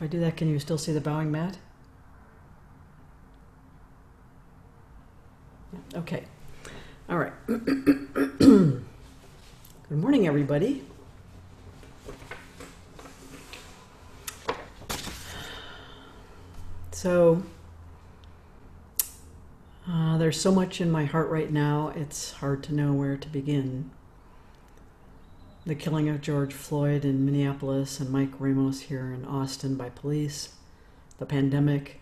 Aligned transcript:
If 0.00 0.04
I 0.04 0.06
do 0.06 0.20
that, 0.20 0.38
can 0.38 0.48
you 0.48 0.58
still 0.58 0.78
see 0.78 0.92
the 0.92 1.00
bowing 1.02 1.30
mat? 1.30 1.58
Yeah, 5.74 5.98
Okay. 5.98 6.24
All 7.10 7.18
right. 7.18 7.34
Good 7.46 8.82
morning, 9.90 10.26
everybody. 10.26 10.86
So, 16.92 17.42
uh, 19.86 20.16
there's 20.16 20.40
so 20.40 20.50
much 20.50 20.80
in 20.80 20.90
my 20.90 21.04
heart 21.04 21.28
right 21.28 21.52
now, 21.52 21.92
it's 21.94 22.32
hard 22.32 22.62
to 22.62 22.74
know 22.74 22.94
where 22.94 23.18
to 23.18 23.28
begin. 23.28 23.90
The 25.70 25.76
killing 25.76 26.08
of 26.08 26.20
George 26.20 26.52
Floyd 26.52 27.04
in 27.04 27.24
Minneapolis 27.24 28.00
and 28.00 28.10
Mike 28.10 28.32
Ramos 28.40 28.80
here 28.80 29.12
in 29.12 29.24
Austin 29.24 29.76
by 29.76 29.88
police, 29.88 30.54
the 31.18 31.26
pandemic, 31.26 32.00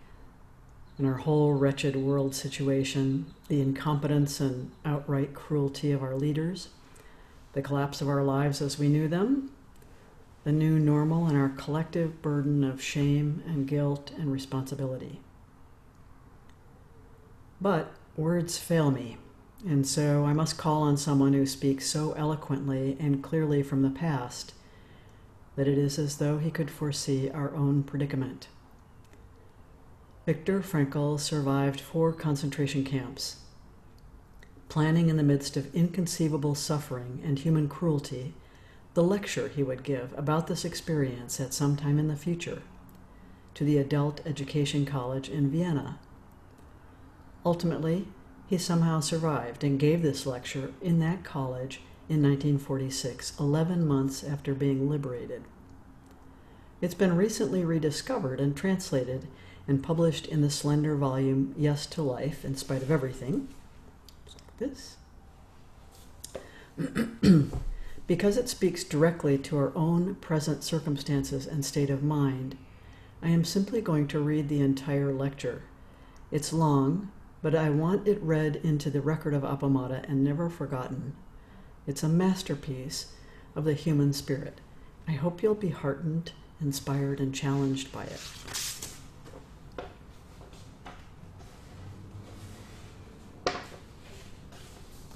and 0.96 1.06
our 1.06 1.18
whole 1.18 1.52
wretched 1.52 1.94
world 1.94 2.34
situation, 2.34 3.26
the 3.48 3.60
incompetence 3.60 4.40
and 4.40 4.70
outright 4.86 5.34
cruelty 5.34 5.92
of 5.92 6.02
our 6.02 6.14
leaders, 6.14 6.70
the 7.52 7.60
collapse 7.60 8.00
of 8.00 8.08
our 8.08 8.22
lives 8.22 8.62
as 8.62 8.78
we 8.78 8.88
knew 8.88 9.06
them, 9.06 9.50
the 10.44 10.52
new 10.52 10.78
normal, 10.78 11.26
and 11.26 11.36
our 11.36 11.50
collective 11.50 12.22
burden 12.22 12.64
of 12.64 12.82
shame 12.82 13.42
and 13.46 13.68
guilt 13.68 14.12
and 14.16 14.32
responsibility. 14.32 15.20
But 17.60 17.92
words 18.16 18.56
fail 18.56 18.90
me, 18.90 19.18
and 19.66 19.86
so 19.86 20.24
I 20.24 20.32
must 20.32 20.58
call 20.58 20.82
on 20.82 20.96
someone 20.96 21.32
who 21.32 21.46
speaks 21.46 21.86
so 21.86 22.12
eloquently 22.12 22.96
and 23.00 23.22
clearly 23.22 23.62
from 23.62 23.82
the 23.82 23.90
past 23.90 24.54
that 25.56 25.66
it 25.66 25.76
is 25.76 25.98
as 25.98 26.18
though 26.18 26.38
he 26.38 26.50
could 26.50 26.70
foresee 26.70 27.28
our 27.30 27.54
own 27.54 27.82
predicament. 27.82 28.48
Viktor 30.26 30.60
Frankl 30.60 31.18
survived 31.18 31.80
four 31.80 32.12
concentration 32.12 32.84
camps. 32.84 33.36
Planning 34.68 35.08
in 35.08 35.16
the 35.16 35.22
midst 35.22 35.56
of 35.56 35.74
inconceivable 35.74 36.54
suffering 36.54 37.20
and 37.24 37.38
human 37.38 37.68
cruelty 37.68 38.34
the 38.94 39.02
lecture 39.02 39.48
he 39.48 39.62
would 39.62 39.82
give 39.82 40.12
about 40.16 40.46
this 40.48 40.64
experience 40.64 41.40
at 41.40 41.54
some 41.54 41.76
time 41.76 41.98
in 41.98 42.08
the 42.08 42.16
future 42.16 42.62
to 43.54 43.64
the 43.64 43.78
Adult 43.78 44.20
Education 44.26 44.84
College 44.84 45.28
in 45.28 45.50
Vienna. 45.50 45.98
Ultimately, 47.44 48.08
he 48.48 48.56
somehow 48.56 48.98
survived 48.98 49.62
and 49.62 49.78
gave 49.78 50.02
this 50.02 50.26
lecture 50.26 50.72
in 50.80 50.98
that 51.00 51.22
college 51.22 51.80
in 52.08 52.22
1946, 52.22 53.38
11 53.38 53.86
months 53.86 54.24
after 54.24 54.54
being 54.54 54.88
liberated. 54.88 55.44
It's 56.80 56.94
been 56.94 57.16
recently 57.16 57.62
rediscovered 57.64 58.40
and 58.40 58.56
translated 58.56 59.26
and 59.66 59.82
published 59.82 60.26
in 60.26 60.40
the 60.40 60.48
slender 60.48 60.96
volume 60.96 61.54
Yes 61.58 61.84
to 61.86 62.02
Life 62.02 62.42
in 62.44 62.56
Spite 62.56 62.82
of 62.82 62.90
Everything. 62.90 63.48
This. 64.58 64.96
because 68.06 68.38
it 68.38 68.48
speaks 68.48 68.82
directly 68.82 69.36
to 69.36 69.58
our 69.58 69.72
own 69.76 70.14
present 70.14 70.64
circumstances 70.64 71.46
and 71.46 71.64
state 71.64 71.90
of 71.90 72.02
mind, 72.02 72.56
I 73.22 73.28
am 73.28 73.44
simply 73.44 73.82
going 73.82 74.08
to 74.08 74.20
read 74.20 74.48
the 74.48 74.62
entire 74.62 75.12
lecture. 75.12 75.64
It's 76.30 76.52
long, 76.52 77.10
but 77.42 77.54
I 77.54 77.70
want 77.70 78.08
it 78.08 78.20
read 78.22 78.56
into 78.56 78.90
the 78.90 79.00
record 79.00 79.34
of 79.34 79.42
Appamada 79.42 80.08
and 80.08 80.24
never 80.24 80.48
forgotten. 80.50 81.14
It's 81.86 82.02
a 82.02 82.08
masterpiece 82.08 83.12
of 83.54 83.64
the 83.64 83.74
human 83.74 84.12
spirit. 84.12 84.60
I 85.06 85.12
hope 85.12 85.42
you'll 85.42 85.54
be 85.54 85.70
heartened, 85.70 86.32
inspired, 86.60 87.20
and 87.20 87.34
challenged 87.34 87.92
by 87.92 88.04
it. 88.04 88.20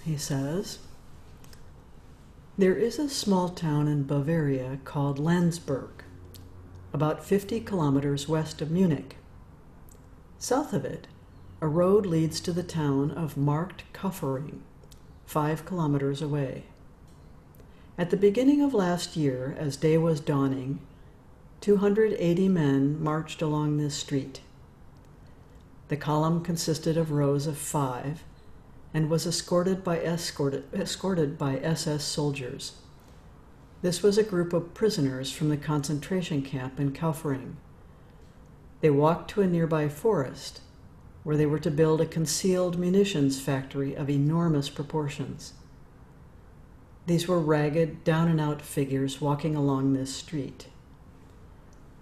He 0.05 0.17
says, 0.17 0.79
There 2.59 2.75
is 2.75 2.99
a 2.99 3.09
small 3.09 3.49
town 3.51 3.87
in 3.87 4.05
Bavaria 4.05 4.79
called 4.85 5.19
Landsberg, 5.19 6.03
about 6.93 7.25
50 7.25 7.61
kilometers 7.61 8.29
west 8.29 8.61
of 8.61 8.71
Munich. 8.71 9.17
South 10.39 10.73
of 10.73 10.85
it, 10.85 11.07
a 11.63 11.69
road 11.69 12.05
leads 12.05 12.41
to 12.41 12.53
the 12.53 12.65
town 12.65 13.13
of 13.13 13.37
Markt 13.37 13.85
Kaufering, 13.93 14.63
five 15.25 15.65
kilometers 15.65 16.21
away. 16.21 16.65
At 17.97 18.11
the 18.11 18.17
beginning 18.17 18.61
of 18.61 18.75
last 18.75 19.17
year, 19.17 19.55
as 19.57 19.77
day 19.77 19.97
was 19.97 20.19
dawning, 20.19 20.81
280 21.61 22.49
men 22.49 23.01
marched 23.01 23.41
along 23.41 23.77
this 23.77 23.95
street. 23.95 24.41
The 25.87 25.97
column 25.97 26.43
consisted 26.43 26.97
of 26.97 27.13
rows 27.13 27.47
of 27.47 27.57
five 27.57 28.25
and 28.93 29.09
was 29.09 29.25
escorted 29.25 29.85
by, 29.85 30.01
escorted, 30.01 30.65
escorted 30.75 31.39
by 31.39 31.59
SS 31.59 32.03
soldiers. 32.03 32.73
This 33.83 34.03
was 34.03 34.19
a 34.19 34.25
group 34.25 34.53
of 34.53 34.75
prisoners 34.75 35.31
from 35.31 35.49
the 35.49 35.57
concentration 35.57 36.43
camp 36.43 36.81
in 36.81 36.91
Kaufering. 36.91 37.55
They 38.81 38.91
walked 38.91 39.31
to 39.31 39.43
a 39.43 39.47
nearby 39.47 39.89
forest 39.89 40.61
where 41.23 41.37
they 41.37 41.47
were 41.47 41.59
to 41.59 41.71
build 41.71 42.01
a 42.01 42.07
concealed 42.07 42.79
munitions 42.79 43.41
factory 43.41 43.95
of 43.95 44.11
enormous 44.11 44.69
proportions. 44.69 45.55
These 47.07 47.29
were 47.29 47.41
ragged, 47.41 48.05
down 48.05 48.29
and 48.29 48.41
out 48.41 48.63
figures 48.63 49.21
walking 49.21 49.57
along 49.57 49.93
this 49.93 50.15
street. 50.15 50.67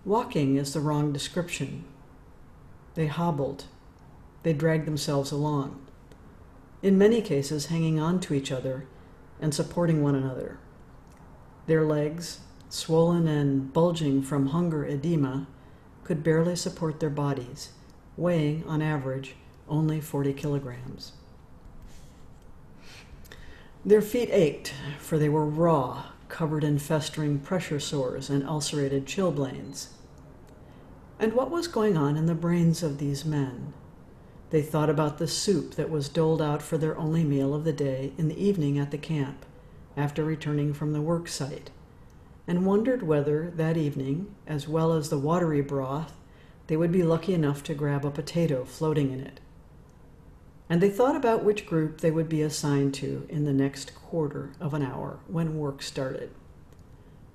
Walking 0.04 0.56
is 0.56 0.72
the 0.72 0.80
wrong 0.80 1.12
description. 1.12 1.84
They 2.94 3.06
hobbled, 3.06 3.64
they 4.42 4.52
dragged 4.52 4.86
themselves 4.86 5.30
along 5.30 5.86
in 6.82 6.96
many 6.96 7.20
cases 7.20 7.66
hanging 7.66 8.00
on 8.00 8.20
to 8.20 8.34
each 8.34 8.50
other 8.50 8.86
and 9.40 9.54
supporting 9.54 10.02
one 10.02 10.14
another. 10.14 10.58
Their 11.66 11.84
legs, 11.84 12.40
swollen 12.68 13.28
and 13.28 13.72
bulging 13.72 14.22
from 14.22 14.48
hunger 14.48 14.84
edema, 14.84 15.46
could 16.04 16.22
barely 16.22 16.56
support 16.56 17.00
their 17.00 17.10
bodies, 17.10 17.70
weighing, 18.16 18.64
on 18.66 18.82
average, 18.82 19.34
only 19.68 20.00
40 20.00 20.32
kilograms. 20.32 21.12
Their 23.84 24.02
feet 24.02 24.28
ached, 24.30 24.74
for 24.98 25.18
they 25.18 25.28
were 25.28 25.46
raw, 25.46 26.06
covered 26.28 26.64
in 26.64 26.78
festering 26.78 27.38
pressure 27.38 27.80
sores 27.80 28.28
and 28.28 28.46
ulcerated 28.46 29.06
chilblains. 29.06 29.88
And 31.18 31.32
what 31.32 31.50
was 31.50 31.66
going 31.66 31.96
on 31.96 32.16
in 32.16 32.26
the 32.26 32.34
brains 32.34 32.82
of 32.82 32.98
these 32.98 33.24
men? 33.24 33.72
They 34.50 34.62
thought 34.62 34.90
about 34.90 35.18
the 35.18 35.28
soup 35.28 35.74
that 35.74 35.90
was 35.90 36.08
doled 36.08 36.42
out 36.42 36.60
for 36.60 36.76
their 36.76 36.98
only 36.98 37.24
meal 37.24 37.54
of 37.54 37.64
the 37.64 37.72
day 37.72 38.12
in 38.18 38.28
the 38.28 38.42
evening 38.42 38.78
at 38.78 38.90
the 38.90 38.98
camp, 38.98 39.46
after 39.96 40.24
returning 40.24 40.72
from 40.72 40.92
the 40.92 41.00
work 41.00 41.28
site, 41.28 41.70
and 42.46 42.66
wondered 42.66 43.02
whether 43.02 43.50
that 43.56 43.76
evening, 43.76 44.34
as 44.46 44.66
well 44.66 44.92
as 44.92 45.08
the 45.08 45.18
watery 45.18 45.60
broth, 45.60 46.14
they 46.70 46.76
would 46.76 46.92
be 46.92 47.02
lucky 47.02 47.34
enough 47.34 47.64
to 47.64 47.74
grab 47.74 48.04
a 48.04 48.12
potato 48.12 48.64
floating 48.64 49.10
in 49.10 49.18
it. 49.18 49.40
And 50.68 50.80
they 50.80 50.88
thought 50.88 51.16
about 51.16 51.42
which 51.42 51.66
group 51.66 52.00
they 52.00 52.12
would 52.12 52.28
be 52.28 52.42
assigned 52.42 52.94
to 52.94 53.26
in 53.28 53.44
the 53.44 53.52
next 53.52 53.92
quarter 53.96 54.52
of 54.60 54.72
an 54.72 54.80
hour 54.80 55.18
when 55.26 55.58
work 55.58 55.82
started. 55.82 56.30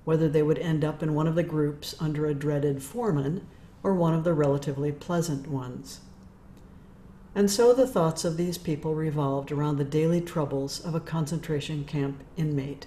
Whether 0.04 0.26
they 0.26 0.42
would 0.42 0.58
end 0.58 0.86
up 0.86 1.02
in 1.02 1.12
one 1.12 1.26
of 1.26 1.34
the 1.34 1.42
groups 1.42 1.94
under 2.00 2.24
a 2.24 2.32
dreaded 2.32 2.82
foreman 2.82 3.46
or 3.82 3.92
one 3.92 4.14
of 4.14 4.24
the 4.24 4.32
relatively 4.32 4.90
pleasant 4.90 5.48
ones. 5.48 6.00
And 7.34 7.50
so 7.50 7.74
the 7.74 7.86
thoughts 7.86 8.24
of 8.24 8.38
these 8.38 8.56
people 8.56 8.94
revolved 8.94 9.52
around 9.52 9.76
the 9.76 9.84
daily 9.84 10.22
troubles 10.22 10.80
of 10.80 10.94
a 10.94 10.98
concentration 10.98 11.84
camp 11.84 12.22
inmate. 12.38 12.86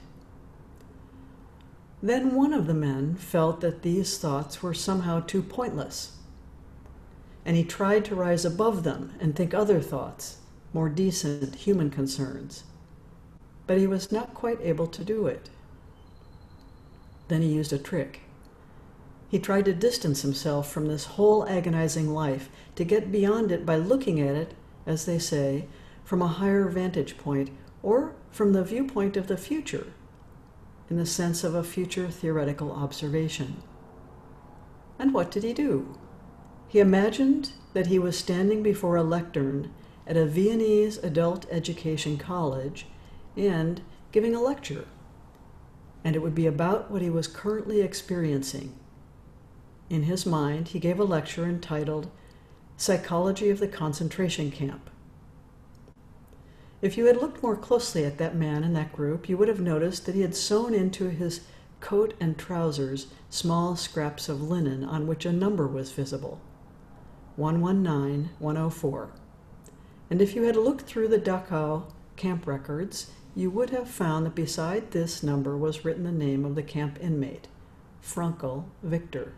Then 2.02 2.34
one 2.34 2.54
of 2.54 2.66
the 2.66 2.74
men 2.74 3.14
felt 3.14 3.62
that 3.62 3.84
these 3.84 4.18
thoughts 4.18 4.64
were 4.64 4.74
somehow 4.74 5.20
too 5.20 5.44
pointless, 5.44 6.16
and 7.50 7.58
he 7.58 7.64
tried 7.64 8.06
to 8.06 8.14
rise 8.14 8.46
above 8.46 8.84
them 8.84 9.12
and 9.20 9.36
think 9.36 9.56
other 9.56 9.82
thoughts, 9.82 10.38
more 10.72 10.88
decent 10.88 11.56
human 11.56 11.90
concerns. 11.90 12.64
But 13.66 13.80
he 13.80 13.88
was 13.88 14.12
not 14.12 14.36
quite 14.36 14.62
able 14.62 14.86
to 14.86 15.04
do 15.04 15.26
it. 15.26 15.50
Then 17.28 17.42
he 17.42 17.48
used 17.48 17.74
a 17.74 17.80
trick. 17.80 18.22
He 19.30 19.40
tried 19.40 19.66
to 19.66 19.74
distance 19.74 20.22
himself 20.22 20.72
from 20.72 20.86
this 20.86 21.06
whole 21.06 21.44
agonizing 21.50 22.14
life, 22.14 22.50
to 22.76 22.84
get 22.84 23.12
beyond 23.12 23.52
it 23.52 23.66
by 23.66 23.78
looking 23.78 24.20
at 24.20 24.36
it, 24.36 24.54
as 24.86 25.08
they 25.08 25.18
say, 25.18 25.66
from 26.04 26.22
a 26.22 26.28
higher 26.28 26.70
vantage 26.70 27.18
point 27.18 27.50
or 27.82 28.14
from 28.30 28.54
the 28.54 28.64
viewpoint 28.64 29.18
of 29.18 29.26
the 29.26 29.38
future, 29.38 29.88
in 30.88 30.98
the 30.98 31.06
sense 31.08 31.44
of 31.44 31.56
a 31.56 31.64
future 31.64 32.10
theoretical 32.10 32.72
observation. 32.72 33.64
And 35.00 35.16
what 35.16 35.32
did 35.32 35.42
he 35.42 35.54
do? 35.54 35.98
He 36.70 36.80
imagined 36.80 37.52
that 37.74 37.88
he 37.88 38.00
was 38.00 38.18
standing 38.18 38.64
before 38.64 38.96
a 38.96 39.04
lectern 39.04 39.72
at 40.08 40.16
a 40.16 40.26
Viennese 40.26 40.98
adult 41.00 41.46
education 41.52 42.18
college 42.18 42.86
and 43.36 43.82
giving 44.14 44.34
a 44.34 44.42
lecture. 44.42 44.86
And 46.04 46.16
it 46.16 46.20
would 46.20 46.36
be 46.36 46.48
about 46.48 46.90
what 46.90 47.02
he 47.02 47.10
was 47.10 47.28
currently 47.28 47.82
experiencing 47.82 48.80
in 49.90 50.04
his 50.04 50.26
mind, 50.26 50.70
he 50.70 50.80
gave 50.80 51.00
a 51.00 51.04
lecture 51.04 51.46
entitled 51.46 52.12
Psychology 52.78 53.50
of 53.50 53.60
the 53.60 53.68
Concentration 53.68 54.52
Camp. 54.52 54.90
If 56.82 56.98
you 56.98 57.06
had 57.06 57.18
looked 57.18 57.44
more 57.44 57.58
closely 57.58 58.06
at 58.06 58.20
that 58.20 58.36
man 58.36 58.64
in 58.64 58.74
that 58.74 58.94
group, 58.94 59.28
you 59.28 59.36
would 59.38 59.48
have 59.48 59.60
noticed 59.60 60.06
that 60.06 60.16
he 60.16 60.22
had 60.22 60.36
sewn 60.36 60.74
into 60.74 61.10
his 61.10 61.42
coat 61.82 62.14
and 62.20 62.38
trousers 62.38 63.08
small 63.30 63.76
scraps 63.76 64.30
of 64.30 64.42
linen 64.42 64.84
on 64.84 65.08
which 65.08 65.26
a 65.26 65.32
number 65.32 65.68
was 65.68 65.92
visible 65.92 66.40
119 67.40 68.30
104. 68.38 69.10
And 70.10 70.22
if 70.22 70.36
you 70.36 70.44
had 70.44 70.56
looked 70.56 70.82
through 70.82 71.08
the 71.08 71.18
Dachau 71.18 71.86
camp 72.18 72.46
records, 72.46 73.12
you 73.34 73.50
would 73.50 73.70
have 73.70 73.90
found 73.90 74.26
that 74.26 74.36
beside 74.36 74.92
this 74.92 75.24
number 75.24 75.56
was 75.56 75.86
written 75.86 76.04
the 76.04 76.12
name 76.12 76.44
of 76.44 76.56
the 76.56 76.64
camp 76.64 77.00
inmate, 77.02 77.48
Frankl 78.04 78.66
Viktor. 78.84 79.34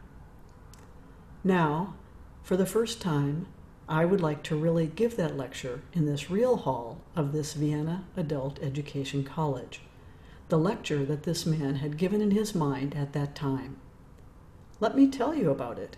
Now, 1.43 1.95
for 2.41 2.57
the 2.57 2.65
first 2.65 3.01
time, 3.01 3.45
I 3.87 4.05
would 4.05 4.21
like 4.21 4.41
to 4.43 4.55
really 4.55 4.87
give 4.87 5.17
that 5.17 5.37
lecture 5.37 5.81
in 5.93 6.05
this 6.05 6.31
real 6.31 6.57
hall 6.57 7.01
of 7.15 7.33
this 7.33 7.53
Vienna 7.53 8.05
Adult 8.17 8.57
Education 8.63 9.23
College, 9.23 9.81
the 10.49 10.57
lecture 10.57 11.05
that 11.05 11.23
this 11.23 11.45
man 11.45 11.75
had 11.75 11.97
given 11.97 12.21
in 12.21 12.31
his 12.31 12.55
mind 12.55 12.95
at 12.95 13.13
that 13.13 13.35
time. 13.35 13.77
Let 14.79 14.95
me 14.95 15.07
tell 15.07 15.35
you 15.35 15.51
about 15.51 15.77
it. 15.77 15.97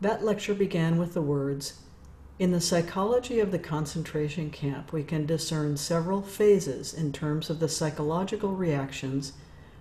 That 0.00 0.24
lecture 0.24 0.54
began 0.54 0.98
with 0.98 1.14
the 1.14 1.22
words, 1.22 1.80
in 2.38 2.52
the 2.52 2.60
psychology 2.60 3.40
of 3.40 3.50
the 3.50 3.58
concentration 3.58 4.50
camp, 4.50 4.92
we 4.92 5.02
can 5.02 5.26
discern 5.26 5.76
several 5.76 6.22
phases 6.22 6.94
in 6.94 7.12
terms 7.12 7.50
of 7.50 7.58
the 7.58 7.68
psychological 7.68 8.52
reactions 8.52 9.32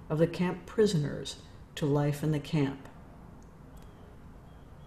of 0.10 0.18
the 0.18 0.26
camp 0.26 0.66
prisoners 0.66 1.36
to 1.76 1.86
life 1.86 2.24
in 2.24 2.32
the 2.32 2.40
camp. 2.40 2.90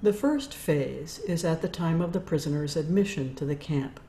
The 0.02 0.12
first 0.12 0.52
phase 0.52 1.20
is 1.20 1.44
at 1.44 1.62
the 1.62 1.68
time 1.68 2.00
of 2.00 2.12
the 2.12 2.18
prisoner's 2.18 2.74
admission 2.74 3.36
to 3.36 3.44
the 3.44 3.54
camp. 3.54 4.00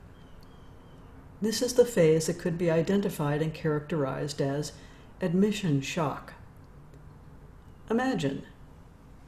This 1.40 1.62
is 1.62 1.74
the 1.74 1.84
phase 1.84 2.26
that 2.26 2.40
could 2.40 2.58
be 2.58 2.70
identified 2.70 3.42
and 3.42 3.54
characterized 3.54 4.40
as 4.40 4.72
admission 5.20 5.82
shock. 5.82 6.32
Imagine 7.88 8.44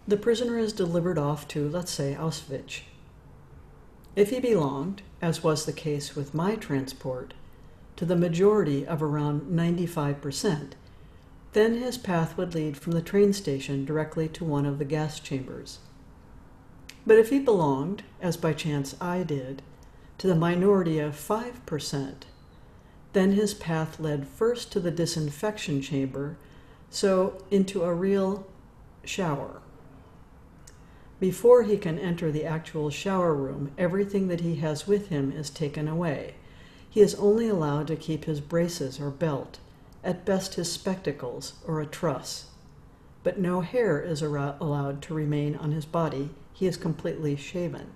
the 0.06 0.16
prisoner 0.16 0.58
is 0.58 0.72
delivered 0.72 1.18
off 1.18 1.48
to, 1.48 1.68
let's 1.68 1.92
say, 1.92 2.16
Auschwitz 2.18 2.82
if 4.16 4.30
he 4.30 4.38
belonged, 4.38 5.02
as 5.20 5.42
was 5.42 5.64
the 5.64 5.72
case 5.72 6.14
with 6.14 6.34
my 6.34 6.54
transport, 6.54 7.34
to 7.96 8.04
the 8.04 8.16
majority 8.16 8.86
of 8.86 9.02
around 9.02 9.42
95%, 9.42 10.72
then 11.52 11.74
his 11.78 11.98
path 11.98 12.36
would 12.36 12.54
lead 12.54 12.76
from 12.76 12.92
the 12.92 13.02
train 13.02 13.32
station 13.32 13.84
directly 13.84 14.28
to 14.28 14.44
one 14.44 14.66
of 14.66 14.78
the 14.78 14.84
gas 14.84 15.18
chambers. 15.18 15.78
But 17.06 17.18
if 17.18 17.30
he 17.30 17.38
belonged, 17.40 18.04
as 18.20 18.36
by 18.36 18.52
chance 18.52 18.96
I 19.00 19.24
did, 19.24 19.62
to 20.18 20.28
the 20.28 20.34
minority 20.34 21.00
of 21.00 21.14
5%, 21.14 22.14
then 23.12 23.32
his 23.32 23.52
path 23.52 23.98
led 23.98 24.28
first 24.28 24.70
to 24.72 24.80
the 24.80 24.90
disinfection 24.90 25.82
chamber, 25.82 26.36
so 26.88 27.42
into 27.50 27.82
a 27.82 27.94
real 27.94 28.46
shower. 29.04 29.60
Before 31.24 31.62
he 31.62 31.78
can 31.78 31.98
enter 31.98 32.30
the 32.30 32.44
actual 32.44 32.90
shower 32.90 33.32
room, 33.32 33.70
everything 33.78 34.28
that 34.28 34.42
he 34.42 34.56
has 34.56 34.86
with 34.86 35.08
him 35.08 35.32
is 35.32 35.48
taken 35.48 35.88
away. 35.88 36.34
He 36.90 37.00
is 37.00 37.14
only 37.14 37.48
allowed 37.48 37.86
to 37.86 37.96
keep 37.96 38.26
his 38.26 38.42
braces 38.42 39.00
or 39.00 39.08
belt, 39.08 39.58
at 40.04 40.26
best 40.26 40.56
his 40.56 40.70
spectacles 40.70 41.54
or 41.66 41.80
a 41.80 41.86
truss. 41.86 42.48
But 43.22 43.38
no 43.38 43.62
hair 43.62 44.02
is 44.02 44.20
allowed 44.20 45.00
to 45.00 45.14
remain 45.14 45.56
on 45.56 45.72
his 45.72 45.86
body. 45.86 46.28
He 46.52 46.66
is 46.66 46.76
completely 46.76 47.36
shaven. 47.36 47.92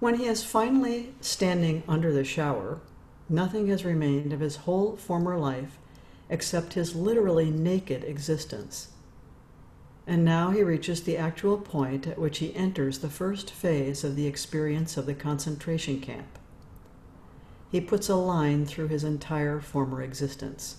When 0.00 0.16
he 0.16 0.26
is 0.26 0.42
finally 0.42 1.14
standing 1.20 1.84
under 1.86 2.12
the 2.12 2.24
shower, 2.24 2.80
nothing 3.28 3.68
has 3.68 3.84
remained 3.84 4.32
of 4.32 4.40
his 4.40 4.56
whole 4.66 4.96
former 4.96 5.38
life 5.38 5.78
except 6.28 6.72
his 6.72 6.96
literally 6.96 7.48
naked 7.48 8.02
existence 8.02 8.88
and 10.06 10.24
now 10.24 10.50
he 10.50 10.62
reaches 10.62 11.02
the 11.02 11.16
actual 11.16 11.58
point 11.58 12.06
at 12.06 12.18
which 12.18 12.38
he 12.38 12.54
enters 12.54 12.98
the 12.98 13.10
first 13.10 13.50
phase 13.50 14.02
of 14.02 14.16
the 14.16 14.26
experience 14.26 14.96
of 14.96 15.06
the 15.06 15.14
concentration 15.14 16.00
camp. 16.00 16.38
He 17.70 17.80
puts 17.80 18.08
a 18.08 18.16
line 18.16 18.66
through 18.66 18.88
his 18.88 19.04
entire 19.04 19.60
former 19.60 20.02
existence. 20.02 20.78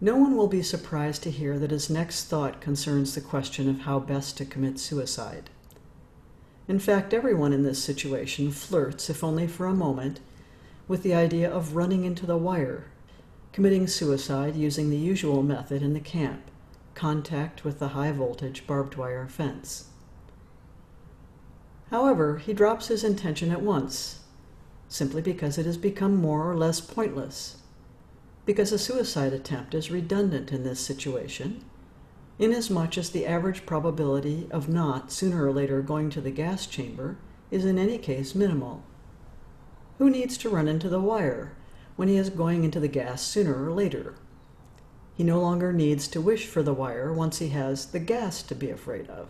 No 0.00 0.16
one 0.16 0.36
will 0.36 0.48
be 0.48 0.62
surprised 0.62 1.22
to 1.22 1.30
hear 1.30 1.58
that 1.58 1.70
his 1.70 1.88
next 1.88 2.24
thought 2.24 2.60
concerns 2.60 3.14
the 3.14 3.20
question 3.20 3.68
of 3.68 3.80
how 3.80 3.98
best 3.98 4.36
to 4.38 4.44
commit 4.44 4.78
suicide. 4.78 5.48
In 6.68 6.78
fact, 6.78 7.14
everyone 7.14 7.52
in 7.52 7.62
this 7.62 7.82
situation 7.82 8.50
flirts, 8.50 9.08
if 9.08 9.22
only 9.22 9.46
for 9.46 9.66
a 9.66 9.74
moment, 9.74 10.20
with 10.88 11.02
the 11.02 11.14
idea 11.14 11.50
of 11.50 11.76
running 11.76 12.04
into 12.04 12.26
the 12.26 12.36
wire, 12.36 12.86
committing 13.56 13.86
suicide 13.86 14.54
using 14.54 14.90
the 14.90 14.98
usual 14.98 15.42
method 15.42 15.80
in 15.80 15.94
the 15.94 16.00
camp 16.00 16.50
contact 16.94 17.64
with 17.64 17.78
the 17.78 17.88
high 17.88 18.12
voltage 18.12 18.66
barbed 18.66 18.96
wire 18.96 19.26
fence. 19.26 19.86
However, 21.90 22.36
he 22.36 22.52
drops 22.52 22.88
his 22.88 23.02
intention 23.02 23.50
at 23.50 23.62
once, 23.62 24.20
simply 24.88 25.22
because 25.22 25.56
it 25.56 25.64
has 25.64 25.78
become 25.78 26.16
more 26.16 26.50
or 26.50 26.54
less 26.54 26.82
pointless, 26.82 27.62
because 28.44 28.72
a 28.72 28.78
suicide 28.78 29.32
attempt 29.32 29.74
is 29.74 29.90
redundant 29.90 30.52
in 30.52 30.62
this 30.62 30.78
situation, 30.78 31.64
inasmuch 32.38 32.98
as 32.98 33.08
the 33.08 33.24
average 33.24 33.64
probability 33.64 34.48
of 34.50 34.68
not 34.68 35.10
sooner 35.10 35.46
or 35.46 35.50
later 35.50 35.80
going 35.80 36.10
to 36.10 36.20
the 36.20 36.30
gas 36.30 36.66
chamber 36.66 37.16
is 37.50 37.64
in 37.64 37.78
any 37.78 37.96
case 37.96 38.34
minimal. 38.34 38.84
Who 39.96 40.10
needs 40.10 40.36
to 40.36 40.50
run 40.50 40.68
into 40.68 40.90
the 40.90 41.00
wire 41.00 41.56
when 41.96 42.08
he 42.08 42.16
is 42.16 42.30
going 42.30 42.62
into 42.62 42.78
the 42.78 42.88
gas 42.88 43.22
sooner 43.22 43.64
or 43.64 43.72
later? 43.72 44.14
He 45.14 45.24
no 45.24 45.40
longer 45.40 45.72
needs 45.72 46.08
to 46.08 46.20
wish 46.20 46.46
for 46.46 46.62
the 46.62 46.74
wire 46.74 47.12
once 47.12 47.38
he 47.38 47.48
has 47.48 47.86
the 47.86 47.98
gas 47.98 48.42
to 48.44 48.54
be 48.54 48.70
afraid 48.70 49.08
of, 49.08 49.28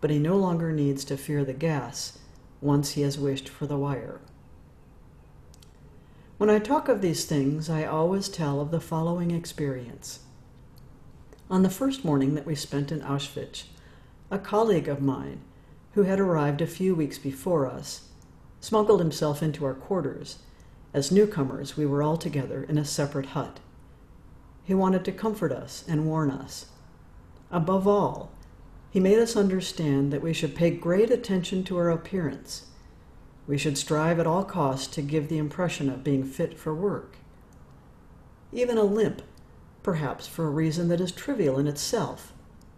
but 0.00 0.10
he 0.10 0.18
no 0.18 0.36
longer 0.36 0.70
needs 0.70 1.04
to 1.06 1.16
fear 1.16 1.44
the 1.44 1.52
gas 1.52 2.18
once 2.60 2.92
he 2.92 3.02
has 3.02 3.18
wished 3.18 3.48
for 3.48 3.66
the 3.66 3.78
wire. 3.78 4.20
When 6.36 6.50
I 6.50 6.58
talk 6.58 6.88
of 6.88 7.00
these 7.00 7.24
things, 7.24 7.70
I 7.70 7.84
always 7.84 8.28
tell 8.28 8.60
of 8.60 8.70
the 8.70 8.80
following 8.80 9.30
experience. 9.30 10.20
On 11.48 11.62
the 11.62 11.70
first 11.70 12.04
morning 12.04 12.34
that 12.34 12.46
we 12.46 12.54
spent 12.54 12.90
in 12.90 13.00
Auschwitz, 13.00 13.64
a 14.30 14.38
colleague 14.38 14.88
of 14.88 15.00
mine, 15.00 15.40
who 15.92 16.02
had 16.02 16.18
arrived 16.18 16.60
a 16.60 16.66
few 16.66 16.94
weeks 16.94 17.18
before 17.18 17.66
us, 17.66 18.08
smuggled 18.60 18.98
himself 18.98 19.42
into 19.42 19.64
our 19.64 19.74
quarters. 19.74 20.38
As 20.94 21.10
newcomers, 21.10 21.76
we 21.76 21.84
were 21.84 22.04
all 22.04 22.16
together 22.16 22.62
in 22.62 22.78
a 22.78 22.84
separate 22.84 23.26
hut. 23.26 23.58
He 24.62 24.74
wanted 24.74 25.04
to 25.04 25.12
comfort 25.12 25.50
us 25.50 25.84
and 25.88 26.06
warn 26.06 26.30
us. 26.30 26.66
Above 27.50 27.88
all, 27.88 28.30
he 28.90 29.00
made 29.00 29.18
us 29.18 29.36
understand 29.36 30.12
that 30.12 30.22
we 30.22 30.32
should 30.32 30.54
pay 30.54 30.70
great 30.70 31.10
attention 31.10 31.64
to 31.64 31.76
our 31.76 31.90
appearance. 31.90 32.66
We 33.48 33.58
should 33.58 33.76
strive 33.76 34.20
at 34.20 34.26
all 34.26 34.44
costs 34.44 34.86
to 34.94 35.02
give 35.02 35.28
the 35.28 35.36
impression 35.36 35.90
of 35.90 36.04
being 36.04 36.22
fit 36.22 36.56
for 36.56 36.72
work. 36.72 37.16
Even 38.52 38.78
a 38.78 38.84
limp, 38.84 39.20
perhaps 39.82 40.28
for 40.28 40.46
a 40.46 40.50
reason 40.50 40.86
that 40.88 41.00
is 41.00 41.10
trivial 41.10 41.58
in 41.58 41.66
itself, 41.66 42.32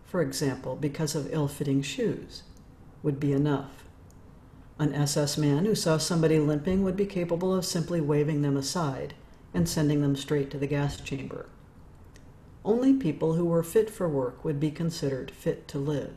for 0.07 0.23
example, 0.23 0.75
because 0.75 1.15
of 1.15 1.33
ill 1.35 1.49
fitting 1.49 1.83
shoes, 1.83 2.45
would 3.03 3.21
be 3.21 3.33
enough. 3.33 3.86
An 4.79 4.93
SS 4.93 5.39
man 5.39 5.65
who 5.65 5.75
saw 5.75 5.97
somebody 5.97 6.39
limping 6.39 6.83
would 6.83 6.97
be 6.97 7.07
capable 7.07 7.55
of 7.55 7.65
simply 7.65 8.01
waving 8.01 8.43
them 8.43 8.59
aside 8.59 9.15
and 9.55 9.67
sending 9.67 10.03
them 10.03 10.17
straight 10.17 10.51
to 10.51 10.59
the 10.59 10.67
gas 10.67 11.01
chamber. 11.01 11.47
Only 12.63 12.93
people 12.93 13.35
who 13.35 13.47
were 13.47 13.63
fit 13.63 13.89
for 13.89 14.07
work 14.07 14.45
would 14.45 14.61
be 14.61 14.71
considered 14.71 15.31
fit 15.31 15.67
to 15.69 15.79
live. 15.79 16.15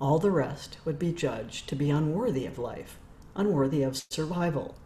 All 0.00 0.20
the 0.20 0.30
rest 0.30 0.76
would 0.84 0.98
be 0.98 1.12
judged 1.12 1.68
to 1.68 1.74
be 1.74 1.90
unworthy 1.90 2.46
of 2.46 2.58
life, 2.58 2.98
unworthy 3.34 3.82
of 3.82 3.96
survival. 3.96 4.76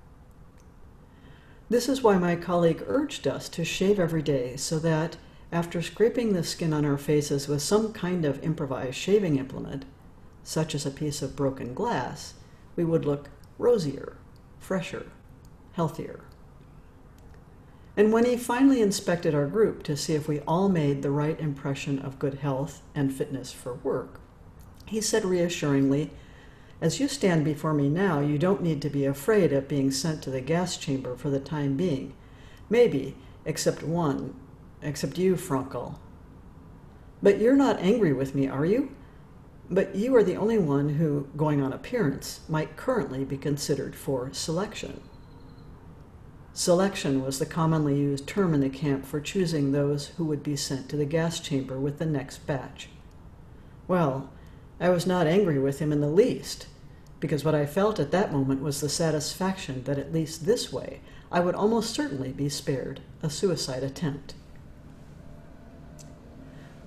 This 1.68 1.88
is 1.88 2.02
why 2.02 2.16
my 2.16 2.36
colleague 2.36 2.82
urged 2.86 3.26
us 3.26 3.50
to 3.50 3.64
shave 3.64 4.00
every 4.00 4.22
day 4.22 4.56
so 4.56 4.78
that, 4.78 5.16
after 5.52 5.82
scraping 5.82 6.32
the 6.32 6.42
skin 6.42 6.72
on 6.72 6.84
our 6.84 6.98
faces 6.98 7.48
with 7.48 7.60
some 7.60 7.92
kind 7.92 8.24
of 8.24 8.42
improvised 8.42 8.96
shaving 8.96 9.36
implement, 9.36 9.84
such 10.42 10.74
as 10.74 10.86
a 10.86 10.90
piece 10.90 11.20
of 11.20 11.36
broken 11.36 11.74
glass, 11.74 12.34
we 12.76 12.84
would 12.84 13.04
look 13.04 13.28
rosier, 13.58 14.16
fresher, 14.58 15.06
healthier. 15.72 16.24
And 17.96 18.12
when 18.12 18.24
he 18.24 18.36
finally 18.36 18.82
inspected 18.82 19.34
our 19.34 19.46
group 19.46 19.84
to 19.84 19.96
see 19.96 20.14
if 20.14 20.26
we 20.26 20.40
all 20.40 20.68
made 20.68 21.02
the 21.02 21.12
right 21.12 21.38
impression 21.38 22.00
of 22.00 22.18
good 22.18 22.34
health 22.34 22.82
and 22.94 23.14
fitness 23.14 23.52
for 23.52 23.74
work, 23.74 24.20
he 24.86 25.00
said 25.00 25.24
reassuringly, 25.24 26.10
As 26.80 26.98
you 26.98 27.06
stand 27.06 27.44
before 27.44 27.72
me 27.72 27.88
now, 27.88 28.20
you 28.20 28.36
don't 28.36 28.62
need 28.62 28.82
to 28.82 28.90
be 28.90 29.04
afraid 29.04 29.52
of 29.52 29.68
being 29.68 29.90
sent 29.90 30.22
to 30.22 30.30
the 30.30 30.40
gas 30.40 30.76
chamber 30.76 31.16
for 31.16 31.30
the 31.30 31.40
time 31.40 31.76
being. 31.76 32.14
Maybe, 32.68 33.16
except 33.44 33.84
one, 33.84 34.34
except 34.82 35.16
you, 35.16 35.36
Frankl. 35.36 35.96
But 37.22 37.40
you're 37.40 37.56
not 37.56 37.80
angry 37.80 38.12
with 38.12 38.34
me, 38.34 38.48
are 38.48 38.66
you? 38.66 38.90
But 39.70 39.94
you 39.94 40.14
are 40.14 40.22
the 40.22 40.36
only 40.36 40.58
one 40.58 40.90
who, 40.90 41.28
going 41.36 41.62
on 41.62 41.72
appearance, 41.72 42.40
might 42.48 42.76
currently 42.76 43.24
be 43.24 43.38
considered 43.38 43.96
for 43.96 44.32
selection. 44.32 45.00
Selection 46.52 47.24
was 47.24 47.38
the 47.38 47.46
commonly 47.46 47.98
used 47.98 48.26
term 48.26 48.54
in 48.54 48.60
the 48.60 48.68
camp 48.68 49.04
for 49.04 49.20
choosing 49.20 49.72
those 49.72 50.08
who 50.16 50.24
would 50.26 50.42
be 50.42 50.54
sent 50.54 50.88
to 50.88 50.96
the 50.96 51.04
gas 51.04 51.40
chamber 51.40 51.80
with 51.80 51.98
the 51.98 52.06
next 52.06 52.46
batch. 52.46 52.88
Well, 53.88 54.30
I 54.78 54.90
was 54.90 55.06
not 55.06 55.26
angry 55.26 55.58
with 55.58 55.78
him 55.78 55.92
in 55.92 56.00
the 56.00 56.08
least, 56.08 56.66
because 57.18 57.44
what 57.44 57.54
I 57.54 57.66
felt 57.66 57.98
at 57.98 58.10
that 58.12 58.32
moment 58.32 58.62
was 58.62 58.80
the 58.80 58.88
satisfaction 58.88 59.82
that 59.84 59.98
at 59.98 60.12
least 60.12 60.46
this 60.46 60.72
way 60.72 61.00
I 61.32 61.40
would 61.40 61.54
almost 61.54 61.94
certainly 61.94 62.32
be 62.32 62.48
spared 62.48 63.00
a 63.22 63.30
suicide 63.30 63.82
attempt. 63.82 64.34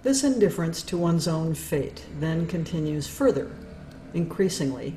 This 0.08 0.24
indifference 0.24 0.84
to 0.84 0.98
one's 0.98 1.28
own 1.28 1.54
fate 1.54 2.06
then 2.18 2.48
continues 2.48 3.08
further, 3.08 3.52
increasingly, 4.14 4.96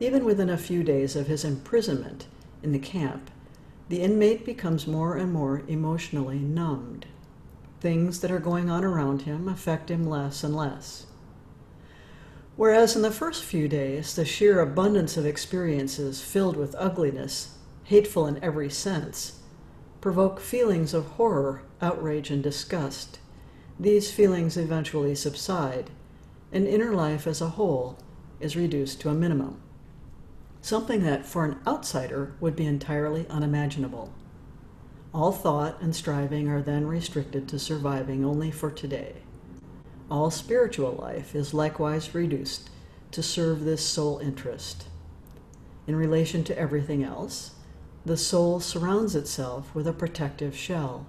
even 0.00 0.24
within 0.24 0.50
a 0.50 0.58
few 0.58 0.82
days 0.82 1.14
of 1.14 1.28
his 1.28 1.44
imprisonment 1.44 2.26
in 2.60 2.72
the 2.72 2.80
camp 2.80 3.30
the 3.88 4.02
inmate 4.02 4.44
becomes 4.44 4.88
more 4.88 5.16
and 5.16 5.32
more 5.32 5.62
emotionally 5.68 6.40
numbed. 6.40 7.06
Things 7.78 8.18
that 8.18 8.32
are 8.32 8.40
going 8.40 8.68
on 8.68 8.82
around 8.82 9.22
him 9.22 9.46
affect 9.46 9.92
him 9.92 10.04
less 10.04 10.42
and 10.42 10.56
less. 10.56 11.06
Whereas 12.56 12.96
in 12.96 13.02
the 13.02 13.12
first 13.12 13.44
few 13.44 13.68
days, 13.68 14.16
the 14.16 14.24
sheer 14.24 14.60
abundance 14.60 15.16
of 15.16 15.24
experiences 15.24 16.20
filled 16.20 16.56
with 16.56 16.74
ugliness, 16.76 17.58
hateful 17.84 18.26
in 18.26 18.42
every 18.42 18.70
sense, 18.70 19.38
provoke 20.00 20.40
feelings 20.40 20.94
of 20.94 21.06
horror, 21.10 21.62
outrage, 21.80 22.28
and 22.28 22.42
disgust. 22.42 23.20
These 23.78 24.12
feelings 24.12 24.56
eventually 24.56 25.14
subside, 25.14 25.90
and 26.52 26.66
inner 26.66 26.94
life 26.94 27.26
as 27.26 27.40
a 27.40 27.50
whole 27.50 27.98
is 28.40 28.56
reduced 28.56 29.00
to 29.00 29.08
a 29.08 29.14
minimum 29.14 29.60
something 30.62 31.02
that 31.02 31.26
for 31.26 31.44
an 31.44 31.58
outsider 31.66 32.34
would 32.40 32.54
be 32.54 32.64
entirely 32.64 33.26
unimaginable. 33.28 34.14
All 35.12 35.32
thought 35.32 35.82
and 35.82 35.94
striving 35.94 36.48
are 36.48 36.62
then 36.62 36.86
restricted 36.86 37.48
to 37.48 37.58
surviving 37.58 38.24
only 38.24 38.50
for 38.50 38.70
today. 38.70 39.16
All 40.10 40.30
spiritual 40.30 40.92
life 40.92 41.34
is 41.34 41.52
likewise 41.52 42.14
reduced 42.14 42.70
to 43.10 43.22
serve 43.22 43.64
this 43.64 43.84
sole 43.84 44.20
interest. 44.20 44.86
In 45.86 45.96
relation 45.96 46.44
to 46.44 46.58
everything 46.58 47.02
else, 47.02 47.56
the 48.06 48.16
soul 48.16 48.60
surrounds 48.60 49.14
itself 49.14 49.74
with 49.74 49.86
a 49.86 49.92
protective 49.92 50.56
shell, 50.56 51.06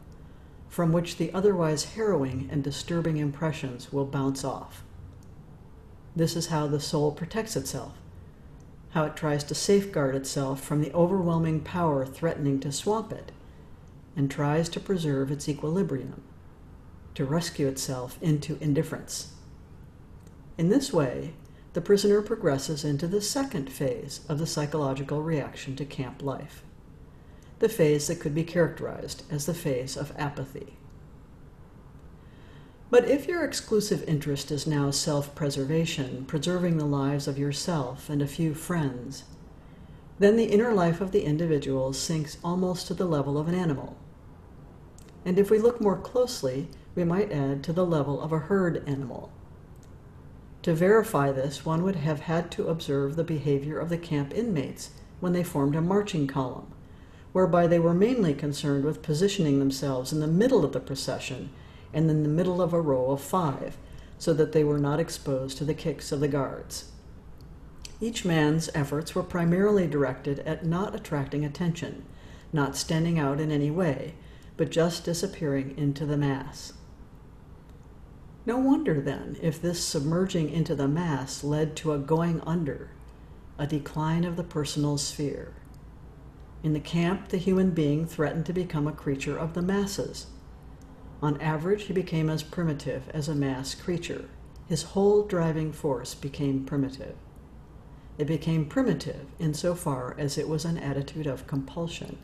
from 0.74 0.92
which 0.92 1.18
the 1.18 1.32
otherwise 1.34 1.94
harrowing 1.94 2.50
and 2.52 2.64
disturbing 2.64 3.18
impressions 3.18 3.94
will 3.94 4.06
bounce 4.06 4.44
off. 4.44 4.84
This 6.16 6.36
is 6.36 6.48
how 6.48 6.66
the 6.66 6.80
soul 6.80 7.12
protects 7.12 7.56
itself 7.56 7.94
how 8.94 9.06
it 9.06 9.16
tries 9.16 9.44
to 9.44 9.56
safeguard 9.56 10.14
itself 10.16 10.62
from 10.62 10.80
the 10.80 10.94
overwhelming 10.94 11.60
power 11.60 12.06
threatening 12.06 12.60
to 12.60 12.72
swamp 12.72 13.12
it, 13.12 13.32
and 14.16 14.30
tries 14.30 14.70
to 14.70 14.80
preserve 14.80 15.32
its 15.32 15.50
equilibrium, 15.50 16.22
to 17.16 17.26
rescue 17.26 17.68
itself 17.68 18.20
into 18.22 18.56
indifference. 18.62 19.34
In 20.60 20.70
this 20.70 20.94
way, 20.94 21.34
the 21.74 21.82
prisoner 21.82 22.22
progresses 22.22 22.86
into 22.86 23.08
the 23.08 23.22
second 23.22 23.72
phase 23.72 24.22
of 24.30 24.38
the 24.38 24.46
psychological 24.46 25.24
reaction 25.24 25.76
to 25.78 25.86
camp 25.86 26.22
life, 26.22 26.64
the 27.64 27.70
phase 27.70 28.08
that 28.08 28.20
could 28.20 28.36
be 28.36 28.44
characterized 28.44 29.24
as 29.32 29.46
the 29.46 29.54
phase 29.54 29.96
of 29.96 30.12
apathy. 30.18 30.74
But 32.90 33.08
if 33.08 33.26
your 33.26 33.46
exclusive 33.46 34.04
interest 34.04 34.52
is 34.52 34.68
now 34.68 34.92
self 34.92 35.34
preservation, 35.34 36.26
preserving 36.26 36.76
the 36.76 36.86
lives 36.86 37.26
of 37.26 37.40
yourself 37.40 38.10
and 38.10 38.22
a 38.22 38.28
few 38.28 38.54
friends, 38.54 39.24
then 40.20 40.36
the 40.36 40.52
inner 40.52 40.74
life 40.74 41.00
of 41.00 41.14
the 41.14 41.24
individual 41.24 41.94
sinks 41.94 42.38
almost 42.44 42.88
to 42.88 42.94
the 42.94 43.06
level 43.06 43.38
of 43.38 43.48
an 43.48 43.56
animal. 43.56 43.96
And 45.24 45.40
if 45.40 45.50
we 45.50 45.58
look 45.58 45.80
more 45.80 45.98
closely, 45.98 46.68
we 46.96 47.06
might 47.06 47.32
add 47.32 47.64
to 47.64 47.72
the 47.72 47.86
level 47.86 48.22
of 48.22 48.34
a 48.34 48.40
herd 48.40 48.84
animal. 48.86 49.32
To 50.64 50.74
verify 50.74 51.32
this, 51.32 51.66
one 51.66 51.82
would 51.84 51.96
have 51.96 52.20
had 52.20 52.52
to 52.52 52.68
observe 52.68 53.16
the 53.16 53.24
behavior 53.24 53.80
of 53.80 53.88
the 53.88 53.98
camp 53.98 54.34
inmates 54.34 54.90
when 55.22 55.32
they 55.32 55.44
formed 55.46 55.78
a 55.78 55.82
marching 55.82 56.28
column, 56.28 56.73
whereby 57.34 57.68
they 57.68 57.80
were 57.80 57.94
mainly 57.94 58.34
concerned 58.34 58.86
with 58.86 59.02
positioning 59.02 59.60
themselves 59.60 60.14
in 60.14 60.20
the 60.20 60.28
middle 60.28 60.64
of 60.64 60.72
the 60.72 60.80
procession 60.80 61.50
and 61.94 62.10
in 62.10 62.24
the 62.24 62.30
middle 62.30 62.62
of 62.62 62.74
a 62.74 62.82
row 62.82 63.12
of 63.12 63.22
five, 63.22 63.78
so 64.18 64.34
that 64.34 64.54
they 64.54 64.64
were 64.64 64.80
not 64.80 65.00
exposed 65.00 65.58
to 65.58 65.66
the 65.66 65.74
kicks 65.74 66.12
of 66.12 66.20
the 66.20 66.28
guards. 66.28 66.92
Each 68.00 68.24
man's 68.24 68.70
efforts 68.74 69.14
were 69.14 69.24
primarily 69.24 69.88
directed 69.88 70.40
at 70.40 70.66
not 70.66 70.96
attracting 70.96 71.44
attention, 71.44 72.06
not 72.52 72.76
standing 72.76 73.20
out 73.20 73.40
in 73.40 73.52
any 73.52 73.72
way, 73.72 74.14
but 74.58 74.72
just 74.72 75.04
disappearing 75.04 75.74
into 75.78 76.06
the 76.06 76.18
mass. 76.18 76.74
No 78.46 78.58
wonder, 78.58 79.00
then, 79.00 79.38
if 79.42 79.62
this 79.62 79.84
submerging 79.84 80.50
into 80.50 80.76
the 80.76 80.88
mass 80.88 81.44
led 81.44 81.76
to 81.78 81.94
a 81.94 81.98
going 81.98 82.42
under, 82.42 82.90
a 83.58 83.66
decline 83.66 84.26
of 84.26 84.36
the 84.36 84.44
personal 84.44 84.98
sphere. 84.98 85.54
In 86.64 86.74
the 86.74 86.80
camp, 86.80 87.28
the 87.28 87.38
human 87.38 87.72
being 87.72 88.08
threatened 88.08 88.46
to 88.48 88.54
become 88.54 88.88
a 88.88 88.94
creature 88.94 89.38
of 89.38 89.54
the 89.54 89.62
masses, 89.62 90.28
on 91.24 91.40
average, 91.40 91.84
he 91.84 91.94
became 91.94 92.30
as 92.30 92.44
primitive 92.44 93.10
as 93.14 93.30
a 93.30 93.34
mass 93.34 93.76
creature. 93.76 94.26
His 94.68 94.84
whole 94.84 95.24
driving 95.24 95.72
force 95.72 96.14
became 96.14 96.66
primitive. 96.66 97.16
It 98.18 98.28
became 98.28 98.66
primitive 98.66 99.28
insofar 99.40 100.18
as 100.18 100.38
it 100.38 100.50
was 100.50 100.66
an 100.66 100.78
attitude 100.78 101.26
of 101.26 101.48
compulsion. 101.48 102.18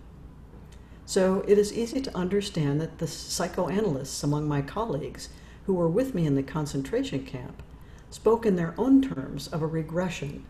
So 1.06 1.46
it 1.48 1.58
is 1.58 1.72
easy 1.72 2.02
to 2.02 2.16
understand 2.16 2.82
that 2.82 2.98
the 2.98 3.08
psychoanalysts 3.08 4.22
among 4.22 4.50
my 4.50 4.62
colleagues 4.62 5.30
who 5.66 5.76
were 5.76 5.88
with 5.88 6.14
me 6.14 6.26
in 6.26 6.36
the 6.36 6.44
concentration 6.44 7.26
camp 7.26 7.64
spoke 8.10 8.46
in 8.46 8.58
their 8.58 8.76
own 8.78 9.02
terms 9.02 9.48
of 9.48 9.62
a 9.62 9.68
regression. 9.68 10.44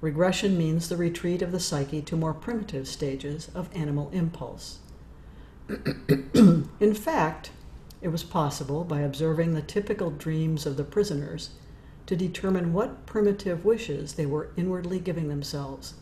Regression 0.00 0.56
means 0.56 0.88
the 0.88 0.96
retreat 0.96 1.42
of 1.42 1.52
the 1.52 1.60
psyche 1.60 2.00
to 2.02 2.16
more 2.16 2.32
primitive 2.32 2.88
stages 2.88 3.50
of 3.54 3.68
animal 3.74 4.08
impulse. 4.12 4.78
In 5.68 6.94
fact, 6.94 7.50
it 8.00 8.08
was 8.08 8.24
possible, 8.24 8.82
by 8.82 9.00
observing 9.00 9.52
the 9.52 9.62
typical 9.62 10.10
dreams 10.10 10.64
of 10.64 10.76
the 10.76 10.84
prisoners, 10.84 11.50
to 12.06 12.16
determine 12.16 12.72
what 12.72 13.04
primitive 13.04 13.64
wishes 13.64 14.14
they 14.14 14.26
were 14.26 14.50
inwardly 14.56 14.98
giving 14.98 15.28
themselves. 15.28 15.94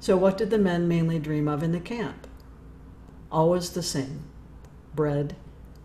So, 0.00 0.16
what 0.16 0.38
did 0.38 0.48
the 0.48 0.58
men 0.58 0.88
mainly 0.88 1.18
dream 1.18 1.46
of 1.48 1.62
in 1.62 1.72
the 1.72 1.80
camp? 1.80 2.26
Always 3.30 3.70
the 3.70 3.82
same 3.82 4.24
bread, 4.94 5.36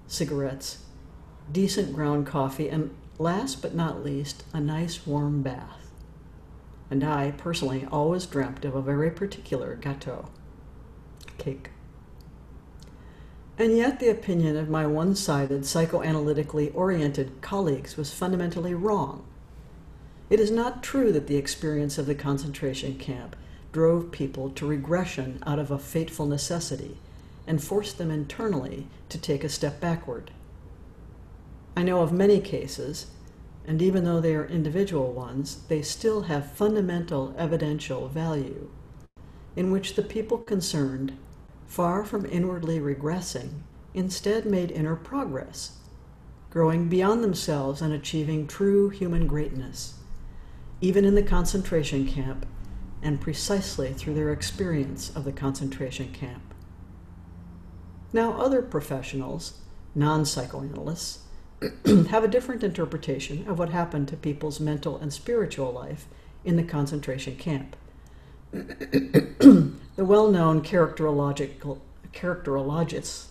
cigarettes, 0.07 0.79
decent 1.51 1.93
ground 1.93 2.25
coffee, 2.25 2.69
and 2.69 2.95
last 3.19 3.61
but 3.61 3.75
not 3.75 4.03
least, 4.03 4.43
a 4.53 4.61
nice 4.61 5.05
warm 5.05 5.41
bath. 5.41 5.85
And 6.89 7.04
I, 7.04 7.32
personally, 7.32 7.88
always 7.92 8.25
dreamt 8.25 8.63
of 8.65 8.75
a 8.75 8.82
very 8.82 9.10
particular 9.10 9.77
gâteau 9.82 10.27
cake. 11.38 11.72
And 13.58 13.75
yet, 13.75 14.00
the 14.00 14.10
opinion 14.10 14.58
of 14.58 14.70
my 14.70 14.86
one 14.86 15.15
sided, 15.15 15.62
psychoanalytically 15.62 16.75
oriented 16.75 17.42
colleagues 17.42 17.96
was 17.96 18.13
fundamentally 18.13 18.74
wrong. 18.74 19.25
It 20.30 20.39
is 20.39 20.51
not 20.51 20.84
true 20.84 21.12
that 21.12 21.27
the 21.27 21.38
experience 21.38 21.98
of 21.98 22.06
the 22.06 22.15
concentration 22.15 22.98
camp 22.98 23.36
drove 23.72 24.12
people 24.12 24.50
to 24.51 24.65
regression 24.65 25.42
out 25.46 25.60
of 25.60 25.72
a 25.72 25.80
fateful 25.80 26.25
necessity 26.25 26.98
and 27.48 27.63
forced 27.63 27.98
them 27.98 28.12
internally 28.12 28.88
to 29.10 29.18
take 29.18 29.44
a 29.44 29.50
step 29.50 29.80
backward. 29.80 30.32
I 31.77 31.84
know 31.84 32.01
of 32.01 32.12
many 32.12 32.39
cases, 32.39 33.08
and 33.67 33.81
even 33.81 34.03
though 34.03 34.22
they 34.22 34.36
are 34.36 34.45
individual 34.45 35.12
ones, 35.12 35.63
they 35.67 35.81
still 35.81 36.24
have 36.24 36.51
fundamental 36.51 37.34
evidential 37.38 38.07
value, 38.07 38.69
in 39.55 39.72
which 39.72 39.95
the 39.95 40.03
people 40.03 40.38
concerned 40.38 41.17
far 41.65 42.05
from 42.05 42.25
inwardly 42.25 42.79
regressing, 42.79 43.50
instead 43.93 44.45
made 44.45 44.72
inner 44.72 44.95
progress, 44.95 45.77
growing 46.50 46.88
beyond 46.88 47.24
themselves 47.24 47.81
and 47.81 47.93
achieving 47.93 48.48
true 48.48 48.89
human 48.89 49.27
greatness, 49.27 49.95
even 50.81 51.03
in 51.03 51.15
the 51.15 51.24
concentration 51.24 52.07
camp 52.07 52.45
and 53.01 53.22
precisely 53.22 53.93
through 53.93 54.13
their 54.13 54.31
experience 54.31 55.15
of 55.15 55.25
the 55.25 55.31
concentration 55.31 56.12
camp. 56.12 56.53
Now, 58.13 58.34
other 58.34 58.62
professionals, 58.62 59.60
non 59.93 60.25
psychoanalysts, 60.25 61.25
have 62.09 62.24
a 62.24 62.27
different 62.27 62.63
interpretation 62.63 63.47
of 63.47 63.57
what 63.57 63.69
happened 63.69 64.07
to 64.07 64.17
people's 64.17 64.59
mental 64.59 64.97
and 64.97 65.13
spiritual 65.13 65.71
life 65.71 66.07
in 66.43 66.55
the 66.57 66.63
concentration 66.63 67.35
camp. 67.35 67.75
the 68.51 69.74
well 69.97 70.31
known 70.31 70.62
characterological 70.62 71.79
characterologist, 72.13 73.27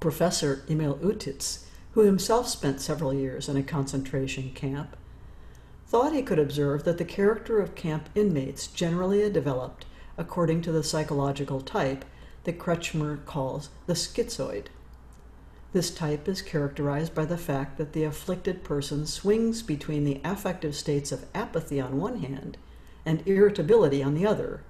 Professor 0.00 0.64
Emil 0.68 0.96
Utitz, 0.98 1.64
who 1.92 2.00
himself 2.00 2.48
spent 2.48 2.80
several 2.80 3.12
years 3.12 3.48
in 3.48 3.56
a 3.56 3.62
concentration 3.62 4.50
camp, 4.54 4.96
thought 5.86 6.12
he 6.12 6.22
could 6.22 6.38
observe 6.38 6.84
that 6.84 6.98
the 6.98 7.04
character 7.04 7.60
of 7.60 7.74
camp 7.74 8.08
inmates 8.14 8.66
generally 8.66 9.28
developed 9.30 9.86
according 10.18 10.60
to 10.62 10.72
the 10.72 10.82
psychological 10.82 11.60
type 11.60 12.04
that 12.44 12.58
Kretschmer 12.58 13.24
calls 13.24 13.70
the 13.86 13.94
schizoid. 13.94 14.66
This 15.72 15.90
type 15.90 16.28
is 16.28 16.40
characterized 16.40 17.14
by 17.14 17.26
the 17.26 17.36
fact 17.36 17.76
that 17.76 17.92
the 17.92 18.04
afflicted 18.04 18.64
person 18.64 19.06
swings 19.06 19.62
between 19.62 20.04
the 20.04 20.20
affective 20.24 20.74
states 20.74 21.12
of 21.12 21.26
apathy 21.34 21.78
on 21.78 22.00
one 22.00 22.20
hand 22.20 22.56
and 23.04 23.26
irritability 23.26 24.02
on 24.02 24.14
the 24.14 24.26
other, 24.26 24.62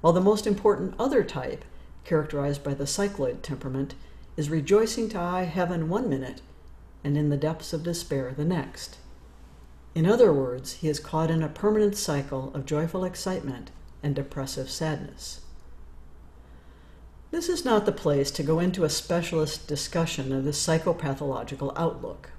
while 0.00 0.12
the 0.12 0.20
most 0.20 0.46
important 0.46 0.94
other 0.98 1.24
type, 1.24 1.64
characterized 2.04 2.62
by 2.62 2.74
the 2.74 2.84
cycloid 2.84 3.42
temperament, 3.42 3.94
is 4.36 4.50
rejoicing 4.50 5.08
to 5.08 5.18
high 5.18 5.44
heaven 5.44 5.88
one 5.88 6.08
minute 6.08 6.42
and 7.02 7.16
in 7.16 7.30
the 7.30 7.36
depths 7.36 7.72
of 7.72 7.82
despair 7.82 8.32
the 8.36 8.44
next. 8.44 8.98
In 9.94 10.06
other 10.06 10.32
words, 10.32 10.74
he 10.74 10.88
is 10.88 11.00
caught 11.00 11.30
in 11.30 11.42
a 11.42 11.48
permanent 11.48 11.96
cycle 11.96 12.52
of 12.54 12.66
joyful 12.66 13.04
excitement 13.04 13.70
and 14.02 14.14
depressive 14.14 14.70
sadness. 14.70 15.40
This 17.30 17.48
is 17.48 17.64
not 17.64 17.86
the 17.86 17.92
place 17.92 18.32
to 18.32 18.42
go 18.42 18.58
into 18.58 18.82
a 18.82 18.90
specialist 18.90 19.68
discussion 19.68 20.32
of 20.32 20.42
the 20.42 20.50
psychopathological 20.50 21.72
outlook. 21.76 22.30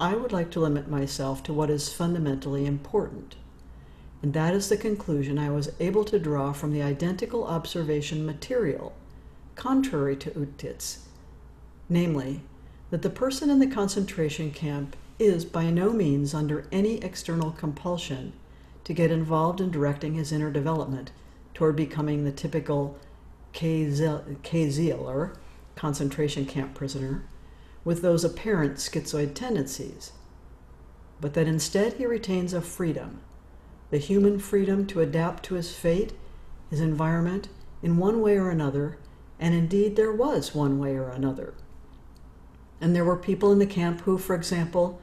I 0.00 0.14
would 0.14 0.32
like 0.32 0.50
to 0.52 0.60
limit 0.60 0.88
myself 0.88 1.42
to 1.42 1.52
what 1.52 1.68
is 1.68 1.92
fundamentally 1.92 2.64
important, 2.64 3.36
and 4.22 4.32
that 4.32 4.54
is 4.54 4.70
the 4.70 4.78
conclusion 4.78 5.38
I 5.38 5.50
was 5.50 5.70
able 5.80 6.02
to 6.04 6.18
draw 6.18 6.54
from 6.54 6.72
the 6.72 6.82
identical 6.82 7.44
observation 7.44 8.24
material, 8.24 8.94
contrary 9.54 10.16
to 10.16 10.30
Utitz, 10.30 11.00
namely, 11.90 12.40
that 12.88 13.02
the 13.02 13.10
person 13.10 13.50
in 13.50 13.58
the 13.58 13.66
concentration 13.66 14.50
camp 14.50 14.96
is 15.18 15.44
by 15.44 15.68
no 15.68 15.92
means 15.92 16.32
under 16.32 16.66
any 16.72 17.02
external 17.02 17.50
compulsion 17.50 18.32
to 18.84 18.94
get 18.94 19.10
involved 19.10 19.60
in 19.60 19.70
directing 19.70 20.14
his 20.14 20.32
inner 20.32 20.50
development 20.50 21.10
toward 21.52 21.76
becoming 21.76 22.24
the 22.24 22.32
typical 22.32 22.98
KZler, 23.56 25.36
concentration 25.74 26.46
camp 26.46 26.74
prisoner, 26.74 27.24
with 27.84 28.02
those 28.02 28.24
apparent 28.24 28.76
schizoid 28.76 29.34
tendencies, 29.34 30.12
but 31.20 31.34
that 31.34 31.48
instead 31.48 31.94
he 31.94 32.06
retains 32.06 32.52
a 32.52 32.60
freedom, 32.60 33.20
the 33.90 33.98
human 33.98 34.38
freedom 34.38 34.86
to 34.88 35.00
adapt 35.00 35.44
to 35.44 35.54
his 35.54 35.74
fate, 35.74 36.12
his 36.68 36.80
environment, 36.80 37.48
in 37.82 37.96
one 37.96 38.20
way 38.20 38.36
or 38.36 38.50
another, 38.50 38.98
and 39.38 39.54
indeed 39.54 39.96
there 39.96 40.12
was 40.12 40.54
one 40.54 40.78
way 40.78 40.96
or 40.96 41.08
another. 41.08 41.54
And 42.80 42.94
there 42.94 43.04
were 43.04 43.16
people 43.16 43.52
in 43.52 43.58
the 43.58 43.66
camp 43.66 44.02
who, 44.02 44.18
for 44.18 44.34
example, 44.34 45.00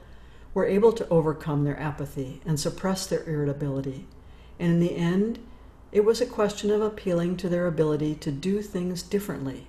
were 0.52 0.66
able 0.66 0.92
to 0.92 1.08
overcome 1.08 1.64
their 1.64 1.78
apathy 1.80 2.40
and 2.46 2.60
suppress 2.60 3.06
their 3.06 3.28
irritability. 3.28 4.06
And 4.60 4.72
in 4.74 4.80
the 4.80 4.94
end, 4.96 5.40
it 5.94 6.04
was 6.04 6.20
a 6.20 6.26
question 6.26 6.70
of 6.70 6.82
appealing 6.82 7.36
to 7.36 7.48
their 7.48 7.66
ability 7.66 8.16
to 8.16 8.30
do 8.30 8.60
things 8.60 9.02
differently, 9.02 9.68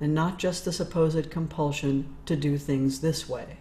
and 0.00 0.12
not 0.12 0.38
just 0.38 0.64
the 0.66 0.72
supposed 0.72 1.30
compulsion 1.30 2.14
to 2.26 2.36
do 2.36 2.58
things 2.58 3.00
this 3.00 3.26
way. 3.26 3.56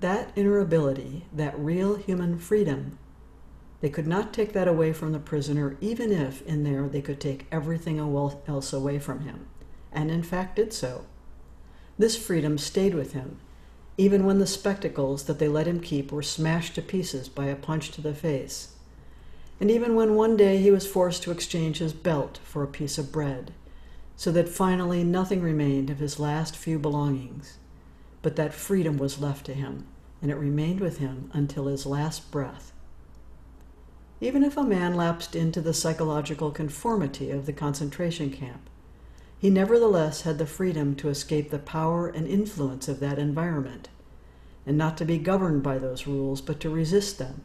That 0.00 0.32
inner 0.36 0.58
ability, 0.58 1.24
that 1.32 1.58
real 1.58 1.94
human 1.94 2.38
freedom, 2.38 2.98
they 3.80 3.88
could 3.88 4.06
not 4.06 4.34
take 4.34 4.52
that 4.52 4.68
away 4.68 4.92
from 4.92 5.12
the 5.12 5.18
prisoner, 5.18 5.78
even 5.80 6.12
if 6.12 6.42
in 6.42 6.64
there 6.64 6.88
they 6.88 7.00
could 7.00 7.20
take 7.20 7.46
everything 7.50 7.98
else 7.98 8.72
away 8.72 8.98
from 8.98 9.20
him, 9.20 9.46
and 9.90 10.10
in 10.10 10.22
fact 10.22 10.56
did 10.56 10.74
so. 10.74 11.06
This 11.96 12.16
freedom 12.16 12.58
stayed 12.58 12.94
with 12.94 13.12
him 13.12 13.38
even 14.00 14.24
when 14.24 14.38
the 14.38 14.46
spectacles 14.46 15.24
that 15.24 15.38
they 15.38 15.46
let 15.46 15.66
him 15.66 15.78
keep 15.78 16.10
were 16.10 16.22
smashed 16.22 16.74
to 16.74 16.80
pieces 16.80 17.28
by 17.28 17.44
a 17.44 17.54
punch 17.54 17.90
to 17.90 18.00
the 18.00 18.14
face, 18.14 18.76
and 19.60 19.70
even 19.70 19.94
when 19.94 20.14
one 20.14 20.36
day 20.36 20.56
he 20.56 20.70
was 20.70 20.86
forced 20.86 21.22
to 21.22 21.30
exchange 21.30 21.78
his 21.78 21.92
belt 21.92 22.40
for 22.42 22.62
a 22.62 22.68
piece 22.68 22.96
of 22.96 23.12
bread, 23.12 23.52
so 24.16 24.32
that 24.32 24.48
finally 24.48 25.04
nothing 25.04 25.42
remained 25.42 25.90
of 25.90 25.98
his 25.98 26.18
last 26.18 26.56
few 26.56 26.78
belongings, 26.78 27.58
but 28.22 28.36
that 28.36 28.54
freedom 28.54 28.96
was 28.96 29.20
left 29.20 29.44
to 29.46 29.54
him, 29.54 29.86
and 30.22 30.30
it 30.30 30.36
remained 30.36 30.80
with 30.80 30.98
him 30.98 31.30
until 31.34 31.66
his 31.66 31.84
last 31.84 32.30
breath. 32.30 32.72
Even 34.20 34.42
if 34.42 34.56
a 34.56 34.62
man 34.62 34.94
lapsed 34.94 35.36
into 35.36 35.60
the 35.60 35.72
psychological 35.72 36.50
conformity 36.50 37.30
of 37.30 37.46
the 37.46 37.52
concentration 37.52 38.30
camp, 38.30 38.68
he 39.38 39.48
nevertheless 39.48 40.22
had 40.22 40.36
the 40.36 40.46
freedom 40.46 40.94
to 40.94 41.08
escape 41.08 41.50
the 41.50 41.58
power 41.58 42.08
and 42.08 42.26
influence 42.26 42.88
of 42.88 43.00
that 43.00 43.18
environment, 43.18 43.88
and 44.66 44.76
not 44.76 44.98
to 44.98 45.06
be 45.06 45.16
governed 45.16 45.62
by 45.62 45.78
those 45.78 46.06
rules, 46.06 46.42
but 46.42 46.60
to 46.60 46.68
resist 46.68 47.18
them, 47.18 47.42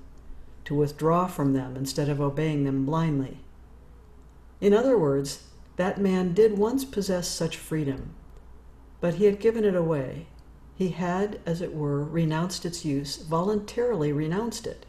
to 0.65 0.75
withdraw 0.75 1.27
from 1.27 1.53
them 1.53 1.77
instead 1.77 2.09
of 2.09 2.19
obeying 2.19 2.63
them 2.63 2.85
blindly. 2.85 3.39
In 4.59 4.73
other 4.73 4.97
words, 4.97 5.47
that 5.77 5.99
man 5.99 6.33
did 6.33 6.57
once 6.57 6.85
possess 6.85 7.27
such 7.27 7.57
freedom, 7.57 8.15
but 9.01 9.15
he 9.15 9.25
had 9.25 9.39
given 9.39 9.63
it 9.63 9.75
away. 9.75 10.27
He 10.75 10.89
had, 10.89 11.39
as 11.45 11.61
it 11.61 11.73
were, 11.73 12.03
renounced 12.03 12.65
its 12.65 12.83
use, 12.83 13.17
voluntarily 13.17 14.11
renounced 14.11 14.67
it. 14.67 14.85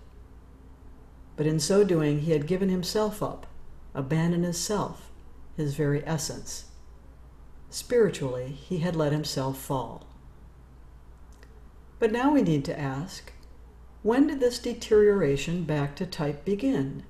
But 1.36 1.46
in 1.46 1.60
so 1.60 1.84
doing, 1.84 2.20
he 2.20 2.32
had 2.32 2.46
given 2.46 2.70
himself 2.70 3.22
up, 3.22 3.46
abandoned 3.94 4.44
his 4.44 4.58
self, 4.58 5.10
his 5.56 5.74
very 5.74 6.04
essence. 6.06 6.66
Spiritually, 7.68 8.48
he 8.48 8.78
had 8.78 8.96
let 8.96 9.12
himself 9.12 9.58
fall. 9.58 10.06
But 11.98 12.12
now 12.12 12.32
we 12.32 12.42
need 12.42 12.64
to 12.66 12.78
ask 12.78 13.32
when 14.07 14.29
did 14.29 14.38
this 14.38 14.61
deterioration 14.61 15.64
back 15.64 15.97
to 15.97 16.07
type 16.07 16.45
begin? 16.45 17.03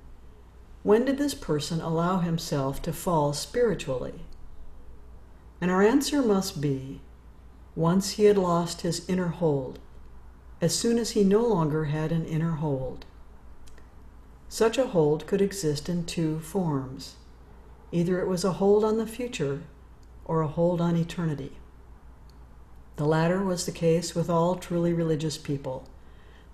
When 0.81 1.05
did 1.05 1.19
this 1.19 1.35
person 1.35 1.79
allow 1.79 2.21
himself 2.21 2.81
to 2.81 2.91
fall 2.91 3.33
spiritually? 3.33 4.21
And 5.61 5.69
our 5.69 5.83
answer 5.83 6.23
must 6.23 6.59
be 6.59 7.01
once 7.75 8.13
he 8.13 8.23
had 8.23 8.35
lost 8.35 8.81
his 8.81 9.07
inner 9.07 9.27
hold, 9.27 9.77
as 10.59 10.73
soon 10.73 10.97
as 10.97 11.11
he 11.11 11.23
no 11.23 11.45
longer 11.45 11.85
had 11.85 12.11
an 12.11 12.25
inner 12.25 12.53
hold. 12.53 13.05
Such 14.49 14.79
a 14.79 14.87
hold 14.87 15.27
could 15.27 15.39
exist 15.39 15.87
in 15.87 16.03
two 16.03 16.39
forms. 16.39 17.17
Either 17.91 18.19
it 18.19 18.27
was 18.27 18.43
a 18.43 18.53
hold 18.53 18.83
on 18.83 18.97
the 18.97 19.05
future 19.05 19.61
or 20.25 20.41
a 20.41 20.47
hold 20.47 20.81
on 20.81 20.95
eternity. 20.95 21.57
The 22.95 23.05
latter 23.05 23.43
was 23.43 23.67
the 23.67 23.71
case 23.71 24.15
with 24.15 24.31
all 24.31 24.55
truly 24.55 24.93
religious 24.93 25.37
people. 25.37 25.87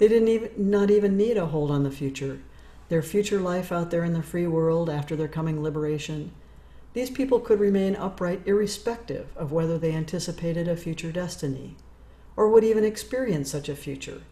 They 0.04 0.10
didn't 0.10 0.28
even, 0.28 0.52
not 0.58 0.92
even 0.92 1.16
need 1.16 1.38
a 1.38 1.46
hold 1.46 1.72
on 1.72 1.84
the 1.84 1.90
future, 1.90 2.42
their 2.90 3.02
future 3.02 3.40
life 3.40 3.72
out 3.72 3.90
there 3.90 4.04
in 4.04 4.12
the 4.12 4.22
free 4.22 4.46
world 4.46 4.90
after 4.90 5.16
their 5.16 5.30
coming 5.30 5.64
liberation. 5.64 6.34
These 6.92 7.12
people 7.12 7.40
could 7.40 7.62
remain 7.62 7.96
upright 7.96 8.42
irrespective 8.46 9.28
of 9.38 9.54
whether 9.54 9.78
they 9.78 9.94
anticipated 9.94 10.68
a 10.68 10.76
future 10.76 11.14
destiny, 11.14 11.78
or 12.36 12.50
would 12.50 12.66
even 12.66 12.84
experience 12.84 13.50
such 13.50 13.70
a 13.70 13.78
future, 13.78 14.24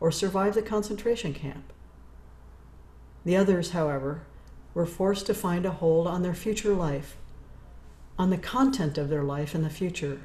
or 0.00 0.10
survive 0.10 0.54
the 0.54 0.62
concentration 0.62 1.34
camp. 1.34 1.74
The 3.26 3.36
others, 3.36 3.72
however, 3.72 4.22
were 4.72 4.86
forced 4.86 5.26
to 5.26 5.34
find 5.34 5.66
a 5.66 5.72
hold 5.72 6.06
on 6.06 6.22
their 6.22 6.32
future 6.32 6.72
life 6.72 7.18
on 8.18 8.30
the 8.30 8.38
content 8.38 8.96
of 8.96 9.10
their 9.10 9.24
life 9.24 9.54
in 9.54 9.62
the 9.62 9.68
future. 9.68 10.22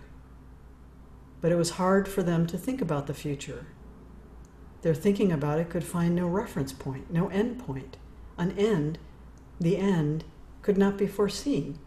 But 1.42 1.52
it 1.52 1.58
was 1.58 1.72
hard 1.72 2.08
for 2.08 2.24
them 2.24 2.48
to 2.48 2.58
think 2.58 2.82
about 2.82 3.08
the 3.08 3.14
future. 3.14 3.66
Their 4.84 4.94
thinking 4.94 5.32
about 5.32 5.60
it 5.60 5.70
could 5.70 5.84
find 5.84 6.14
no 6.14 6.28
reference 6.28 6.72
point, 6.72 7.12
no 7.12 7.30
end 7.30 7.58
point. 7.58 7.98
An 8.38 8.52
end, 8.52 9.00
the 9.60 9.78
end, 9.78 10.24
could 10.62 10.78
not 10.78 10.98
be 10.98 11.08
foreseen. 11.08 11.80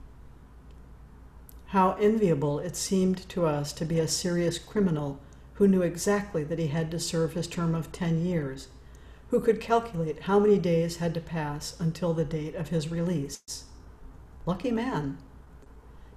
How 1.67 1.93
enviable 2.01 2.59
it 2.59 2.75
seemed 2.75 3.29
to 3.29 3.47
us 3.47 3.73
to 3.75 3.85
be 3.85 4.01
a 4.01 4.09
serious 4.09 4.59
criminal 4.59 5.21
who 5.55 5.69
knew 5.69 5.83
exactly 5.83 6.43
that 6.43 6.59
he 6.59 6.67
had 6.67 6.91
to 6.91 6.99
serve 6.99 7.35
his 7.35 7.47
term 7.47 7.75
of 7.75 7.93
10 7.93 8.25
years, 8.25 8.69
who 9.29 9.41
could 9.41 9.61
calculate 9.61 10.23
how 10.23 10.41
many 10.41 10.59
days 10.59 10.97
had 10.97 11.15
to 11.15 11.21
pass 11.21 11.79
until 11.79 12.13
the 12.13 12.25
date 12.25 12.57
of 12.57 12.71
his 12.71 12.91
release. 12.91 13.65
Lucky 14.45 14.73
man 14.73 15.19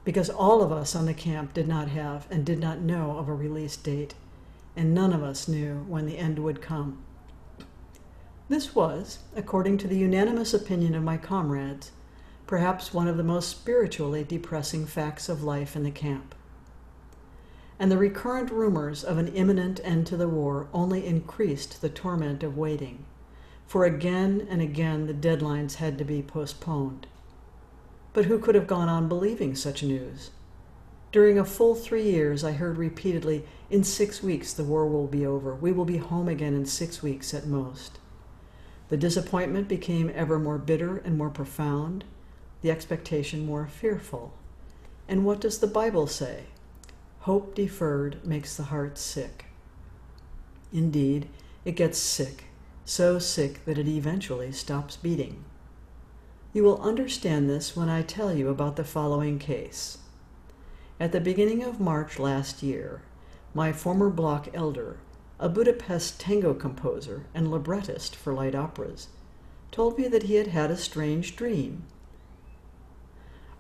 because 0.04 0.30
all 0.30 0.64
of 0.64 0.72
us 0.72 0.96
on 0.96 1.06
the 1.06 1.14
camp 1.14 1.54
did 1.54 1.68
not 1.68 1.88
have 1.90 2.26
and 2.32 2.46
did 2.46 2.60
not 2.60 2.80
know 2.80 3.18
of 3.18 3.28
a 3.28 3.34
release 3.34 3.78
date, 3.78 4.16
and 4.76 4.94
none 4.94 5.14
of 5.14 5.24
us 5.24 5.48
knew 5.48 5.86
when 5.88 6.06
the 6.06 6.18
end 6.18 6.40
would 6.40 6.62
come. 6.62 7.04
This 8.50 8.74
was, 8.74 9.20
according 9.36 9.78
to 9.80 9.88
the 9.88 9.98
unanimous 9.98 10.54
opinion 10.54 10.96
of 10.96 11.04
my 11.04 11.18
comrades, 11.18 11.92
perhaps 12.48 12.94
one 12.94 13.08
of 13.08 13.16
the 13.16 13.24
most 13.24 13.48
spiritually 13.48 14.24
depressing 14.24 14.88
facts 14.88 15.30
of 15.30 15.44
life 15.44 15.76
in 15.76 15.84
the 15.84 15.92
camp. 15.92 16.34
And 17.78 17.92
the 17.92 17.98
recurrent 17.98 18.50
rumors 18.50 19.04
of 19.04 19.20
an 19.20 19.28
imminent 19.30 19.80
end 19.84 20.08
to 20.08 20.18
the 20.18 20.28
war 20.28 20.68
only 20.74 21.06
increased 21.06 21.82
the 21.82 21.90
torment 21.90 22.42
of 22.42 22.58
waiting, 22.58 23.06
for 23.68 23.86
again 23.86 24.48
and 24.50 24.62
again 24.62 25.06
the 25.06 25.14
deadlines 25.14 25.76
had 25.76 25.98
to 26.00 26.04
be 26.04 26.24
postponed. 26.24 27.06
But 28.14 28.26
who 28.26 28.40
could 28.40 28.56
have 28.56 28.66
gone 28.66 28.90
on 28.90 29.08
believing 29.08 29.54
such 29.54 29.84
news? 29.84 30.32
During 31.12 31.38
a 31.38 31.46
full 31.46 31.76
three 31.76 32.04
years, 32.04 32.44
I 32.44 32.54
heard 32.54 32.78
repeatedly, 32.78 33.46
In 33.70 33.84
six 33.84 34.24
weeks, 34.24 34.52
the 34.52 34.64
war 34.64 34.88
will 34.88 35.06
be 35.06 35.26
over. 35.26 35.54
We 35.54 35.72
will 35.72 35.86
be 35.86 35.98
home 35.98 36.28
again 36.28 36.56
in 36.56 36.66
six 36.66 37.04
weeks 37.04 37.34
at 37.34 37.46
most. 37.46 38.00
The 38.90 38.98
disappointment 38.98 39.68
became 39.68 40.12
ever 40.16 40.40
more 40.40 40.58
bitter 40.58 40.98
and 40.98 41.16
more 41.16 41.30
profound, 41.30 42.04
the 42.62 42.72
expectation 42.72 43.46
more 43.46 43.68
fearful. 43.68 44.34
And 45.08 45.24
what 45.24 45.40
does 45.40 45.60
the 45.60 45.68
Bible 45.68 46.08
say? 46.08 46.46
Hope 47.22 47.54
deferred 47.54 48.26
makes 48.26 48.58
the 48.58 48.64
heart 48.64 48.98
sick. 48.98 49.46
Indeed, 50.74 51.28
it 51.64 51.76
gets 51.76 52.00
sick, 52.00 52.46
so 52.86 53.20
sick 53.20 53.66
that 53.66 53.78
it 53.78 53.88
eventually 53.88 54.52
stops 54.52 54.98
beating. 54.98 55.44
You 56.54 56.64
will 56.64 56.82
understand 56.82 57.48
this 57.48 57.76
when 57.76 57.90
I 57.90 58.02
tell 58.02 58.34
you 58.34 58.50
about 58.50 58.76
the 58.76 58.84
following 58.84 59.38
case. 59.38 60.00
At 61.00 61.12
the 61.12 61.22
beginning 61.22 61.64
of 61.64 61.80
March 61.80 62.18
last 62.18 62.64
year, 62.64 63.04
my 63.54 63.72
former 63.72 64.10
block 64.10 64.48
elder, 64.54 64.98
a 65.40 65.50
Budapest 65.50 66.20
tango 66.20 66.54
composer 66.54 67.26
and 67.34 67.50
librettist 67.50 68.16
for 68.16 68.34
light 68.34 68.56
operas, 68.56 69.08
told 69.72 69.98
me 69.98 70.08
that 70.08 70.24
he 70.24 70.36
had 70.36 70.48
had 70.48 70.70
a 70.70 70.78
strange 70.78 71.36
dream. 71.36 71.84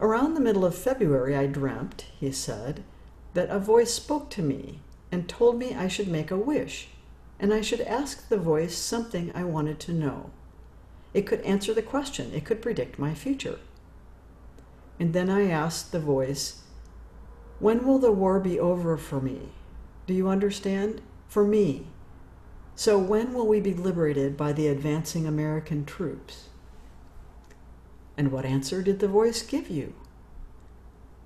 Around 0.01 0.33
the 0.33 0.41
middle 0.41 0.65
of 0.65 0.75
February, 0.75 1.35
I 1.35 1.45
dreamt, 1.45 2.05
he 2.19 2.31
said, 2.31 2.83
that 3.33 3.49
a 3.49 3.59
voice 3.59 3.93
spoke 3.93 4.29
to 4.31 4.41
me 4.41 4.79
and 5.11 5.27
told 5.27 5.57
me 5.57 5.73
I 5.73 5.87
should 5.87 6.07
make 6.07 6.31
a 6.31 6.37
wish, 6.37 6.89
and 7.39 7.53
I 7.53 7.61
should 7.61 7.81
ask 7.81 8.27
the 8.27 8.37
voice 8.37 8.77
something 8.77 9.31
I 9.33 9.43
wanted 9.43 9.79
to 9.81 9.93
know. 9.93 10.31
It 11.13 11.25
could 11.25 11.41
answer 11.41 11.73
the 11.73 11.81
question, 11.81 12.33
it 12.33 12.45
could 12.45 12.61
predict 12.61 12.99
my 12.99 13.13
future. 13.13 13.59
And 14.99 15.13
then 15.13 15.29
I 15.29 15.49
asked 15.49 15.91
the 15.91 15.99
voice, 15.99 16.61
when 17.59 17.85
will 17.85 17.99
the 17.99 18.11
war 18.11 18.39
be 18.39 18.59
over 18.59 18.97
for 18.97 19.19
me? 19.19 19.49
Do 20.09 20.15
you 20.15 20.27
understand? 20.27 21.03
For 21.27 21.45
me. 21.45 21.85
So 22.75 22.97
when 22.97 23.31
will 23.31 23.45
we 23.45 23.59
be 23.59 23.75
liberated 23.75 24.35
by 24.35 24.53
the 24.53 24.65
advancing 24.65 25.27
American 25.27 25.85
troops? 25.85 26.45
And 28.17 28.31
what 28.31 28.43
answer 28.43 28.81
did 28.81 29.01
the 29.01 29.07
voice 29.07 29.43
give 29.43 29.69
you? 29.69 29.93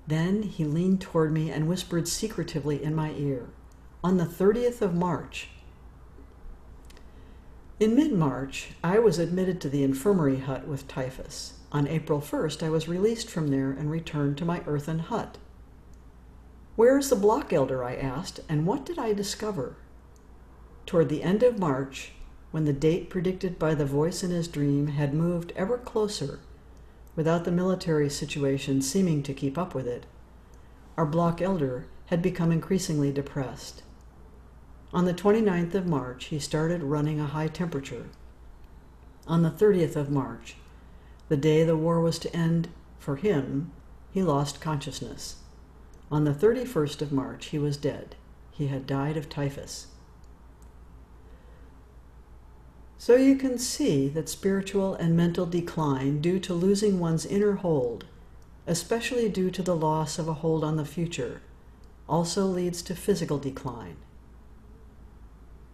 Then 0.06 0.42
he 0.42 0.66
leaned 0.66 1.00
toward 1.00 1.32
me 1.32 1.50
and 1.50 1.66
whispered 1.66 2.06
secretively 2.06 2.84
in 2.84 2.94
my 2.94 3.12
ear, 3.12 3.46
On 4.04 4.18
the 4.18 4.26
30th 4.26 4.82
of 4.82 4.94
March. 4.94 5.48
In 7.80 7.96
mid 7.96 8.12
March, 8.12 8.72
I 8.84 8.98
was 8.98 9.18
admitted 9.18 9.62
to 9.62 9.70
the 9.70 9.82
infirmary 9.82 10.40
hut 10.40 10.68
with 10.68 10.86
typhus. 10.88 11.54
On 11.72 11.88
April 11.88 12.20
1st, 12.20 12.62
I 12.62 12.68
was 12.68 12.86
released 12.86 13.30
from 13.30 13.48
there 13.48 13.70
and 13.70 13.90
returned 13.90 14.36
to 14.36 14.44
my 14.44 14.60
earthen 14.66 14.98
hut. 14.98 15.38
Where 16.76 16.98
is 16.98 17.08
the 17.08 17.16
block 17.16 17.52
elder? 17.52 17.84
I 17.84 17.94
asked, 17.94 18.40
and 18.48 18.66
what 18.66 18.84
did 18.84 18.98
I 18.98 19.12
discover? 19.12 19.76
Toward 20.86 21.08
the 21.08 21.22
end 21.22 21.44
of 21.44 21.58
March, 21.58 22.12
when 22.50 22.64
the 22.64 22.72
date 22.72 23.08
predicted 23.10 23.60
by 23.60 23.76
the 23.76 23.86
voice 23.86 24.24
in 24.24 24.30
his 24.30 24.48
dream 24.48 24.88
had 24.88 25.14
moved 25.14 25.52
ever 25.54 25.78
closer, 25.78 26.40
without 27.14 27.44
the 27.44 27.52
military 27.52 28.10
situation 28.10 28.82
seeming 28.82 29.22
to 29.22 29.32
keep 29.32 29.56
up 29.56 29.72
with 29.72 29.86
it, 29.86 30.04
our 30.96 31.06
block 31.06 31.40
elder 31.40 31.86
had 32.06 32.20
become 32.20 32.50
increasingly 32.50 33.12
depressed. 33.12 33.82
On 34.92 35.04
the 35.04 35.14
29th 35.14 35.74
of 35.74 35.86
March, 35.86 36.26
he 36.26 36.40
started 36.40 36.82
running 36.82 37.20
a 37.20 37.26
high 37.26 37.48
temperature. 37.48 38.06
On 39.28 39.42
the 39.42 39.50
30th 39.50 39.94
of 39.94 40.10
March, 40.10 40.56
the 41.28 41.36
day 41.36 41.62
the 41.62 41.76
war 41.76 42.00
was 42.00 42.18
to 42.18 42.36
end 42.36 42.68
for 42.98 43.14
him, 43.14 43.70
he 44.10 44.24
lost 44.24 44.60
consciousness. 44.60 45.36
On 46.14 46.22
the 46.22 46.30
31st 46.30 47.02
of 47.02 47.10
March, 47.10 47.46
he 47.46 47.58
was 47.58 47.76
dead. 47.76 48.14
He 48.52 48.68
had 48.68 48.86
died 48.86 49.16
of 49.16 49.28
typhus. 49.28 49.88
So 52.96 53.16
you 53.16 53.34
can 53.34 53.58
see 53.58 54.06
that 54.10 54.28
spiritual 54.28 54.94
and 54.94 55.16
mental 55.16 55.44
decline 55.44 56.20
due 56.20 56.38
to 56.38 56.54
losing 56.54 57.00
one's 57.00 57.26
inner 57.26 57.54
hold, 57.54 58.04
especially 58.64 59.28
due 59.28 59.50
to 59.50 59.60
the 59.60 59.74
loss 59.74 60.16
of 60.16 60.28
a 60.28 60.34
hold 60.34 60.62
on 60.62 60.76
the 60.76 60.84
future, 60.84 61.42
also 62.08 62.46
leads 62.46 62.80
to 62.82 62.94
physical 62.94 63.38
decline. 63.38 63.96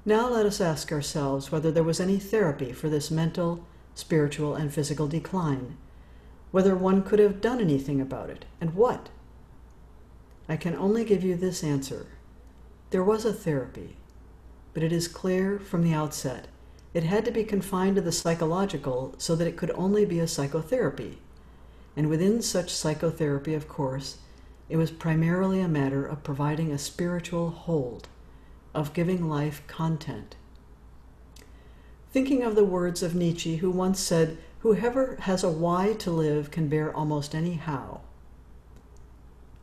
Now 0.07 0.27
let 0.31 0.47
us 0.47 0.59
ask 0.59 0.91
ourselves 0.91 1.53
whether 1.53 1.71
there 1.71 1.85
was 1.85 2.01
any 2.01 2.19
therapy 2.19 2.73
for 2.73 2.89
this 2.89 3.11
mental, 3.11 3.67
spiritual, 3.95 4.55
and 4.55 4.73
physical 4.73 5.07
decline, 5.07 5.77
whether 6.51 6.75
one 6.75 7.03
could 7.03 7.19
have 7.19 7.43
done 7.43 7.61
anything 7.61 8.01
about 8.01 8.31
it, 8.31 8.47
and 8.59 8.73
what. 8.73 9.11
I 10.51 10.57
can 10.57 10.75
only 10.75 11.05
give 11.05 11.23
you 11.23 11.37
this 11.37 11.63
answer. 11.63 12.07
There 12.91 13.05
was 13.05 13.25
a 13.25 13.33
therapy, 13.33 13.99
but 14.75 14.83
it 14.83 14.93
is 14.93 15.07
clear 15.07 15.61
from 15.61 15.85
the 15.85 15.95
outset 15.95 16.49
it 16.93 17.05
had 17.05 17.25
to 17.27 17.31
be 17.31 17.45
confined 17.45 17.95
to 17.95 18.03
the 18.03 18.11
psychological 18.11 19.15
so 19.17 19.37
that 19.37 19.47
it 19.47 19.57
could 19.57 19.71
only 19.71 20.05
be 20.05 20.19
a 20.19 20.27
psychotherapy. 20.27 21.19
And 21.97 22.09
within 22.09 22.43
such 22.43 22.75
psychotherapy, 22.75 23.55
of 23.55 23.69
course, 23.69 24.19
it 24.69 24.77
was 24.77 24.91
primarily 24.91 25.61
a 25.61 25.69
matter 25.69 26.05
of 26.05 26.25
providing 26.25 26.73
a 26.73 26.79
spiritual 26.79 27.51
hold, 27.51 28.09
of 28.75 28.93
giving 28.93 29.29
life 29.29 29.63
content. 29.69 30.35
Thinking 32.11 32.43
of 32.43 32.57
the 32.57 32.65
words 32.65 33.05
of 33.05 33.15
Nietzsche, 33.15 33.59
who 33.59 33.71
once 33.71 34.01
said, 34.01 34.37
Whoever 34.63 35.15
has 35.21 35.45
a 35.45 35.49
why 35.49 35.93
to 36.01 36.11
live 36.11 36.51
can 36.51 36.67
bear 36.67 36.93
almost 36.93 37.37
any 37.37 37.55
how 37.55 38.01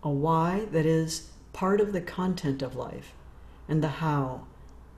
a 0.03 0.09
why 0.09 0.65
that 0.71 0.85
is 0.85 1.29
part 1.53 1.81
of 1.81 1.93
the 1.93 2.01
content 2.01 2.61
of 2.61 2.75
life, 2.75 3.13
and 3.67 3.83
the 3.83 3.87
how. 3.87 4.45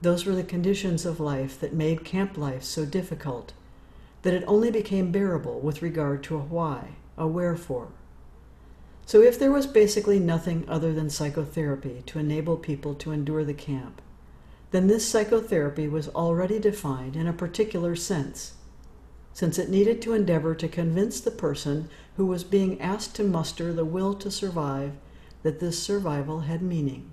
Those 0.02 0.24
were 0.24 0.34
the 0.34 0.42
conditions 0.42 1.04
of 1.04 1.20
life 1.20 1.58
that 1.60 1.72
made 1.72 2.04
camp 2.04 2.36
life 2.36 2.62
so 2.62 2.84
difficult, 2.84 3.52
that 4.22 4.34
it 4.34 4.44
only 4.46 4.70
became 4.70 5.12
bearable 5.12 5.60
with 5.60 5.82
regard 5.82 6.22
to 6.24 6.36
a 6.36 6.40
why, 6.40 6.96
a 7.16 7.26
wherefore. 7.26 7.88
So 9.06 9.20
if 9.20 9.38
there 9.38 9.50
was 9.50 9.66
basically 9.66 10.20
nothing 10.20 10.64
other 10.68 10.92
than 10.92 11.10
psychotherapy 11.10 12.02
to 12.06 12.18
enable 12.18 12.56
people 12.56 12.94
to 12.94 13.10
endure 13.10 13.44
the 13.44 13.54
camp, 13.54 14.00
then 14.70 14.86
this 14.86 15.08
psychotherapy 15.08 15.88
was 15.88 16.08
already 16.08 16.58
defined 16.60 17.16
in 17.16 17.26
a 17.26 17.32
particular 17.32 17.96
sense, 17.96 18.54
since 19.32 19.58
it 19.58 19.70
needed 19.70 20.02
to 20.02 20.12
endeavor 20.12 20.54
to 20.54 20.68
convince 20.68 21.20
the 21.20 21.30
person 21.30 21.88
who 22.16 22.26
was 22.26 22.44
being 22.44 22.80
asked 22.80 23.14
to 23.14 23.24
muster 23.24 23.72
the 23.72 23.84
will 23.84 24.14
to 24.14 24.30
survive 24.30 24.92
that 25.42 25.60
this 25.60 25.82
survival 25.82 26.40
had 26.40 26.62
meaning. 26.62 27.10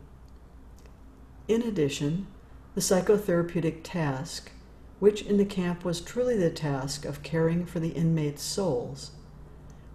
In 1.48 1.62
addition, 1.62 2.28
the 2.76 2.82
psychotherapeutic 2.82 3.80
task, 3.84 4.52
which 5.00 5.22
in 5.22 5.38
the 5.38 5.46
camp 5.46 5.86
was 5.86 6.02
truly 6.02 6.36
the 6.36 6.50
task 6.50 7.06
of 7.06 7.24
caring 7.24 7.66
for 7.66 7.80
the 7.80 7.90
inmates' 7.90 8.44
souls, 8.44 9.12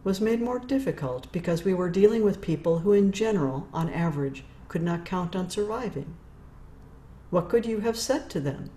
was 0.04 0.20
made 0.20 0.40
more 0.40 0.58
difficult 0.58 1.30
because 1.30 1.64
we 1.64 1.74
were 1.74 1.90
dealing 1.90 2.24
with 2.24 2.40
people 2.40 2.80
who, 2.80 2.92
in 2.92 3.12
general, 3.12 3.68
on 3.72 3.88
average, 3.90 4.44
could 4.68 4.82
not 4.82 5.04
count 5.04 5.36
on 5.36 5.50
surviving. 5.50 6.16
What 7.30 7.48
could 7.48 7.66
you 7.66 7.80
have 7.80 7.96
said 7.96 8.30
to 8.30 8.40
them? 8.40 8.70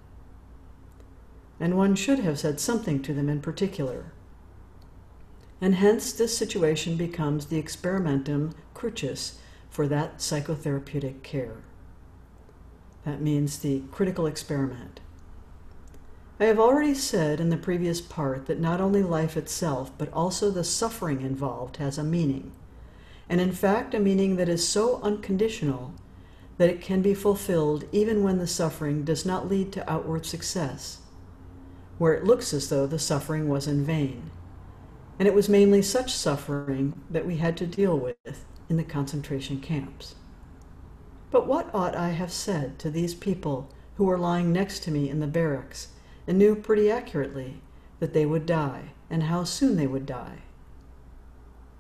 And 1.60 1.78
one 1.78 1.96
should 1.96 2.20
have 2.20 2.40
said 2.40 2.60
something 2.60 3.02
to 3.04 3.14
them 3.14 3.30
in 3.30 3.42
particular 3.42 4.12
and 5.62 5.76
hence 5.76 6.12
this 6.12 6.38
situation 6.38 6.98
becomes 6.98 7.48
the 7.48 7.62
experimentum 7.62 8.54
crucis 8.74 9.40
for 9.70 9.88
that 9.88 10.18
psychotherapeutic 10.18 11.24
care. 11.24 11.58
That 13.06 13.22
means 13.22 13.60
the 13.60 13.82
critical 13.92 14.26
experiment. 14.26 15.00
I 16.40 16.46
have 16.46 16.60
already 16.60 16.94
said 16.94 17.40
in 17.40 17.50
the 17.50 17.58
previous 17.58 18.02
part 18.02 18.48
that 18.48 18.60
not 18.60 18.82
only 18.82 19.02
life 19.02 19.38
itself, 19.38 19.92
but 19.98 20.12
also 20.12 20.52
the 20.52 20.64
suffering 20.64 21.22
involved 21.22 21.78
has 21.78 21.98
a 21.98 22.04
meaning, 22.04 22.52
and 23.30 23.40
in 23.40 23.54
fact, 23.54 23.94
a 23.94 24.00
meaning 24.00 24.36
that 24.36 24.50
is 24.50 24.68
so 24.68 25.00
unconditional 25.02 25.94
that 26.58 26.70
it 26.70 26.82
can 26.82 27.02
be 27.02 27.14
fulfilled 27.14 27.86
even 27.92 28.24
when 28.24 28.38
the 28.38 28.48
suffering 28.48 29.04
does 29.04 29.26
not 29.26 29.50
lead 29.50 29.72
to 29.72 29.92
outward 29.92 30.26
success, 30.26 31.00
where 31.98 32.14
it 32.14 32.26
looks 32.26 32.54
as 32.54 32.70
though 32.70 32.86
the 32.86 33.00
suffering 33.00 33.48
was 33.50 33.68
in 33.68 33.84
vain 33.84 34.32
and 35.18 35.28
it 35.28 35.34
was 35.34 35.48
mainly 35.48 35.82
such 35.82 36.14
suffering 36.14 36.94
that 37.10 37.26
we 37.26 37.38
had 37.38 37.56
to 37.58 37.68
deal 37.68 37.98
with 37.98 38.46
in 38.70 38.78
the 38.78 38.84
concentration 38.84 39.60
camps. 39.60 40.16
But 41.32 41.48
what 41.48 41.74
ought 41.74 41.96
I 41.96 42.10
have 42.10 42.32
said 42.32 42.78
to 42.80 42.90
these 42.90 43.14
people 43.14 43.70
who 43.96 44.06
were 44.06 44.18
lying 44.18 44.52
next 44.52 44.84
to 44.84 44.92
me 44.92 45.10
in 45.10 45.20
the 45.20 45.28
barracks 45.28 45.90
and 46.28 46.38
knew 46.38 46.56
pretty 46.56 46.92
accurately 46.92 47.62
that 48.00 48.14
they 48.14 48.26
would 48.26 48.46
die 48.46 48.92
and 49.10 49.24
how 49.24 49.44
soon 49.44 49.78
they 49.78 49.88
would 49.88 50.06
die? 50.06 50.40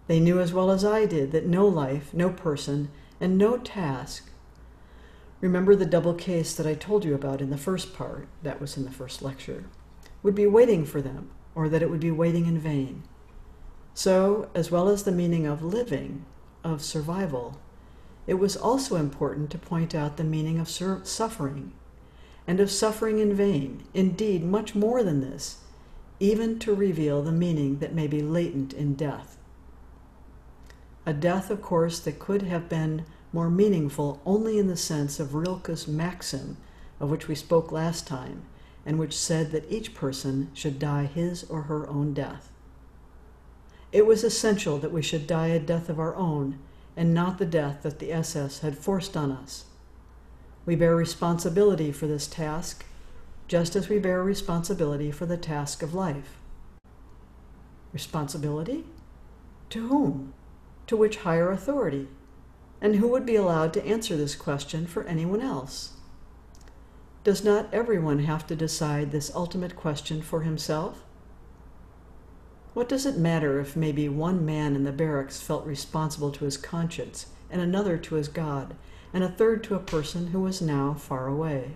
They 0.07 0.19
knew 0.19 0.39
as 0.39 0.53
well 0.53 0.71
as 0.71 0.85
I 0.85 1.05
did 1.05 1.31
that 1.31 1.47
no 1.47 1.67
life, 1.67 2.13
no 2.13 2.29
person, 2.29 2.89
and 3.19 3.37
no 3.37 3.57
task. 3.57 4.29
Remember 5.41 5.75
the 5.75 5.85
double 5.85 6.13
case 6.13 6.55
that 6.55 6.67
I 6.67 6.75
told 6.75 7.03
you 7.03 7.15
about 7.15 7.41
in 7.41 7.49
the 7.49 7.57
first 7.57 7.93
part, 7.93 8.27
that 8.43 8.61
was 8.61 8.77
in 8.77 8.85
the 8.85 8.91
first 8.91 9.21
lecture, 9.21 9.65
would 10.25 10.33
be 10.33 10.47
waiting 10.47 10.83
for 10.85 11.03
them, 11.03 11.29
or 11.53 11.69
that 11.69 11.83
it 11.83 11.89
would 11.91 11.99
be 11.99 12.09
waiting 12.09 12.47
in 12.47 12.57
vain. 12.57 13.03
So, 13.93 14.49
as 14.55 14.71
well 14.71 14.89
as 14.89 15.03
the 15.03 15.11
meaning 15.11 15.45
of 15.45 15.61
living, 15.61 16.25
of 16.63 16.83
survival, 16.83 17.59
it 18.25 18.33
was 18.33 18.57
also 18.57 18.95
important 18.95 19.51
to 19.51 19.59
point 19.59 19.93
out 19.93 20.17
the 20.17 20.23
meaning 20.23 20.59
of 20.59 20.67
suffering, 20.67 21.73
and 22.47 22.59
of 22.59 22.71
suffering 22.71 23.19
in 23.19 23.35
vain, 23.35 23.83
indeed, 23.93 24.43
much 24.43 24.73
more 24.73 25.03
than 25.03 25.21
this, 25.21 25.59
even 26.19 26.57
to 26.57 26.73
reveal 26.73 27.21
the 27.21 27.31
meaning 27.31 27.77
that 27.77 27.93
may 27.93 28.07
be 28.07 28.23
latent 28.23 28.73
in 28.73 28.95
death. 28.95 29.37
A 31.05 31.13
death, 31.13 31.51
of 31.51 31.61
course, 31.61 31.99
that 31.99 32.17
could 32.17 32.41
have 32.41 32.67
been 32.67 33.05
more 33.31 33.51
meaningful 33.51 34.19
only 34.25 34.57
in 34.57 34.65
the 34.65 34.75
sense 34.75 35.19
of 35.19 35.35
Rilke's 35.35 35.87
maxim, 35.87 36.57
of 36.99 37.11
which 37.11 37.27
we 37.27 37.35
spoke 37.35 37.71
last 37.71 38.07
time, 38.07 38.41
and 38.85 38.99
which 38.99 39.17
said 39.17 39.51
that 39.51 39.69
each 39.71 39.93
person 39.93 40.51
should 40.53 40.77
die 40.77 41.05
his 41.05 41.43
or 41.45 41.63
her 41.63 41.87
own 41.89 42.13
death. 42.13 42.51
It 43.91 44.05
was 44.05 44.23
essential 44.23 44.77
that 44.79 44.91
we 44.91 45.01
should 45.01 45.25
die 45.25 45.47
a 45.47 45.59
death 45.59 45.89
of 45.89 45.99
our 45.99 46.15
own, 46.15 46.59
and 46.97 47.13
not 47.13 47.37
the 47.37 47.45
death 47.45 47.83
that 47.83 47.99
the 47.99 48.11
SS 48.11 48.59
had 48.59 48.77
forced 48.77 49.17
on 49.17 49.31
us. 49.31 49.65
We 50.65 50.75
bear 50.75 50.95
responsibility 50.95 51.91
for 51.91 52.07
this 52.07 52.27
task, 52.27 52.85
just 53.47 53.75
as 53.75 53.89
we 53.89 53.99
bear 53.99 54.23
responsibility 54.23 55.11
for 55.11 55.25
the 55.25 55.37
task 55.37 55.81
of 55.81 55.93
life. 55.93 56.37
Responsibility? 57.93 58.85
To 59.69 59.87
whom? 59.87 60.33
To 60.87 60.97
which 60.97 61.17
higher 61.17 61.51
authority? 61.51 62.07
And 62.81 62.97
who 62.97 63.07
would 63.07 63.25
be 63.25 63.35
allowed 63.35 63.73
to 63.73 63.85
answer 63.85 64.17
this 64.17 64.35
question 64.35 64.85
for 64.85 65.03
anyone 65.03 65.41
else? 65.41 65.94
Does 67.25 67.43
not 67.43 67.73
everyone 67.73 68.19
have 68.19 68.45
to 68.45 68.55
decide 68.55 69.09
this 69.09 69.31
ultimate 69.33 69.75
question 69.75 70.21
for 70.21 70.41
himself? 70.41 71.01
What 72.75 72.87
does 72.87 73.07
it 73.07 73.17
matter 73.17 73.59
if 73.59 73.75
maybe 73.75 74.07
one 74.07 74.45
man 74.45 74.75
in 74.75 74.83
the 74.83 74.91
barracks 74.91 75.41
felt 75.41 75.65
responsible 75.65 76.31
to 76.33 76.45
his 76.45 76.55
conscience, 76.55 77.25
and 77.49 77.63
another 77.63 77.97
to 77.97 78.13
his 78.13 78.27
God, 78.27 78.75
and 79.11 79.23
a 79.23 79.27
third 79.27 79.63
to 79.63 79.73
a 79.73 79.79
person 79.79 80.27
who 80.27 80.41
was 80.41 80.61
now 80.61 80.93
far 80.93 81.25
away? 81.25 81.71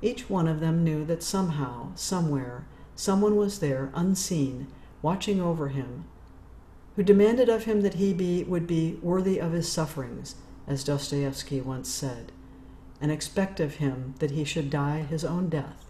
Each 0.00 0.30
one 0.30 0.48
of 0.48 0.60
them 0.60 0.82
knew 0.82 1.04
that 1.04 1.22
somehow, 1.22 1.94
somewhere, 1.94 2.64
someone 2.96 3.36
was 3.36 3.58
there, 3.58 3.90
unseen, 3.92 4.68
watching 5.02 5.42
over 5.42 5.68
him, 5.68 6.06
who 6.96 7.02
demanded 7.02 7.50
of 7.50 7.64
him 7.64 7.82
that 7.82 7.94
he 7.94 8.14
be, 8.14 8.44
would 8.44 8.66
be 8.66 8.98
worthy 9.02 9.38
of 9.38 9.52
his 9.52 9.70
sufferings, 9.70 10.36
as 10.66 10.84
Dostoevsky 10.84 11.60
once 11.60 11.90
said 11.90 12.32
and 13.00 13.12
expect 13.12 13.60
of 13.60 13.76
him 13.76 14.14
that 14.18 14.32
he 14.32 14.44
should 14.44 14.70
die 14.70 15.02
his 15.02 15.24
own 15.24 15.48
death. 15.48 15.86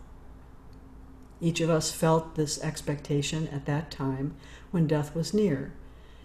Each 1.40 1.60
of 1.60 1.70
us 1.70 1.92
felt 1.92 2.34
this 2.34 2.60
expectation 2.62 3.48
at 3.48 3.66
that 3.66 3.90
time 3.90 4.34
when 4.70 4.86
death 4.86 5.14
was 5.14 5.32
near, 5.32 5.72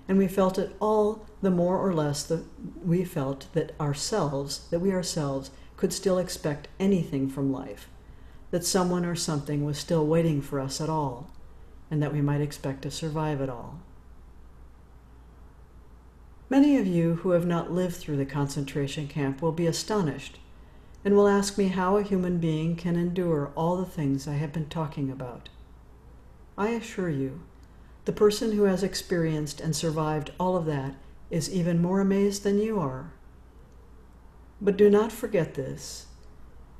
and 0.07 0.17
we 0.17 0.27
felt 0.27 0.57
it 0.57 0.75
all 0.79 1.25
the 1.41 1.51
more 1.51 1.77
or 1.77 1.93
less 1.93 2.23
that 2.23 2.43
we 2.83 3.05
felt 3.05 3.47
that 3.53 3.79
ourselves, 3.79 4.67
that 4.69 4.79
we 4.79 4.91
ourselves 4.91 5.51
could 5.77 5.93
still 5.93 6.17
expect 6.17 6.67
anything 6.79 7.29
from 7.29 7.51
life, 7.51 7.87
that 8.51 8.65
someone 8.65 9.05
or 9.05 9.15
something 9.15 9.63
was 9.63 9.77
still 9.77 10.05
waiting 10.05 10.41
for 10.41 10.59
us 10.59 10.81
at 10.81 10.89
all, 10.89 11.29
and 11.91 12.01
that 12.01 12.13
we 12.13 12.21
might 12.21 12.41
expect 12.41 12.81
to 12.81 12.91
survive 12.91 13.39
it 13.39 13.49
all. 13.49 13.79
Many 16.49 16.77
of 16.77 16.85
you 16.85 17.15
who 17.15 17.31
have 17.31 17.45
not 17.45 17.71
lived 17.71 17.95
through 17.95 18.17
the 18.17 18.25
concentration 18.25 19.07
camp 19.07 19.41
will 19.41 19.51
be 19.51 19.65
astonished 19.65 20.39
and 21.05 21.15
will 21.15 21.27
ask 21.27 21.57
me 21.57 21.67
how 21.67 21.97
a 21.97 22.03
human 22.03 22.37
being 22.37 22.75
can 22.75 22.95
endure 22.95 23.51
all 23.55 23.77
the 23.77 23.85
things 23.85 24.27
I 24.27 24.33
have 24.35 24.53
been 24.53 24.69
talking 24.69 25.11
about. 25.11 25.49
I 26.57 26.69
assure 26.69 27.09
you, 27.09 27.41
the 28.05 28.13
person 28.13 28.53
who 28.53 28.63
has 28.63 28.83
experienced 28.83 29.59
and 29.59 29.75
survived 29.75 30.31
all 30.39 30.55
of 30.55 30.65
that 30.65 30.95
is 31.29 31.51
even 31.51 31.81
more 31.81 31.99
amazed 31.99 32.43
than 32.43 32.59
you 32.59 32.79
are. 32.79 33.11
But 34.61 34.77
do 34.77 34.89
not 34.89 35.11
forget 35.11 35.55
this. 35.55 36.07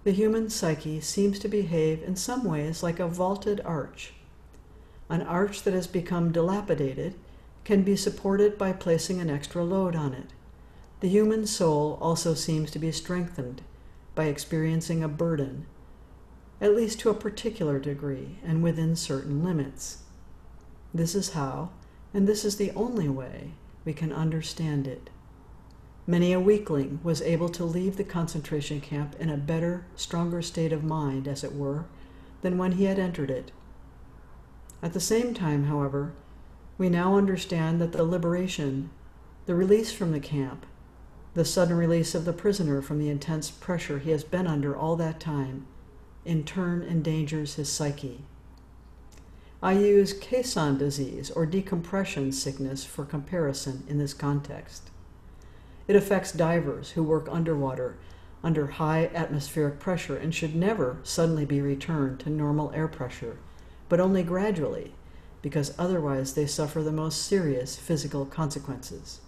The 0.04 0.12
human 0.12 0.50
psyche 0.50 1.02
seems 1.02 1.40
to 1.40 1.48
behave 1.48 2.04
in 2.04 2.16
some 2.16 2.44
ways 2.44 2.84
like 2.84 3.00
a 3.00 3.08
vaulted 3.08 3.62
arch. 3.66 4.14
An 5.10 5.22
arch 5.22 5.64
that 5.64 5.74
has 5.74 5.88
become 5.88 6.32
dilapidated 6.32 7.16
can 7.64 7.84
be 7.84 7.96
supported 7.96 8.58
by 8.58 8.74
placing 8.74 9.20
an 9.20 9.30
extra 9.30 9.64
load 9.64 9.96
on 9.96 10.14
it. 10.14 10.30
The 11.00 11.10
human 11.10 11.46
soul 11.46 11.98
also 12.02 12.34
seems 12.34 12.72
to 12.72 12.80
be 12.80 12.92
strengthened 12.92 13.62
by 14.16 14.26
experiencing 14.26 15.04
a 15.04 15.08
burden, 15.08 15.66
at 16.62 16.76
least 16.76 17.00
to 17.00 17.10
a 17.10 17.16
particular 17.16 17.80
degree 17.80 18.38
and 18.44 18.64
within 18.64 18.96
certain 18.96 19.44
limits. 19.44 20.04
This 20.94 21.16
is 21.16 21.32
how, 21.32 21.72
and 22.14 22.28
this 22.28 22.46
is 22.46 22.58
the 22.58 22.72
only 22.72 23.10
way, 23.10 23.52
we 23.86 23.94
can 23.94 24.14
understand 24.14 24.88
it. 24.88 25.10
Many 26.06 26.34
a 26.34 26.40
weakling 26.40 27.00
was 27.02 27.22
able 27.22 27.50
to 27.50 27.64
leave 27.64 27.98
the 27.98 28.04
concentration 28.04 28.82
camp 28.82 29.16
in 29.20 29.30
a 29.30 29.38
better, 29.38 29.86
stronger 29.96 30.42
state 30.42 30.74
of 30.74 30.84
mind, 30.84 31.28
as 31.28 31.44
it 31.44 31.56
were, 31.56 31.86
than 32.42 32.58
when 32.58 32.74
he 32.74 32.84
had 32.86 33.00
entered 33.00 33.32
it. 33.32 33.52
At 34.82 34.94
the 34.94 35.00
same 35.00 35.34
time, 35.34 35.66
however, 35.66 36.14
we 36.78 36.90
now 36.90 37.16
understand 37.16 37.80
that 37.80 37.94
the 37.94 38.04
liberation, 38.04 38.90
the 39.46 39.56
release 39.56 39.94
from 39.94 40.12
the 40.12 40.20
camp, 40.20 40.66
the 41.34 41.46
sudden 41.46 41.76
release 41.76 42.14
of 42.14 42.26
the 42.26 42.34
prisoner 42.34 42.82
from 42.82 43.00
the 43.00 43.10
intense 43.10 43.50
pressure 43.50 44.00
he 44.00 44.12
has 44.12 44.24
been 44.24 44.46
under 44.46 44.76
all 44.76 44.96
that 44.96 45.20
time 45.20 45.66
in 46.26 46.44
turn 46.44 46.84
endangers 46.84 47.56
his 47.56 47.70
psyche. 47.70 48.24
I 49.62 49.74
use 49.74 50.14
caisson 50.14 50.78
disease 50.78 51.32
or 51.32 51.46
decompression 51.46 52.32
sickness 52.32 52.86
for 52.86 53.06
comparison 53.06 53.84
in 53.88 53.98
this 53.98 54.14
context. 54.14 54.90
It 55.88 55.96
affects 55.96 56.32
divers 56.32 56.92
who 56.92 57.04
work 57.04 57.28
underwater 57.32 57.98
under 58.44 58.68
high 58.68 59.10
atmospheric 59.14 59.80
pressure 59.80 60.18
and 60.18 60.36
should 60.36 60.56
never 60.56 61.00
suddenly 61.04 61.46
be 61.46 61.62
returned 61.62 62.20
to 62.20 62.30
normal 62.30 62.72
air 62.74 62.90
pressure, 62.90 63.38
but 63.88 64.00
only 64.00 64.22
gradually, 64.22 64.94
because 65.42 65.74
otherwise 65.78 66.34
they 66.34 66.46
suffer 66.46 66.84
the 66.84 66.92
most 66.92 67.24
serious 67.24 67.78
physical 67.78 68.26
consequences. 68.26 69.22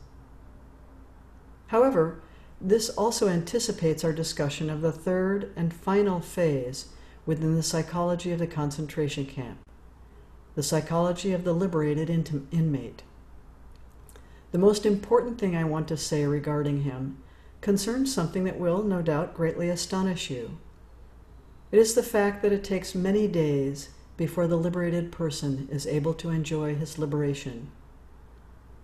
However, 1.67 2.21
this 2.61 2.89
also 2.89 3.27
anticipates 3.27 4.03
our 4.03 4.13
discussion 4.13 4.69
of 4.69 4.81
the 4.81 4.91
third 4.91 5.51
and 5.55 5.73
final 5.73 6.19
phase 6.19 6.87
within 7.25 7.55
the 7.55 7.63
psychology 7.63 8.31
of 8.31 8.39
the 8.39 8.47
concentration 8.47 9.25
camp 9.25 9.59
the 10.55 10.63
psychology 10.63 11.33
of 11.33 11.43
the 11.43 11.53
liberated 11.53 12.09
inmate. 12.51 13.03
The 14.51 14.57
most 14.57 14.85
important 14.85 15.37
thing 15.37 15.53
I 15.55 15.65
want 15.65 15.87
to 15.89 15.97
say 15.97 16.25
regarding 16.25 16.83
him 16.83 17.17
concerns 17.59 18.13
something 18.13 18.45
that 18.45 18.57
will, 18.57 18.81
no 18.81 19.01
doubt, 19.01 19.33
greatly 19.33 19.69
astonish 19.69 20.29
you. 20.29 20.57
It 21.71 21.79
is 21.79 21.93
the 21.93 22.03
fact 22.03 22.41
that 22.41 22.53
it 22.53 22.63
takes 22.63 22.95
many 22.95 23.27
days 23.27 23.89
before 24.15 24.47
the 24.47 24.55
liberated 24.55 25.11
person 25.11 25.67
is 25.69 25.85
able 25.85 26.13
to 26.13 26.29
enjoy 26.29 26.73
his 26.73 26.97
liberation. 26.97 27.69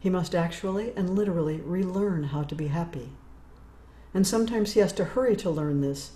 He 0.02 0.10
must 0.10 0.34
actually 0.34 0.92
and 0.96 1.16
literally 1.16 1.62
relearn 1.62 2.24
how 2.24 2.42
to 2.42 2.56
be 2.56 2.68
happy. 2.68 3.10
And 4.16 4.26
sometimes 4.26 4.74
he 4.74 4.80
has 4.80 4.92
to 4.94 5.06
hurry 5.06 5.36
to 5.38 5.50
learn 5.52 5.82
this 5.82 6.14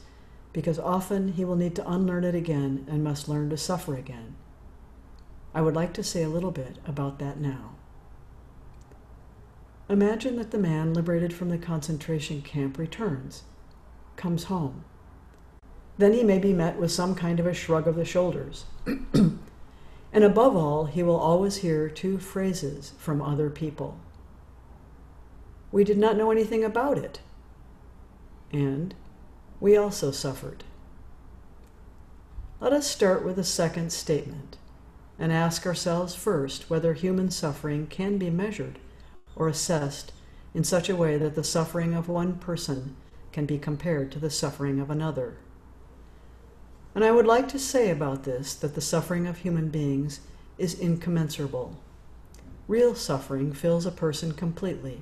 because 0.54 0.80
often 0.80 1.34
he 1.34 1.45
will 1.45 1.56
need 1.56 1.76
to 1.76 1.88
unlearn 1.88 2.24
it 2.24 2.34
again 2.34 2.88
and 2.89 3.04
must 3.04 3.30
learn 3.30 3.52
to 3.52 3.58
suffer 3.58 3.95
again. 3.95 4.36
I 5.54 5.62
would 5.62 5.76
like 5.76 5.93
to 5.93 6.04
say 6.04 6.24
a 6.24 6.30
little 6.30 6.50
bit 6.50 6.80
about 6.88 7.19
that 7.19 7.39
now. 7.39 7.76
Imagine 9.88 10.36
that 10.38 10.50
the 10.50 10.58
man 10.58 10.95
liberated 10.95 11.32
from 11.32 11.50
the 11.50 11.60
concentration 11.60 12.41
camp 12.41 12.80
returns, 12.80 13.43
comes 14.15 14.45
home. 14.45 14.84
Then 16.00 16.12
he 16.12 16.24
may 16.24 16.39
be 16.39 16.54
met 16.54 16.78
with 16.78 16.91
some 16.91 17.13
kind 17.13 17.39
of 17.39 17.45
a 17.45 17.54
shrug 17.54 17.88
of 17.88 17.95
the 17.95 18.04
shoulders. 18.04 18.65
And 20.15 20.23
above 20.23 20.56
all, 20.56 20.86
he 20.86 21.04
will 21.04 21.17
always 21.17 21.58
hear 21.58 21.89
two 21.89 22.19
phrases 22.19 22.93
from 22.97 23.21
other 23.21 23.49
people. 23.49 23.99
We 25.73 25.84
did 25.84 25.97
not 25.97 26.15
know 26.15 26.32
anything 26.32 26.63
about 26.63 26.97
it. 26.97 27.19
And 28.49 28.95
we 29.60 29.75
also 29.75 30.12
suffered. 30.12 30.63
Let 32.62 32.71
us 32.71 32.88
start 32.88 33.25
with 33.25 33.36
the 33.36 33.43
second 33.43 33.91
statement 33.91 34.56
and 35.19 35.34
ask 35.34 35.65
ourselves 35.65 36.15
first 36.15 36.69
whether 36.69 36.93
human 36.93 37.30
suffering 37.30 37.86
can 37.86 38.17
be 38.17 38.30
measured 38.30 38.80
or 39.36 39.49
assessed 39.49 40.13
in 40.54 40.63
such 40.63 40.88
a 40.88 40.95
way 40.95 41.17
that 41.17 41.36
the 41.36 41.43
suffering 41.43 41.93
of 41.93 42.08
one 42.08 42.36
person 42.38 42.95
can 43.34 43.45
be 43.45 43.60
compared 43.60 44.13
to 44.13 44.19
the 44.19 44.30
suffering 44.30 44.80
of 44.80 44.89
another. 44.89 45.36
And 46.95 47.03
I 47.03 47.12
would 47.12 47.27
like 47.27 47.49
to 47.49 47.60
say 47.60 47.91
about 47.91 48.23
this 48.23 48.55
that 48.55 48.73
the 48.73 48.81
suffering 48.81 49.27
of 49.27 49.39
human 49.39 49.67
beings 49.67 50.21
is 50.58 50.79
incommensurable. 50.79 51.77
Real 52.67 52.95
suffering 52.95 53.51
fills 53.53 53.86
a 53.86 53.91
person 53.91 54.31
completely, 54.31 55.01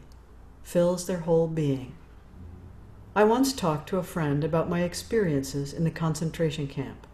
fills 0.63 1.06
their 1.06 1.19
whole 1.19 1.47
being. 1.47 1.93
I 3.15 3.23
once 3.25 3.53
talked 3.53 3.88
to 3.89 3.97
a 3.97 4.03
friend 4.03 4.43
about 4.43 4.69
my 4.69 4.82
experiences 4.82 5.71
in 5.71 5.84
the 5.84 5.91
concentration 5.91 6.67
camp. 6.67 7.06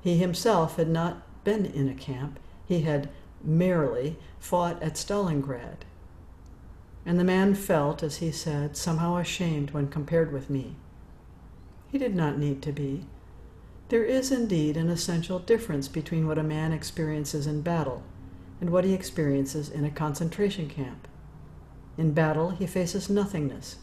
He 0.00 0.16
himself 0.16 0.76
had 0.76 0.88
not 0.88 1.22
been 1.44 1.66
in 1.66 1.88
a 1.88 1.94
camp, 1.94 2.40
he 2.64 2.80
had 2.80 3.10
merely 3.44 4.16
fought 4.40 4.82
at 4.82 4.94
Stalingrad. 4.94 5.84
and 7.04 7.20
the 7.20 7.24
man 7.24 7.54
felt, 7.54 8.02
as 8.02 8.16
he 8.16 8.32
said, 8.32 8.76
somehow 8.76 9.16
ashamed 9.16 9.70
when 9.70 9.86
compared 9.86 10.32
with 10.32 10.50
me. 10.50 10.74
He 11.92 11.98
did 11.98 12.16
not 12.16 12.36
need 12.38 12.62
to 12.62 12.72
be. 12.72 13.04
There 13.88 14.04
is 14.04 14.32
indeed 14.32 14.76
an 14.76 14.88
essential 14.88 15.38
difference 15.38 15.86
between 15.86 16.26
what 16.26 16.38
a 16.38 16.42
man 16.42 16.72
experiences 16.72 17.46
in 17.46 17.62
battle 17.62 18.02
and 18.60 18.70
what 18.70 18.84
he 18.84 18.92
experiences 18.92 19.68
in 19.68 19.84
a 19.84 19.90
concentration 19.90 20.68
camp. 20.68 21.06
In 21.96 22.12
battle, 22.12 22.50
he 22.50 22.66
faces 22.66 23.08
nothingness. 23.08 23.76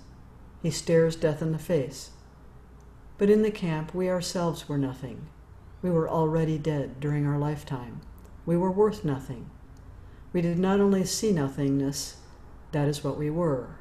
He 0.62 0.72
stares 0.72 1.16
death 1.16 1.42
in 1.42 1.54
the 1.54 1.58
face. 1.58 2.12
But 3.18 3.30
in 3.30 3.44
the 3.44 3.52
camp, 3.52 3.96
we 3.96 4.10
ourselves 4.10 4.68
were 4.68 4.78
nothing. 4.78 5.28
We 5.82 5.90
were 5.90 6.10
already 6.10 6.58
dead 6.58 7.00
during 7.00 7.26
our 7.26 7.38
lifetime. 7.38 8.02
We 8.46 8.58
were 8.58 8.72
worth 8.72 9.06
nothing. 9.06 9.50
We 10.34 10.42
did 10.42 10.60
not 10.60 10.82
only 10.82 11.06
see 11.06 11.32
nothingness, 11.32 12.18
that 12.74 12.90
is 12.90 13.04
what 13.04 13.18
we 13.18 13.30
were. 13.30 13.78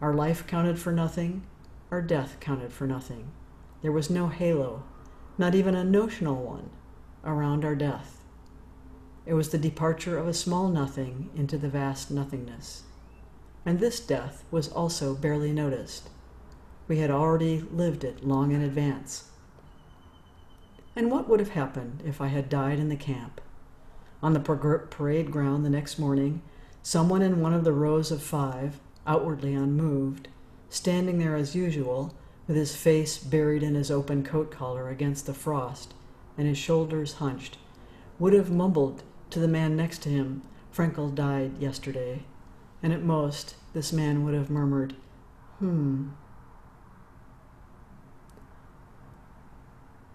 Our 0.00 0.14
life 0.14 0.46
counted 0.46 0.78
for 0.78 0.92
nothing, 0.92 1.44
our 1.90 2.02
death 2.02 2.36
counted 2.38 2.72
for 2.72 2.86
nothing. 2.86 3.32
There 3.80 3.92
was 3.92 4.10
no 4.10 4.28
halo, 4.28 4.84
not 5.38 5.54
even 5.54 5.74
a 5.74 5.84
notional 5.84 6.42
one, 6.42 6.70
around 7.24 7.64
our 7.64 7.74
death. 7.74 8.22
It 9.24 9.34
was 9.34 9.50
the 9.50 9.58
departure 9.58 10.18
of 10.18 10.26
a 10.26 10.34
small 10.34 10.68
nothing 10.68 11.30
into 11.36 11.56
the 11.56 11.68
vast 11.68 12.10
nothingness. 12.10 12.82
And 13.64 13.78
this 13.78 14.00
death 14.00 14.44
was 14.50 14.68
also 14.68 15.14
barely 15.14 15.52
noticed. 15.52 16.10
We 16.88 16.98
had 16.98 17.10
already 17.10 17.60
lived 17.60 18.02
it 18.02 18.26
long 18.26 18.52
in 18.52 18.60
advance. 18.60 19.30
And 20.96 21.10
what 21.10 21.28
would 21.28 21.40
have 21.40 21.50
happened 21.50 22.02
if 22.04 22.20
I 22.20 22.26
had 22.26 22.48
died 22.48 22.78
in 22.78 22.88
the 22.88 22.96
camp? 22.96 23.40
On 24.22 24.32
the 24.32 24.40
parade 24.40 25.30
ground 25.30 25.64
the 25.64 25.70
next 25.70 25.98
morning, 25.98 26.42
someone 26.82 27.22
in 27.22 27.40
one 27.40 27.54
of 27.54 27.64
the 27.64 27.72
rows 27.72 28.10
of 28.10 28.22
five, 28.22 28.78
outwardly 29.06 29.54
unmoved, 29.54 30.28
standing 30.68 31.18
there 31.18 31.36
as 31.36 31.54
usual, 31.54 32.14
with 32.46 32.56
his 32.56 32.74
face 32.74 33.18
buried 33.18 33.62
in 33.62 33.74
his 33.74 33.90
open 33.90 34.24
coat 34.24 34.50
collar 34.50 34.88
against 34.88 35.26
the 35.26 35.34
frost 35.34 35.94
and 36.36 36.48
his 36.48 36.58
shoulders 36.58 37.14
hunched, 37.14 37.58
would 38.18 38.32
have 38.32 38.50
mumbled 38.50 39.02
to 39.30 39.38
the 39.38 39.48
man 39.48 39.76
next 39.76 40.02
to 40.02 40.08
him, 40.08 40.42
Frankl 40.74 41.14
died 41.14 41.58
yesterday, 41.58 42.22
and 42.82 42.92
at 42.92 43.02
most 43.02 43.54
this 43.72 43.92
man 43.92 44.24
would 44.24 44.34
have 44.34 44.50
murmured, 44.50 44.94
Hmm. 45.62 46.08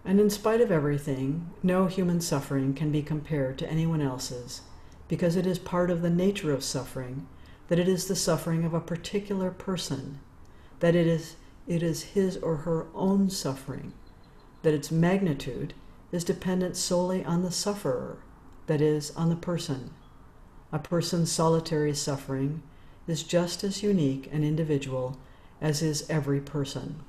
And 0.04 0.20
in 0.20 0.28
spite 0.28 0.60
of 0.60 0.70
everything, 0.70 1.50
no 1.62 1.86
human 1.86 2.20
suffering 2.20 2.74
can 2.74 2.92
be 2.92 3.02
compared 3.02 3.56
to 3.58 3.70
anyone 3.70 4.02
else's, 4.02 4.60
because 5.08 5.36
it 5.36 5.46
is 5.46 5.58
part 5.58 5.90
of 5.90 6.02
the 6.02 6.10
nature 6.10 6.52
of 6.52 6.62
suffering 6.62 7.26
that 7.68 7.78
it 7.78 7.88
is 7.88 8.08
the 8.08 8.16
suffering 8.16 8.64
of 8.64 8.74
a 8.74 8.80
particular 8.80 9.50
person, 9.50 10.20
that 10.80 10.94
it 10.94 11.06
is, 11.06 11.36
it 11.68 11.82
is 11.82 12.02
his 12.14 12.36
or 12.38 12.56
her 12.56 12.86
own 12.94 13.30
suffering, 13.30 13.92
that 14.62 14.74
its 14.74 14.90
magnitude 14.90 15.74
is 16.10 16.24
dependent 16.24 16.76
solely 16.76 17.22
on 17.24 17.42
the 17.42 17.52
sufferer, 17.52 18.18
that 18.66 18.80
is, 18.80 19.10
on 19.12 19.28
the 19.28 19.36
person. 19.36 19.90
A 20.72 20.78
person's 20.78 21.30
solitary 21.30 21.94
suffering 21.94 22.62
is 23.06 23.22
just 23.22 23.62
as 23.62 23.82
unique 23.82 24.28
and 24.32 24.44
individual 24.44 25.18
as 25.60 25.82
is 25.82 26.08
every 26.08 26.40
person. 26.40 27.00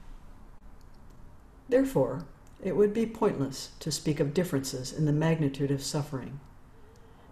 Therefore, 1.70 2.26
it 2.62 2.76
would 2.76 2.94
be 2.94 3.06
pointless 3.06 3.72
to 3.80 3.92
speak 3.92 4.20
of 4.20 4.34
differences 4.34 4.92
in 4.92 5.06
the 5.06 5.14
magnitude 5.14 5.72
of 5.72 5.84
suffering. 5.84 6.40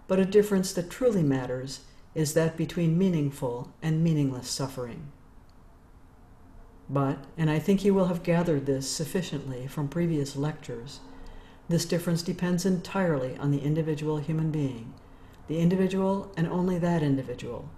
But 0.06 0.18
a 0.18 0.24
difference 0.24 0.72
that 0.72 0.90
truly 0.90 1.22
matters 1.22 1.80
is 2.14 2.32
that 2.34 2.56
between 2.56 2.96
meaningful 2.96 3.72
and 3.82 4.02
meaningless 4.02 4.48
suffering. 4.48 5.12
But, 6.90 7.18
and 7.36 7.50
I 7.50 7.58
think 7.58 7.84
you 7.84 7.92
will 7.92 8.06
have 8.06 8.22
gathered 8.22 8.66
this 8.66 8.88
sufficiently 8.88 9.66
from 9.66 9.88
previous 9.88 10.36
lectures, 10.36 11.00
this 11.68 11.84
difference 11.84 12.22
depends 12.22 12.64
entirely 12.64 13.36
on 13.36 13.50
the 13.50 13.60
individual 13.60 14.18
human 14.18 14.50
being. 14.50 14.94
The 15.48 15.60
individual, 15.60 16.32
and 16.36 16.48
only 16.48 16.78
that 16.78 17.02
individual, 17.02 17.68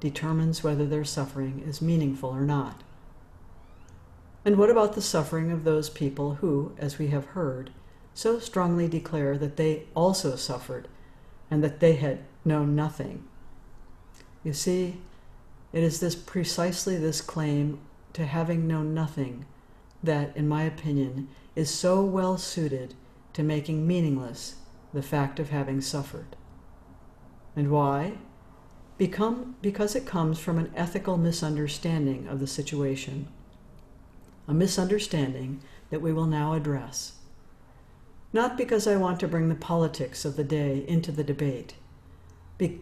determines 0.00 0.62
whether 0.62 0.86
their 0.86 1.04
suffering 1.04 1.62
is 1.66 1.80
meaningful 1.80 2.30
or 2.30 2.42
not. 2.42 2.82
And 4.44 4.56
what 4.56 4.70
about 4.70 4.94
the 4.94 5.02
suffering 5.02 5.50
of 5.50 5.64
those 5.64 5.90
people 5.90 6.36
who, 6.36 6.72
as 6.78 6.98
we 6.98 7.08
have 7.08 7.26
heard, 7.26 7.70
so 8.14 8.38
strongly 8.38 8.86
declare 8.86 9.38
that 9.38 9.56
they 9.56 9.84
also 9.94 10.36
suffered 10.36 10.88
and 11.50 11.64
that 11.64 11.80
they 11.80 11.94
had 11.94 12.20
known 12.44 12.76
nothing? 12.76 13.24
You 14.44 14.52
see, 14.52 14.98
it 15.72 15.82
is 15.82 16.00
this 16.00 16.14
precisely 16.14 16.96
this 16.96 17.20
claim 17.20 17.80
to 18.18 18.26
having 18.26 18.66
known 18.66 18.92
nothing 18.92 19.44
that, 20.02 20.36
in 20.36 20.48
my 20.48 20.64
opinion, 20.64 21.28
is 21.54 21.70
so 21.70 22.02
well 22.02 22.36
suited 22.36 22.92
to 23.32 23.44
making 23.44 23.86
meaningless 23.86 24.56
the 24.92 25.02
fact 25.02 25.38
of 25.38 25.50
having 25.50 25.80
suffered. 25.80 26.34
And 27.54 27.70
why? 27.70 28.14
Become, 28.96 29.54
because 29.62 29.94
it 29.94 30.04
comes 30.04 30.40
from 30.40 30.58
an 30.58 30.72
ethical 30.74 31.16
misunderstanding 31.16 32.26
of 32.26 32.40
the 32.40 32.48
situation. 32.48 33.28
A 34.48 34.52
misunderstanding 34.52 35.60
that 35.90 36.02
we 36.02 36.12
will 36.12 36.26
now 36.26 36.54
address. 36.54 37.12
Not 38.32 38.58
because 38.58 38.88
I 38.88 38.96
want 38.96 39.20
to 39.20 39.28
bring 39.28 39.48
the 39.48 39.54
politics 39.54 40.24
of 40.24 40.34
the 40.34 40.42
day 40.42 40.84
into 40.88 41.12
the 41.12 41.22
debate, 41.22 41.74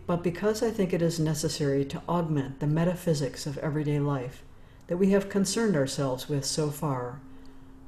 but 0.07 0.23
because 0.23 0.63
I 0.63 0.71
think 0.71 0.95
it 0.95 1.03
is 1.03 1.21
necessary 1.21 1.85
to 1.85 2.03
augment 2.09 2.61
the 2.61 2.67
metaphysics 2.67 3.45
of 3.45 3.59
everyday 3.59 3.99
life 3.99 4.43
that 4.87 4.97
we 4.97 5.11
have 5.11 5.29
concerned 5.29 5.77
ourselves 5.77 6.29
with 6.29 6.45
so 6.45 6.71
far 6.71 7.21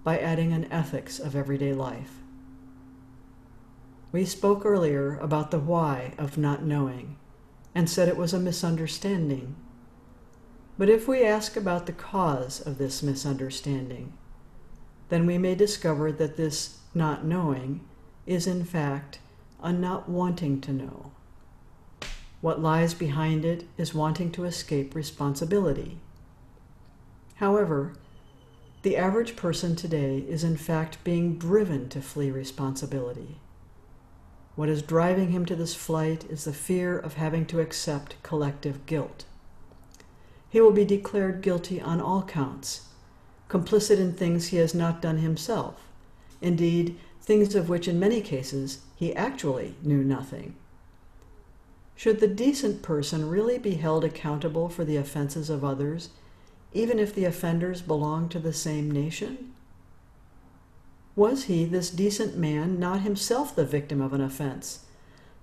by 0.04 0.18
adding 0.18 0.52
an 0.52 0.70
ethics 0.72 1.18
of 1.18 1.36
everyday 1.36 1.72
life. 1.72 2.14
We 4.10 4.24
spoke 4.24 4.64
earlier 4.64 5.18
about 5.18 5.50
the 5.50 5.58
why 5.58 6.14
of 6.16 6.38
not 6.38 6.62
knowing 6.62 7.16
and 7.74 7.88
said 7.88 8.08
it 8.08 8.16
was 8.16 8.32
a 8.32 8.40
misunderstanding. 8.40 9.54
But 10.78 10.88
if 10.88 11.06
we 11.06 11.24
ask 11.24 11.56
about 11.56 11.86
the 11.86 11.92
cause 11.92 12.60
of 12.60 12.78
this 12.78 13.02
misunderstanding, 13.02 14.14
then 15.08 15.26
we 15.26 15.38
may 15.38 15.54
discover 15.54 16.10
that 16.12 16.36
this 16.36 16.78
not 16.94 17.24
knowing 17.24 17.80
is 18.26 18.46
in 18.46 18.64
fact 18.64 19.18
a 19.62 19.72
not 19.72 20.08
wanting 20.08 20.60
to 20.62 20.72
know. 20.72 21.12
What 22.40 22.62
lies 22.62 22.94
behind 22.94 23.44
it 23.44 23.66
is 23.76 23.92
wanting 23.92 24.30
to 24.32 24.44
escape 24.44 24.94
responsibility. 24.94 25.98
However, 27.38 27.92
the 28.82 28.96
average 28.96 29.36
person 29.36 29.76
today 29.76 30.18
is 30.28 30.42
in 30.42 30.56
fact 30.56 31.02
being 31.04 31.38
driven 31.38 31.88
to 31.90 32.02
flee 32.02 32.32
responsibility. 32.32 33.36
What 34.56 34.68
is 34.68 34.82
driving 34.82 35.30
him 35.30 35.46
to 35.46 35.54
this 35.54 35.76
flight 35.76 36.24
is 36.28 36.44
the 36.44 36.52
fear 36.52 36.98
of 36.98 37.14
having 37.14 37.46
to 37.46 37.60
accept 37.60 38.20
collective 38.24 38.86
guilt. 38.86 39.24
He 40.50 40.60
will 40.60 40.72
be 40.72 40.84
declared 40.84 41.40
guilty 41.40 41.80
on 41.80 42.00
all 42.00 42.22
counts, 42.22 42.88
complicit 43.48 43.98
in 43.98 44.14
things 44.14 44.48
he 44.48 44.56
has 44.56 44.74
not 44.74 45.00
done 45.00 45.18
himself, 45.18 45.80
indeed, 46.40 46.98
things 47.22 47.54
of 47.54 47.68
which 47.68 47.86
in 47.86 48.00
many 48.00 48.20
cases 48.20 48.80
he 48.96 49.14
actually 49.14 49.76
knew 49.80 50.02
nothing. 50.02 50.56
Should 51.94 52.18
the 52.18 52.26
decent 52.26 52.82
person 52.82 53.30
really 53.30 53.58
be 53.58 53.74
held 53.74 54.04
accountable 54.04 54.68
for 54.68 54.84
the 54.84 54.96
offenses 54.96 55.50
of 55.50 55.64
others, 55.64 56.08
even 56.72 56.98
if 56.98 57.14
the 57.14 57.24
offenders 57.24 57.80
belonged 57.80 58.30
to 58.30 58.38
the 58.38 58.52
same 58.52 58.90
nation? 58.90 59.52
Was 61.16 61.44
he, 61.44 61.64
this 61.64 61.90
decent 61.90 62.36
man, 62.36 62.78
not 62.78 63.00
himself 63.00 63.54
the 63.54 63.64
victim 63.64 64.00
of 64.00 64.12
an 64.12 64.20
offense, 64.20 64.84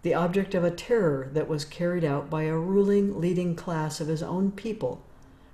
the 0.03 0.13
object 0.13 0.53
of 0.53 0.63
a 0.63 0.71
terror 0.71 1.29
that 1.33 1.47
was 1.47 1.65
carried 1.65 2.05
out 2.05 2.29
by 2.29 2.43
a 2.43 2.55
ruling, 2.55 3.19
leading 3.19 3.55
class 3.55 3.99
of 3.99 4.07
his 4.07 4.23
own 4.23 4.51
people, 4.51 5.03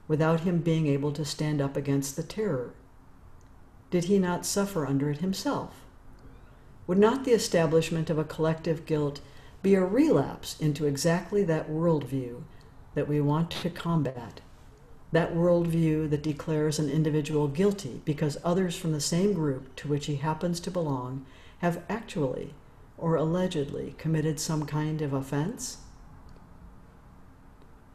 without 0.08 0.42
him 0.42 0.60
being 0.60 0.88
able 0.88 1.12
to 1.14 1.24
stand 1.24 1.62
up 1.62 1.78
against 1.78 2.16
the 2.16 2.24
terror? 2.24 2.74
Did 3.90 4.04
he 4.06 4.20
not 4.20 4.46
suffer 4.46 4.86
under 4.86 5.10
it 5.10 5.20
himself? 5.20 5.86
Would 6.86 6.98
not 6.98 7.24
the 7.24 7.32
establishment 7.32 8.10
of 8.10 8.18
a 8.18 8.24
collective 8.24 8.86
guilt 8.86 9.22
be 9.64 9.76
a 9.76 9.84
relapse 9.84 10.60
into 10.60 10.86
exactly 10.86 11.44
that 11.44 11.70
worldview 11.70 12.44
that 12.94 13.08
we 13.08 13.22
want 13.22 13.52
to 13.52 13.70
combat? 13.70 14.42
That 15.12 15.36
worldview 15.36 16.10
that 16.10 16.24
declares 16.24 16.80
an 16.80 16.90
individual 16.90 17.48
guilty 17.48 18.02
because 18.06 18.38
others 18.44 18.78
from 18.78 18.94
the 18.94 19.02
same 19.02 19.34
group 19.34 19.76
to 19.76 19.88
which 19.88 20.06
he 20.06 20.16
happens 20.16 20.60
to 20.62 20.72
belong 20.72 21.26
have 21.60 21.84
actually 21.90 22.54
or 22.98 23.16
allegedly 23.16 23.94
committed 23.98 24.40
some 24.40 24.66
kind 24.66 25.02
of 25.02 25.12
offense? 25.12 25.80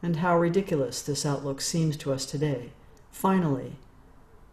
And 0.03 0.17
how 0.17 0.37
ridiculous 0.37 1.01
this 1.01 1.25
outlook 1.25 1.59
seems 1.59 1.97
to 1.97 2.13
us 2.13 2.25
today. 2.25 2.71
Finally, 3.09 3.77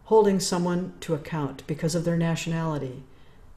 holding 0.04 0.40
someone 0.40 0.94
to 1.00 1.14
account 1.14 1.66
because 1.66 1.94
of 1.94 2.04
their 2.04 2.16
nationality, 2.16 3.02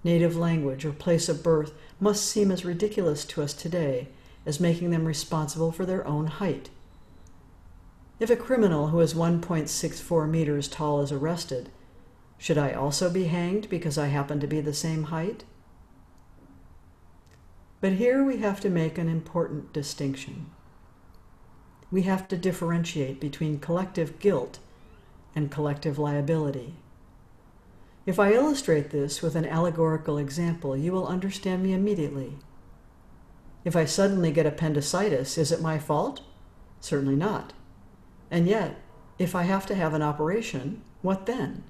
native 0.03 0.36
language, 0.36 0.84
or 0.84 0.91
place 0.91 1.30
of 1.30 1.43
birth 1.43 1.74
must 1.99 2.26
seem 2.26 2.51
as 2.51 2.66
ridiculous 2.66 3.24
to 3.26 3.41
us 3.41 3.53
today 3.53 4.10
as 4.45 4.60
making 4.60 4.89
them 4.89 5.05
responsible 5.05 5.72
for 5.72 5.86
their 5.86 6.05
own 6.05 6.28
height 6.28 6.70
If 8.20 8.32
a 8.32 8.36
criminal 8.36 8.88
who 8.88 8.99
is 8.99 9.13
1.64 9.13 10.30
meters 10.30 10.68
tall 10.68 11.01
is 11.01 11.11
arrested, 11.11 11.70
should 12.39 12.57
I 12.57 12.72
also 12.72 13.11
be 13.11 13.26
hanged 13.26 13.70
because 13.70 13.97
I 13.97 14.07
happen 14.07 14.39
to 14.39 14.47
be 14.47 14.59
the 14.59 14.74
same 14.74 15.03
height? 15.03 15.43
But 17.80 17.93
here 17.93 18.24
we 18.24 18.38
have 18.38 18.59
to 18.61 18.70
make 18.70 18.97
an 18.97 19.07
important 19.07 19.72
distinction. 19.72 20.47
We 21.91 22.03
have 22.03 22.28
to 22.30 22.38
differentiate 22.38 23.20
between 23.20 23.59
collective 23.59 24.18
guilt 24.18 24.59
and 25.36 25.51
collective 25.51 25.99
liability. 25.99 26.74
If 28.07 28.20
I 28.20 28.34
illustrate 28.34 28.89
this 28.89 29.22
with 29.22 29.36
an 29.36 29.45
allegorical 29.45 30.18
example, 30.18 30.76
you 30.76 30.91
will 30.91 31.07
understand 31.07 31.61
me 31.61 31.74
immediately. 31.74 32.38
If 33.63 33.76
I 33.76 33.86
suddenly 33.86 34.32
get 34.32 34.47
appendicitis, 34.47 35.38
is 35.38 35.51
it 35.51 35.61
my 35.61 35.78
fault? 35.78 36.22
Certainly 36.80 37.18
not. 37.18 37.53
And 38.30 38.47
yet, 38.47 38.80
if 39.19 39.36
I 39.36 39.43
have 39.43 39.65
to 39.67 39.75
have 39.75 39.93
an 39.93 40.01
operation, 40.01 40.82
what 41.01 41.25
then? 41.25 41.63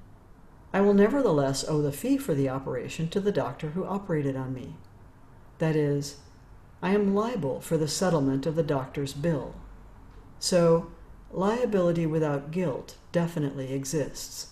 I 0.73 0.81
will 0.81 0.93
nevertheless 0.93 1.63
owe 1.67 1.81
the 1.81 1.91
fee 1.91 2.17
for 2.17 2.33
the 2.33 2.49
operation 2.49 3.07
to 3.09 3.19
the 3.19 3.31
doctor 3.31 3.69
who 3.69 3.85
operated 3.85 4.35
on 4.35 4.53
me. 4.53 4.75
That 5.59 5.75
is, 5.75 6.17
I 6.81 6.91
am 6.91 7.15
liable 7.15 7.61
for 7.61 7.77
the 7.77 7.87
settlement 7.87 8.45
of 8.45 8.55
the 8.55 8.63
doctor's 8.63 9.13
bill. 9.13 9.55
So, 10.39 10.91
liability 11.31 12.05
without 12.05 12.51
guilt 12.51 12.97
definitely 13.11 13.73
exists. 13.73 14.49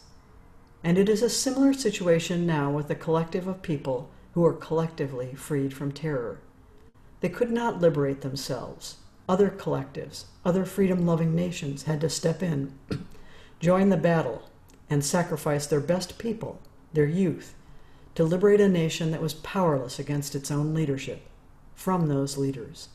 And 0.83 0.97
it 0.97 1.09
is 1.09 1.21
a 1.21 1.29
similar 1.29 1.73
situation 1.73 2.45
now 2.45 2.71
with 2.71 2.87
the 2.87 2.95
collective 2.95 3.47
of 3.47 3.61
people 3.61 4.09
who 4.33 4.45
are 4.45 4.53
collectively 4.53 5.33
freed 5.35 5.73
from 5.73 5.91
terror. 5.91 6.39
They 7.21 7.29
could 7.29 7.51
not 7.51 7.81
liberate 7.81 8.21
themselves. 8.21 8.97
Other 9.27 9.49
collectives, 9.49 10.25
other 10.43 10.65
freedom 10.65 11.05
loving 11.05 11.35
nations 11.35 11.83
had 11.83 12.01
to 12.01 12.09
step 12.09 12.43
in, 12.43 12.77
join 13.59 13.89
the 13.89 13.97
battle, 13.97 14.49
and 14.89 15.03
sacrifice 15.03 15.65
their 15.65 15.79
best 15.79 16.17
people, 16.17 16.61
their 16.93 17.05
youth, 17.07 17.55
to 18.13 18.23
liberate 18.23 18.61
a 18.61 18.69
nation 18.69 19.11
that 19.11 19.21
was 19.21 19.33
powerless 19.33 19.99
against 19.99 20.35
its 20.35 20.51
own 20.51 20.73
leadership 20.73 21.21
from 21.73 22.07
those 22.07 22.37
leaders. 22.37 22.89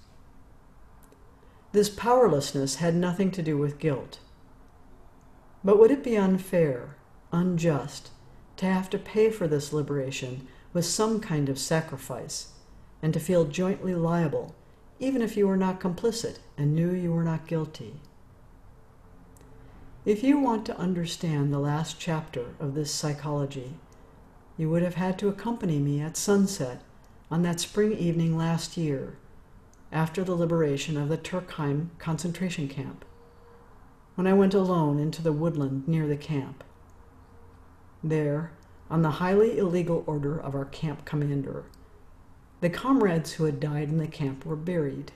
This 1.72 1.88
powerlessness 1.88 2.76
had 2.76 2.94
nothing 2.94 3.30
to 3.32 3.42
do 3.42 3.56
with 3.56 3.78
guilt. 3.78 4.18
But 5.62 5.78
would 5.78 5.90
it 5.90 6.02
be 6.02 6.16
unfair, 6.16 6.96
unjust, 7.32 8.10
to 8.56 8.66
have 8.66 8.90
to 8.90 8.98
pay 8.98 9.30
for 9.30 9.46
this 9.46 9.72
liberation 9.72 10.48
with 10.72 10.84
some 10.84 11.20
kind 11.20 11.48
of 11.48 11.58
sacrifice 11.58 12.52
and 13.02 13.12
to 13.14 13.20
feel 13.20 13.44
jointly 13.44 13.94
liable, 13.94 14.54
even 15.00 15.22
if 15.22 15.36
you 15.36 15.48
were 15.48 15.56
not 15.56 15.80
complicit 15.80 16.38
and 16.56 16.74
knew 16.74 16.92
you 16.92 17.10
were 17.10 17.24
not 17.24 17.46
guilty? 17.46 17.94
If 20.04 20.22
you 20.22 20.38
want 20.38 20.64
to 20.66 20.78
understand 20.78 21.52
the 21.52 21.58
last 21.58 21.98
chapter 21.98 22.54
of 22.60 22.74
this 22.74 22.92
psychology, 22.92 23.74
you 24.56 24.68
would 24.70 24.82
have 24.82 24.94
had 24.94 25.18
to 25.18 25.28
accompany 25.28 25.78
me 25.78 26.00
at 26.00 26.16
sunset 26.16 26.82
on 27.30 27.42
that 27.42 27.60
spring 27.60 27.92
evening 27.92 28.36
last 28.36 28.76
year, 28.76 29.16
after 29.92 30.22
the 30.22 30.34
liberation 30.34 30.96
of 30.96 31.08
the 31.08 31.18
Turkheim 31.18 31.88
concentration 31.98 32.68
camp, 32.68 33.04
when 34.14 34.26
I 34.26 34.32
went 34.34 34.54
alone 34.54 34.98
into 34.98 35.22
the 35.22 35.32
woodland 35.32 35.88
near 35.88 36.06
the 36.06 36.16
camp. 36.16 36.62
There, 38.02 38.52
on 38.90 39.02
the 39.02 39.12
highly 39.12 39.58
illegal 39.58 40.04
order 40.06 40.38
of 40.38 40.54
our 40.54 40.64
camp 40.66 41.04
commander, 41.04 41.64
the 42.60 42.70
comrades 42.70 43.32
who 43.32 43.44
had 43.44 43.58
died 43.58 43.88
in 43.88 43.98
the 43.98 44.06
camp 44.06 44.44
were 44.44 44.56
buried. 44.56 45.12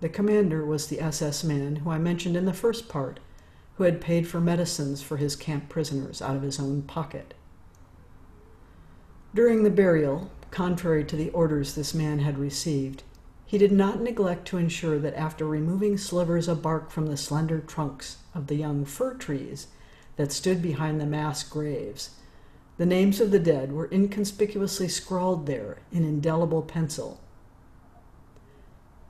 The 0.00 0.08
commander 0.08 0.64
was 0.64 0.86
the 0.86 1.00
SS 1.00 1.42
man 1.42 1.76
who 1.76 1.90
I 1.90 1.98
mentioned 1.98 2.36
in 2.36 2.44
the 2.44 2.52
first 2.52 2.88
part 2.88 3.18
who 3.76 3.84
had 3.84 4.00
paid 4.00 4.26
for 4.26 4.40
medicines 4.40 5.02
for 5.02 5.16
his 5.16 5.36
camp 5.36 5.68
prisoners 5.68 6.20
out 6.20 6.36
of 6.36 6.42
his 6.42 6.60
own 6.60 6.82
pocket. 6.82 7.32
During 9.34 9.62
the 9.62 9.70
burial, 9.70 10.30
contrary 10.50 11.04
to 11.04 11.16
the 11.16 11.30
orders 11.30 11.74
this 11.74 11.94
man 11.94 12.18
had 12.18 12.38
received, 12.38 13.02
he 13.46 13.56
did 13.56 13.72
not 13.72 14.00
neglect 14.00 14.46
to 14.48 14.58
ensure 14.58 14.98
that 14.98 15.14
after 15.14 15.46
removing 15.46 15.96
slivers 15.96 16.48
of 16.48 16.60
bark 16.60 16.90
from 16.90 17.06
the 17.06 17.16
slender 17.16 17.60
trunks 17.60 18.18
of 18.34 18.48
the 18.48 18.56
young 18.56 18.84
fir 18.84 19.14
trees 19.14 19.68
that 20.16 20.32
stood 20.32 20.60
behind 20.60 21.00
the 21.00 21.06
mass 21.06 21.44
graves, 21.44 22.10
the 22.78 22.86
names 22.86 23.20
of 23.20 23.32
the 23.32 23.40
dead 23.40 23.72
were 23.72 23.90
inconspicuously 23.90 24.88
scrawled 24.88 25.46
there 25.46 25.78
in 25.92 26.04
indelible 26.04 26.62
pencil. 26.62 27.20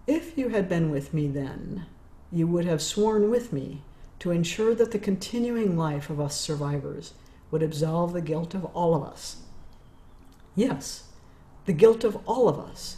If 0.06 0.38
you 0.38 0.48
had 0.48 0.70
been 0.70 0.90
with 0.90 1.12
me 1.12 1.28
then, 1.28 1.84
you 2.32 2.46
would 2.46 2.64
have 2.64 2.80
sworn 2.80 3.30
with 3.30 3.52
me 3.52 3.82
to 4.20 4.30
ensure 4.30 4.74
that 4.74 4.90
the 4.90 4.98
continuing 4.98 5.76
life 5.76 6.08
of 6.08 6.18
us 6.18 6.40
survivors 6.40 7.12
would 7.50 7.62
absolve 7.62 8.14
the 8.14 8.22
guilt 8.22 8.54
of 8.54 8.64
all 8.66 8.94
of 8.94 9.02
us. 9.02 9.42
Yes, 10.56 11.04
the 11.66 11.74
guilt 11.74 12.04
of 12.04 12.16
all 12.26 12.48
of 12.48 12.58
us, 12.58 12.96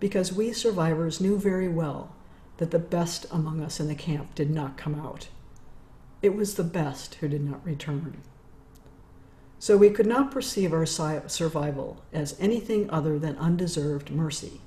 because 0.00 0.32
we 0.32 0.52
survivors 0.52 1.20
knew 1.20 1.38
very 1.38 1.68
well 1.68 2.16
that 2.56 2.72
the 2.72 2.80
best 2.80 3.26
among 3.30 3.60
us 3.60 3.78
in 3.78 3.86
the 3.86 3.94
camp 3.94 4.34
did 4.34 4.50
not 4.50 4.76
come 4.76 5.00
out. 5.00 5.28
It 6.20 6.34
was 6.34 6.54
the 6.54 6.64
best 6.64 7.14
who 7.16 7.28
did 7.28 7.44
not 7.44 7.64
return. 7.64 8.22
So 9.64 9.78
we 9.78 9.88
could 9.88 10.04
not 10.04 10.30
perceive 10.30 10.74
our 10.74 10.84
survival 10.84 12.02
as 12.12 12.36
anything 12.38 12.90
other 12.90 13.18
than 13.18 13.38
undeserved 13.38 14.10
mercy. 14.10 14.60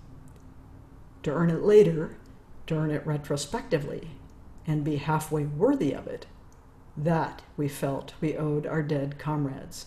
To 1.21 1.31
earn 1.31 1.51
it 1.51 1.61
later, 1.61 2.17
to 2.65 2.73
earn 2.73 2.89
it 2.89 3.05
retrospectively, 3.05 4.09
and 4.65 4.83
be 4.83 4.95
halfway 4.95 5.43
worthy 5.43 5.93
of 5.93 6.07
it, 6.07 6.25
that 6.97 7.43
we 7.57 7.67
felt 7.67 8.15
we 8.19 8.35
owed 8.35 8.65
our 8.65 8.81
dead 8.81 9.19
comrades. 9.19 9.85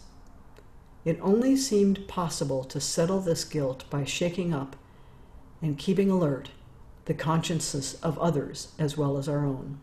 It 1.05 1.19
only 1.21 1.57
seemed 1.57 2.07
possible 2.07 2.63
to 2.63 2.81
settle 2.81 3.19
this 3.19 3.43
guilt 3.43 3.91
by 3.91 4.05
shaking 4.05 4.55
up 4.55 4.77
and 5.61 5.77
keeping 5.77 6.09
alert 6.09 6.51
the 7.07 7.15
consciences 7.15 7.95
of 7.95 8.17
others 8.21 8.75
as 8.79 8.97
well 8.97 9.19
as 9.19 9.29
our 9.29 9.45
own. 9.45 9.81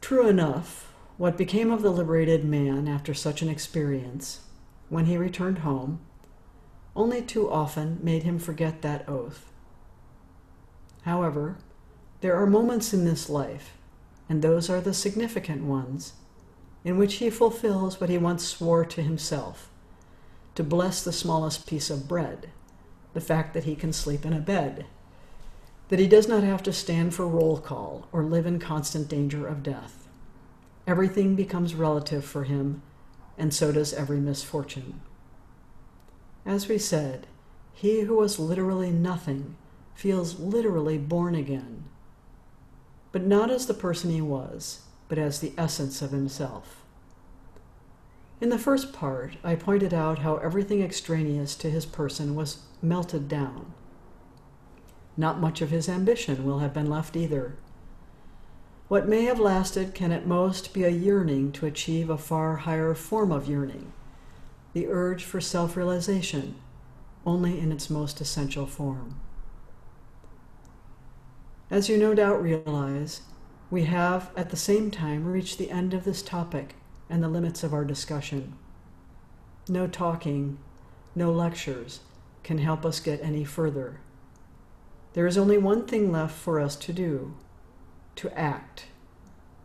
True 0.00 0.26
enough, 0.26 0.93
what 1.16 1.36
became 1.36 1.70
of 1.70 1.82
the 1.82 1.90
liberated 1.90 2.44
man 2.44 2.88
after 2.88 3.14
such 3.14 3.40
an 3.40 3.48
experience, 3.48 4.40
when 4.88 5.06
he 5.06 5.16
returned 5.16 5.58
home, 5.58 6.00
only 6.96 7.22
too 7.22 7.50
often 7.50 7.98
made 8.02 8.22
him 8.22 8.38
forget 8.38 8.82
that 8.82 9.08
oath. 9.08 9.52
However, 11.02 11.56
there 12.20 12.34
are 12.34 12.46
moments 12.46 12.92
in 12.92 13.04
this 13.04 13.28
life, 13.28 13.76
and 14.28 14.42
those 14.42 14.70
are 14.70 14.80
the 14.80 14.94
significant 14.94 15.64
ones, 15.64 16.14
in 16.84 16.96
which 16.96 17.14
he 17.16 17.30
fulfills 17.30 18.00
what 18.00 18.10
he 18.10 18.18
once 18.18 18.46
swore 18.46 18.84
to 18.84 19.02
himself 19.02 19.70
to 20.54 20.62
bless 20.62 21.02
the 21.02 21.12
smallest 21.12 21.66
piece 21.66 21.90
of 21.90 22.08
bread, 22.08 22.50
the 23.12 23.20
fact 23.20 23.54
that 23.54 23.64
he 23.64 23.74
can 23.74 23.92
sleep 23.92 24.24
in 24.24 24.32
a 24.32 24.40
bed, 24.40 24.86
that 25.88 25.98
he 25.98 26.06
does 26.06 26.28
not 26.28 26.42
have 26.44 26.62
to 26.62 26.72
stand 26.72 27.12
for 27.12 27.26
roll 27.26 27.58
call 27.58 28.08
or 28.12 28.22
live 28.22 28.46
in 28.46 28.58
constant 28.58 29.08
danger 29.08 29.46
of 29.46 29.62
death. 29.62 30.03
Everything 30.86 31.34
becomes 31.34 31.74
relative 31.74 32.24
for 32.24 32.44
him, 32.44 32.82
and 33.38 33.52
so 33.52 33.72
does 33.72 33.92
every 33.92 34.20
misfortune. 34.20 35.00
As 36.44 36.68
we 36.68 36.78
said, 36.78 37.26
he 37.72 38.02
who 38.02 38.16
was 38.16 38.38
literally 38.38 38.90
nothing 38.90 39.56
feels 39.94 40.38
literally 40.38 40.98
born 40.98 41.34
again 41.34 41.84
but 43.14 43.22
not 43.22 43.48
as 43.48 43.66
the 43.66 43.74
person 43.74 44.10
he 44.10 44.20
was, 44.20 44.80
but 45.06 45.18
as 45.18 45.38
the 45.38 45.52
essence 45.56 46.02
of 46.02 46.10
himself. 46.10 46.82
In 48.40 48.48
the 48.48 48.58
first 48.58 48.92
part, 48.92 49.36
I 49.44 49.54
pointed 49.54 49.94
out 49.94 50.18
how 50.18 50.38
everything 50.38 50.82
extraneous 50.82 51.54
to 51.58 51.70
his 51.70 51.86
person 51.86 52.34
was 52.34 52.64
melted 52.82 53.28
down. 53.28 53.72
Not 55.16 55.38
much 55.38 55.62
of 55.62 55.70
his 55.70 55.88
ambition 55.88 56.44
will 56.44 56.58
have 56.58 56.74
been 56.74 56.90
left 56.90 57.14
either. 57.14 57.54
What 58.88 59.08
may 59.08 59.24
have 59.24 59.40
lasted 59.40 59.94
can 59.94 60.12
at 60.12 60.26
most 60.26 60.74
be 60.74 60.84
a 60.84 60.90
yearning 60.90 61.52
to 61.52 61.66
achieve 61.66 62.10
a 62.10 62.18
far 62.18 62.56
higher 62.56 62.94
form 62.94 63.32
of 63.32 63.48
yearning, 63.48 63.92
the 64.74 64.88
urge 64.88 65.24
for 65.24 65.40
self 65.40 65.74
realization, 65.74 66.56
only 67.24 67.58
in 67.58 67.72
its 67.72 67.88
most 67.88 68.20
essential 68.20 68.66
form. 68.66 69.18
As 71.70 71.88
you 71.88 71.96
no 71.96 72.14
doubt 72.14 72.42
realize, 72.42 73.22
we 73.70 73.84
have 73.84 74.30
at 74.36 74.50
the 74.50 74.56
same 74.56 74.90
time 74.90 75.24
reached 75.24 75.56
the 75.56 75.70
end 75.70 75.94
of 75.94 76.04
this 76.04 76.20
topic 76.20 76.74
and 77.08 77.22
the 77.22 77.28
limits 77.28 77.64
of 77.64 77.72
our 77.72 77.86
discussion. 77.86 78.52
No 79.66 79.86
talking, 79.86 80.58
no 81.14 81.32
lectures 81.32 82.00
can 82.42 82.58
help 82.58 82.84
us 82.84 83.00
get 83.00 83.22
any 83.22 83.44
further. 83.44 84.00
There 85.14 85.26
is 85.26 85.38
only 85.38 85.56
one 85.56 85.86
thing 85.86 86.12
left 86.12 86.36
for 86.36 86.60
us 86.60 86.76
to 86.76 86.92
do 86.92 87.34
to 88.16 88.38
act, 88.38 88.86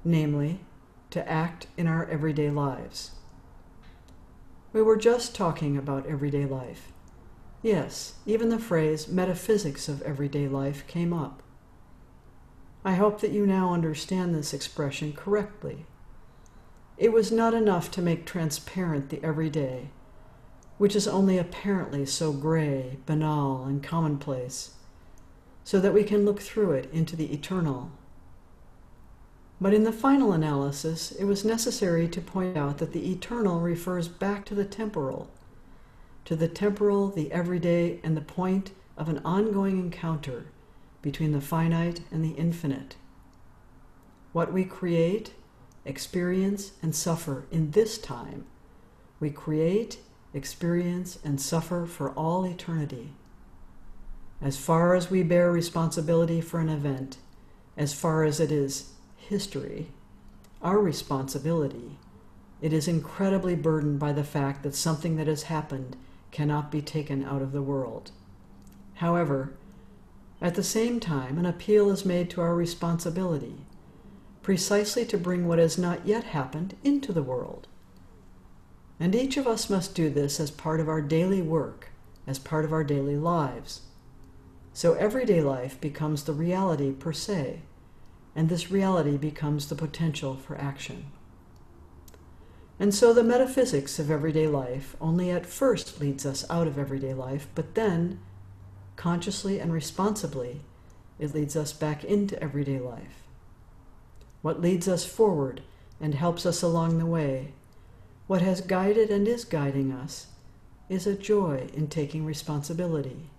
namely, 0.03 0.61
to 1.11 1.27
act 1.29 1.67
in 1.77 1.87
our 1.87 2.05
everyday 2.05 2.49
lives. 2.49 3.11
We 4.71 4.81
were 4.81 4.97
just 4.97 5.33
talking 5.33 5.77
about 5.77 6.05
everyday 6.05 6.45
life. 6.45 6.91
Yes, 7.61 8.13
even 8.25 8.49
the 8.49 8.59
phrase 8.59 9.07
metaphysics 9.07 9.89
of 9.89 10.01
everyday 10.03 10.47
life 10.47 10.85
came 10.87 11.11
up. 11.11 11.41
I 12.85 12.93
hope 12.93 13.19
that 13.21 13.31
you 13.31 13.45
now 13.45 13.73
understand 13.73 14.33
this 14.33 14.53
expression 14.53 15.11
correctly. 15.11 15.85
It 16.97 17.11
was 17.11 17.31
not 17.31 17.53
enough 17.53 17.91
to 17.91 18.01
make 18.01 18.25
transparent 18.25 19.09
the 19.09 19.23
everyday, 19.23 19.89
which 20.77 20.95
is 20.95 21.07
only 21.07 21.37
apparently 21.37 22.05
so 22.05 22.31
gray, 22.31 22.99
banal, 23.05 23.65
and 23.65 23.83
commonplace, 23.83 24.75
so 25.63 25.79
that 25.81 25.93
we 25.93 26.03
can 26.03 26.25
look 26.25 26.39
through 26.39 26.71
it 26.71 26.89
into 26.93 27.15
the 27.15 27.33
eternal. 27.33 27.91
But 29.61 29.73
in 29.73 29.83
the 29.83 29.91
final 29.91 30.31
analysis, 30.31 31.11
it 31.11 31.25
was 31.25 31.43
necessary 31.43 32.07
to 32.07 32.21
point 32.21 32.55
out 32.55 32.77
that 32.77 32.93
the 32.93 33.11
eternal 33.11 33.59
refers 33.59 34.07
back 34.07 34.45
to 34.45 34.55
the 34.55 34.63
temporal, 34.63 35.29
to 36.25 36.35
the 36.35 36.47
temporal, 36.47 37.09
the 37.09 37.31
everyday, 37.31 37.99
and 38.03 38.15
the 38.15 38.21
point 38.21 38.71
of 38.97 39.09
an 39.09 39.19
ongoing 39.25 39.77
encounter 39.79 40.45
between 41.01 41.33
the 41.33 41.41
finite 41.41 42.01
and 42.11 42.23
the 42.23 42.31
infinite. 42.31 42.95
What 44.31 44.53
we 44.53 44.63
create, 44.63 45.33
experience, 45.83 46.73
and 46.81 46.95
suffer 46.95 47.45
in 47.51 47.71
this 47.71 47.97
time, 47.97 48.45
we 49.19 49.29
create, 49.29 49.99
experience, 50.33 51.19
and 51.23 51.41
suffer 51.41 51.85
for 51.85 52.11
all 52.11 52.45
eternity. 52.45 53.11
As 54.41 54.55
far 54.55 54.95
as 54.95 55.11
we 55.11 55.23
bear 55.23 55.51
responsibility 55.51 56.39
for 56.39 56.61
an 56.61 56.69
event, 56.69 57.17
as 57.75 57.93
far 57.93 58.23
as 58.23 58.39
it 58.39 58.51
is 58.51 58.91
history, 59.29 59.91
our 60.61 60.79
responsibility, 60.79 61.99
it 62.61 62.73
is 62.73 62.87
incredibly 62.87 63.55
burdened 63.55 63.99
by 63.99 64.11
the 64.11 64.23
fact 64.23 64.63
that 64.63 64.73
something 64.73 65.15
that 65.17 65.27
has 65.27 65.43
happened 65.43 65.95
cannot 66.31 66.71
be 66.71 66.81
taken 66.81 67.23
out 67.23 67.43
of 67.43 67.51
the 67.51 67.61
world. 67.61 68.09
However, 68.95 69.53
at 70.41 70.55
the 70.55 70.63
same 70.63 70.99
time, 70.99 71.37
an 71.37 71.45
appeal 71.45 71.91
is 71.91 72.05
made 72.05 72.31
to 72.31 72.41
our 72.41 72.55
responsibility, 72.55 73.57
precisely 74.41 75.05
to 75.05 75.17
bring 75.17 75.47
what 75.47 75.59
has 75.59 75.77
not 75.77 76.07
yet 76.07 76.23
happened 76.23 76.75
into 76.83 77.13
the 77.13 77.23
world. 77.23 77.67
And 78.99 79.13
each 79.13 79.37
of 79.37 79.45
us 79.45 79.69
must 79.69 79.93
do 79.93 80.09
this 80.09 80.39
as 80.39 80.49
part 80.49 80.79
of 80.79 80.89
our 80.89 81.01
daily 81.01 81.43
work, 81.43 81.89
as 82.25 82.39
part 82.39 82.65
of 82.65 82.73
our 82.73 82.83
daily 82.83 83.15
lives. 83.15 83.81
So 84.73 84.93
everyday 84.93 85.41
life 85.41 85.79
becomes 85.79 86.23
the 86.23 86.33
reality 86.33 86.91
per 86.91 87.13
se, 87.13 87.61
and 88.35 88.49
this 88.49 88.71
reality 88.71 89.17
becomes 89.17 89.67
the 89.67 89.75
potential 89.75 90.35
for 90.35 90.57
action. 90.57 91.07
And 92.79 92.95
so 92.95 93.13
the 93.13 93.23
metaphysics 93.23 93.99
of 93.99 94.09
everyday 94.09 94.47
life 94.47 94.95
only 95.01 95.29
at 95.29 95.45
first 95.45 95.99
leads 95.99 96.25
us 96.25 96.45
out 96.49 96.67
of 96.67 96.77
everyday 96.77 97.13
life, 97.13 97.47
but 97.53 97.75
then, 97.75 98.19
consciously 98.95 99.59
and 99.59 99.73
responsibly, 99.73 100.61
it 101.19 101.33
leads 101.35 101.55
us 101.57 101.73
back 101.73 102.05
into 102.05 102.41
everyday 102.41 102.79
life. 102.79 103.23
What 104.41 104.61
leads 104.61 104.87
us 104.87 105.05
forward 105.05 105.61
and 105.99 106.15
helps 106.15 106.45
us 106.45 106.61
along 106.61 106.97
the 106.97 107.05
way, 107.05 107.53
what 108.27 108.41
has 108.41 108.61
guided 108.61 109.09
and 109.09 109.27
is 109.27 109.43
guiding 109.43 109.91
us, 109.91 110.27
is 110.87 111.05
a 111.05 111.15
joy 111.15 111.67
in 111.73 111.87
taking 111.87 112.25
responsibility. 112.25 113.29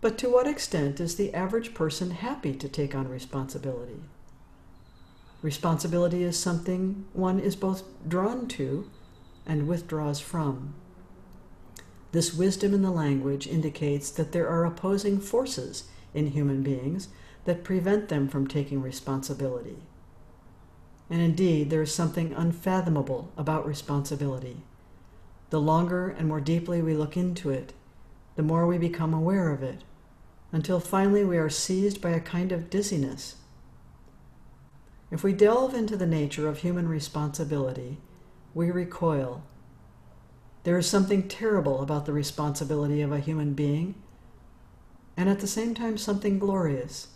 But 0.00 0.18
to 0.18 0.30
what 0.30 0.46
extent 0.46 1.00
is 1.00 1.16
the 1.16 1.32
average 1.34 1.74
person 1.74 2.10
happy 2.10 2.54
to 2.54 2.68
take 2.68 2.94
on 2.94 3.08
responsibility? 3.08 4.00
Responsibility 5.42 6.22
is 6.22 6.38
something 6.38 7.06
one 7.12 7.40
is 7.40 7.56
both 7.56 7.82
drawn 8.08 8.48
to 8.48 8.90
and 9.46 9.68
withdraws 9.68 10.20
from. 10.20 10.74
This 12.12 12.34
wisdom 12.34 12.74
in 12.74 12.82
the 12.82 12.90
language 12.90 13.46
indicates 13.46 14.10
that 14.10 14.32
there 14.32 14.48
are 14.48 14.64
opposing 14.64 15.20
forces 15.20 15.84
in 16.14 16.28
human 16.28 16.62
beings 16.62 17.08
that 17.44 17.64
prevent 17.64 18.08
them 18.08 18.28
from 18.28 18.46
taking 18.46 18.82
responsibility. 18.82 19.76
And 21.08 21.20
indeed, 21.20 21.70
there 21.70 21.82
is 21.82 21.94
something 21.94 22.32
unfathomable 22.32 23.32
about 23.36 23.66
responsibility. 23.66 24.62
The 25.50 25.60
longer 25.60 26.08
and 26.08 26.26
more 26.26 26.40
deeply 26.40 26.82
we 26.82 26.94
look 26.94 27.16
into 27.16 27.50
it, 27.50 27.72
the 28.36 28.42
more 28.42 28.66
we 28.66 28.78
become 28.78 29.12
aware 29.12 29.50
of 29.50 29.62
it, 29.62 29.82
until 30.52 30.78
finally 30.78 31.24
we 31.24 31.38
are 31.38 31.50
seized 31.50 32.00
by 32.00 32.10
a 32.10 32.20
kind 32.20 32.52
of 32.52 32.70
dizziness. 32.70 33.36
If 35.10 35.24
we 35.24 35.32
delve 35.32 35.74
into 35.74 35.96
the 35.96 36.06
nature 36.06 36.48
of 36.48 36.58
human 36.58 36.88
responsibility, 36.88 37.98
we 38.54 38.70
recoil. 38.70 39.42
There 40.64 40.78
is 40.78 40.88
something 40.88 41.28
terrible 41.28 41.80
about 41.80 42.06
the 42.06 42.12
responsibility 42.12 43.00
of 43.00 43.12
a 43.12 43.20
human 43.20 43.54
being, 43.54 43.94
and 45.16 45.28
at 45.28 45.40
the 45.40 45.46
same 45.46 45.74
time, 45.74 45.96
something 45.96 46.38
glorious. 46.38 47.08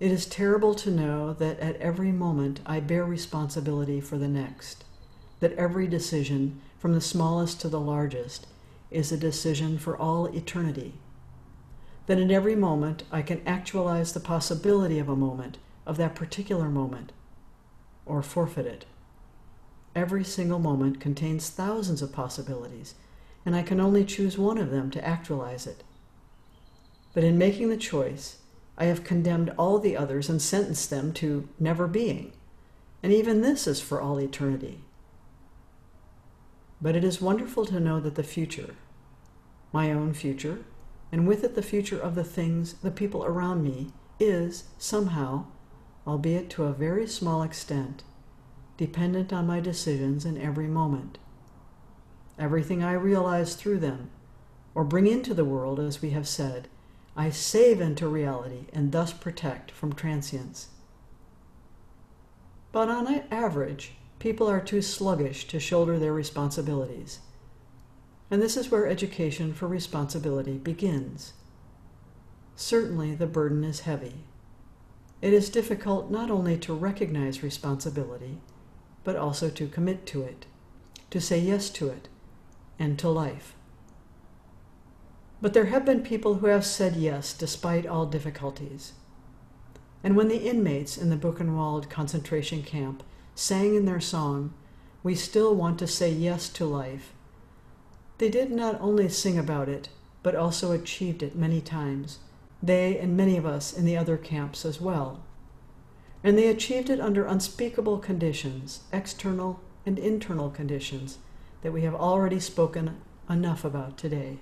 It 0.00 0.10
is 0.10 0.26
terrible 0.26 0.74
to 0.76 0.90
know 0.90 1.32
that 1.34 1.60
at 1.60 1.76
every 1.76 2.10
moment 2.10 2.60
I 2.66 2.80
bear 2.80 3.04
responsibility 3.04 4.00
for 4.00 4.18
the 4.18 4.28
next, 4.28 4.84
that 5.40 5.52
every 5.52 5.86
decision, 5.86 6.60
from 6.78 6.94
the 6.94 7.00
smallest 7.00 7.60
to 7.60 7.68
the 7.68 7.80
largest, 7.80 8.46
is 8.90 9.12
a 9.12 9.16
decision 9.16 9.78
for 9.78 9.96
all 9.96 10.26
eternity. 10.26 10.94
That 12.06 12.18
in 12.18 12.30
every 12.30 12.56
moment 12.56 13.04
I 13.12 13.22
can 13.22 13.40
actualize 13.46 14.12
the 14.12 14.20
possibility 14.20 14.98
of 14.98 15.08
a 15.08 15.16
moment, 15.16 15.58
of 15.86 15.96
that 15.98 16.14
particular 16.14 16.68
moment, 16.68 17.12
or 18.04 18.22
forfeit 18.22 18.66
it. 18.66 18.84
Every 19.94 20.24
single 20.24 20.58
moment 20.58 21.00
contains 21.00 21.50
thousands 21.50 22.02
of 22.02 22.12
possibilities, 22.12 22.94
and 23.44 23.56
I 23.56 23.62
can 23.62 23.80
only 23.80 24.04
choose 24.04 24.38
one 24.38 24.58
of 24.58 24.70
them 24.70 24.90
to 24.90 25.04
actualize 25.04 25.66
it. 25.66 25.82
But 27.12 27.24
in 27.24 27.38
making 27.38 27.68
the 27.68 27.76
choice, 27.76 28.38
I 28.78 28.84
have 28.84 29.04
condemned 29.04 29.52
all 29.58 29.78
the 29.78 29.96
others 29.96 30.28
and 30.28 30.40
sentenced 30.40 30.90
them 30.90 31.12
to 31.14 31.48
never 31.58 31.86
being, 31.86 32.32
and 33.02 33.12
even 33.12 33.40
this 33.40 33.66
is 33.66 33.80
for 33.80 34.00
all 34.00 34.18
eternity. 34.20 34.80
But 36.80 36.96
it 36.96 37.04
is 37.04 37.20
wonderful 37.20 37.66
to 37.66 37.80
know 37.80 38.00
that 38.00 38.14
the 38.14 38.22
future, 38.22 38.74
my 39.72 39.92
own 39.92 40.14
future, 40.14 40.64
and 41.12 41.26
with 41.26 41.44
it 41.44 41.54
the 41.54 41.62
future 41.62 41.98
of 41.98 42.14
the 42.14 42.24
things, 42.24 42.74
the 42.74 42.90
people 42.90 43.24
around 43.24 43.62
me, 43.62 43.92
is, 44.18 44.64
somehow, 44.78 45.46
albeit 46.06 46.48
to 46.50 46.64
a 46.64 46.72
very 46.72 47.06
small 47.06 47.42
extent, 47.42 48.04
dependent 48.76 49.32
on 49.32 49.46
my 49.46 49.60
decisions 49.60 50.24
in 50.24 50.40
every 50.40 50.66
moment. 50.66 51.18
Everything 52.38 52.82
I 52.82 52.92
realize 52.92 53.54
through 53.54 53.80
them, 53.80 54.10
or 54.74 54.84
bring 54.84 55.06
into 55.06 55.34
the 55.34 55.44
world, 55.44 55.78
as 55.78 56.00
we 56.00 56.10
have 56.10 56.28
said, 56.28 56.68
I 57.16 57.28
save 57.30 57.80
into 57.80 58.08
reality 58.08 58.66
and 58.72 58.92
thus 58.92 59.12
protect 59.12 59.70
from 59.70 59.92
transience. 59.92 60.68
But 62.72 62.88
on 62.88 63.06
an 63.06 63.24
average, 63.30 63.92
people 64.20 64.48
are 64.48 64.60
too 64.60 64.82
sluggish 64.82 65.48
to 65.48 65.58
shoulder 65.58 65.98
their 65.98 66.12
responsibilities. 66.12 67.18
And 68.30 68.40
this 68.40 68.56
is 68.56 68.70
where 68.70 68.86
education 68.86 69.52
for 69.52 69.66
responsibility 69.66 70.56
begins. 70.58 71.32
Certainly, 72.54 73.16
the 73.16 73.26
burden 73.26 73.64
is 73.64 73.80
heavy. 73.80 74.22
It 75.22 75.32
is 75.32 75.48
difficult 75.48 76.10
not 76.10 76.30
only 76.30 76.56
to 76.58 76.74
recognize 76.74 77.42
responsibility, 77.42 78.38
but 79.02 79.16
also 79.16 79.48
to 79.50 79.66
commit 79.66 80.06
to 80.06 80.22
it, 80.22 80.46
to 81.10 81.20
say 81.20 81.40
yes 81.40 81.70
to 81.70 81.88
it, 81.88 82.08
and 82.78 82.98
to 82.98 83.08
life. 83.08 83.54
But 85.40 85.54
there 85.54 85.66
have 85.66 85.86
been 85.86 86.02
people 86.02 86.34
who 86.34 86.46
have 86.46 86.66
said 86.66 86.96
yes 86.96 87.32
despite 87.32 87.86
all 87.86 88.04
difficulties. 88.04 88.92
And 90.04 90.14
when 90.14 90.28
the 90.28 90.48
inmates 90.48 90.98
in 90.98 91.08
the 91.08 91.16
Buchenwald 91.16 91.88
concentration 91.88 92.62
camp 92.62 93.02
sang 93.40 93.74
in 93.74 93.86
their 93.86 94.00
song, 94.00 94.52
We 95.02 95.14
still 95.14 95.54
want 95.54 95.78
to 95.78 95.86
say 95.86 96.12
yes 96.12 96.48
to 96.50 96.66
life, 96.66 97.14
they 98.18 98.28
did 98.28 98.50
not 98.50 98.78
only 98.82 99.08
sing 99.08 99.38
about 99.38 99.66
it, 99.66 99.88
but 100.22 100.36
also 100.36 100.72
achieved 100.72 101.22
it 101.22 101.34
many 101.34 101.62
times, 101.62 102.18
they 102.62 102.98
and 102.98 103.16
many 103.16 103.38
of 103.38 103.46
us 103.46 103.72
in 103.72 103.86
the 103.86 103.96
other 103.96 104.18
camps 104.18 104.66
as 104.66 104.78
well. 104.78 105.22
And 106.22 106.36
they 106.36 106.48
achieved 106.48 106.90
it 106.90 107.00
under 107.00 107.24
unspeakable 107.24 107.96
conditions, 108.00 108.80
external 108.92 109.62
and 109.86 109.98
internal 109.98 110.50
conditions, 110.50 111.16
that 111.62 111.72
we 111.72 111.80
have 111.80 111.94
already 111.94 112.40
spoken 112.40 112.98
enough 113.30 113.64
about 113.64 113.96
today. 113.96 114.40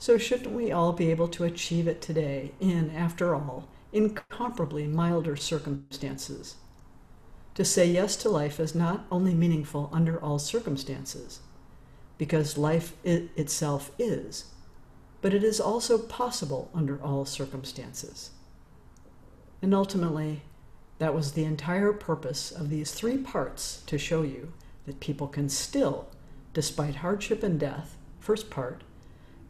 So, 0.00 0.18
shouldn't 0.18 0.50
we 0.56 0.72
all 0.72 0.92
be 0.92 1.12
able 1.12 1.28
to 1.28 1.44
achieve 1.44 1.86
it 1.86 2.02
today 2.02 2.50
in, 2.58 2.90
after 2.90 3.32
all, 3.32 3.68
incomparably 3.92 4.88
milder 4.88 5.36
circumstances? 5.36 6.56
To 7.58 7.64
say 7.64 7.90
yes 7.90 8.14
to 8.18 8.28
life 8.28 8.60
is 8.60 8.76
not 8.76 9.04
only 9.10 9.34
meaningful 9.34 9.90
under 9.92 10.22
all 10.22 10.38
circumstances, 10.38 11.40
because 12.16 12.56
life 12.56 12.92
it 13.02 13.30
itself 13.34 13.90
is, 13.98 14.52
but 15.22 15.34
it 15.34 15.42
is 15.42 15.60
also 15.60 15.98
possible 15.98 16.70
under 16.72 17.02
all 17.02 17.24
circumstances. 17.24 18.30
And 19.60 19.74
ultimately, 19.74 20.42
that 21.00 21.16
was 21.16 21.32
the 21.32 21.42
entire 21.42 21.92
purpose 21.92 22.52
of 22.52 22.70
these 22.70 22.92
three 22.92 23.18
parts 23.18 23.82
to 23.86 23.98
show 23.98 24.22
you 24.22 24.52
that 24.86 25.00
people 25.00 25.26
can 25.26 25.48
still, 25.48 26.06
despite 26.54 26.94
hardship 26.94 27.42
and 27.42 27.58
death, 27.58 27.96
first 28.20 28.50
part, 28.50 28.84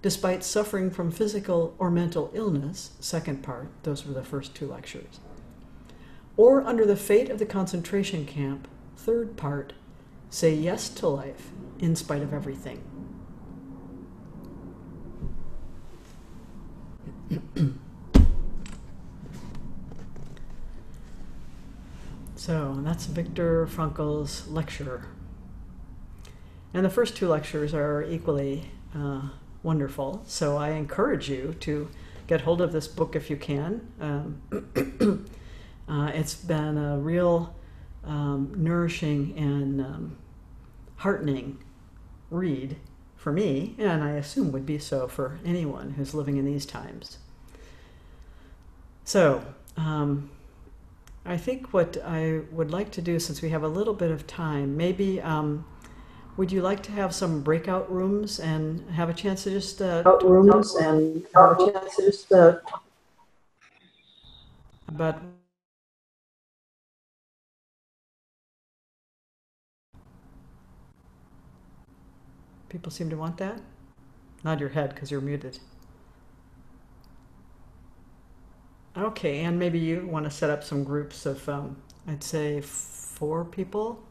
despite 0.00 0.42
suffering 0.42 0.90
from 0.90 1.10
physical 1.10 1.74
or 1.78 1.90
mental 1.90 2.30
illness, 2.32 2.92
second 3.00 3.42
part, 3.42 3.68
those 3.82 4.06
were 4.06 4.14
the 4.14 4.24
first 4.24 4.54
two 4.54 4.66
lectures, 4.66 5.20
or 6.38 6.62
under 6.62 6.86
the 6.86 6.96
fate 6.96 7.28
of 7.28 7.38
the 7.40 7.44
concentration 7.44 8.24
camp, 8.24 8.66
third 8.96 9.36
part, 9.36 9.74
say 10.30 10.54
yes 10.54 10.88
to 10.88 11.08
life 11.08 11.50
in 11.80 11.96
spite 11.96 12.22
of 12.22 12.32
everything. 12.32 12.80
so 22.36 22.78
that's 22.82 23.06
Viktor 23.06 23.66
Frankl's 23.66 24.46
lecture. 24.46 25.06
And 26.72 26.84
the 26.84 26.90
first 26.90 27.16
two 27.16 27.26
lectures 27.26 27.74
are 27.74 28.04
equally 28.04 28.70
uh, 28.94 29.22
wonderful. 29.64 30.22
So 30.26 30.56
I 30.56 30.70
encourage 30.70 31.28
you 31.28 31.56
to 31.60 31.90
get 32.28 32.42
hold 32.42 32.60
of 32.60 32.70
this 32.70 32.86
book 32.86 33.16
if 33.16 33.28
you 33.28 33.36
can. 33.36 33.88
Um, 34.00 35.26
uh, 35.88 36.10
it's 36.14 36.34
been 36.34 36.76
a 36.76 36.98
real 36.98 37.54
um, 38.04 38.52
nourishing 38.56 39.34
and 39.36 39.80
um, 39.80 40.16
heartening 40.96 41.58
read 42.30 42.76
for 43.16 43.32
me, 43.32 43.74
and 43.78 44.02
I 44.02 44.10
assume 44.10 44.52
would 44.52 44.66
be 44.66 44.78
so 44.78 45.08
for 45.08 45.38
anyone 45.44 45.92
who's 45.92 46.14
living 46.14 46.36
in 46.36 46.44
these 46.44 46.66
times. 46.66 47.18
So, 49.04 49.42
um, 49.76 50.30
I 51.24 51.36
think 51.36 51.72
what 51.72 51.96
I 52.04 52.40
would 52.52 52.70
like 52.70 52.90
to 52.92 53.02
do, 53.02 53.18
since 53.18 53.42
we 53.42 53.50
have 53.50 53.62
a 53.62 53.68
little 53.68 53.94
bit 53.94 54.10
of 54.10 54.26
time, 54.26 54.76
maybe 54.76 55.20
um, 55.20 55.64
would 56.36 56.52
you 56.52 56.62
like 56.62 56.82
to 56.84 56.92
have 56.92 57.14
some 57.14 57.42
breakout 57.42 57.90
rooms 57.92 58.38
and 58.38 58.88
have 58.90 59.08
a 59.08 59.14
chance 59.14 59.44
to 59.44 59.50
just 59.50 59.82
uh, 59.82 60.04
rooms 60.22 60.74
and 60.76 61.26
have 61.34 61.58
a 61.58 61.72
chance 61.72 61.96
to 61.96 62.02
just 62.02 62.32
uh, 62.32 62.58
about 64.86 65.20
people 72.68 72.90
seem 72.90 73.10
to 73.10 73.16
want 73.16 73.38
that? 73.38 73.60
Nod 74.44 74.60
your 74.60 74.68
head 74.70 74.94
because 74.94 75.10
you're 75.10 75.20
muted. 75.20 75.58
Okay, 78.96 79.40
and 79.40 79.58
maybe 79.58 79.78
you 79.78 80.06
want 80.06 80.24
to 80.24 80.30
set 80.30 80.50
up 80.50 80.64
some 80.64 80.82
groups 80.82 81.24
of, 81.24 81.48
um, 81.48 81.76
I'd 82.06 82.24
say, 82.24 82.60
four 82.60 83.44
people. 83.44 84.02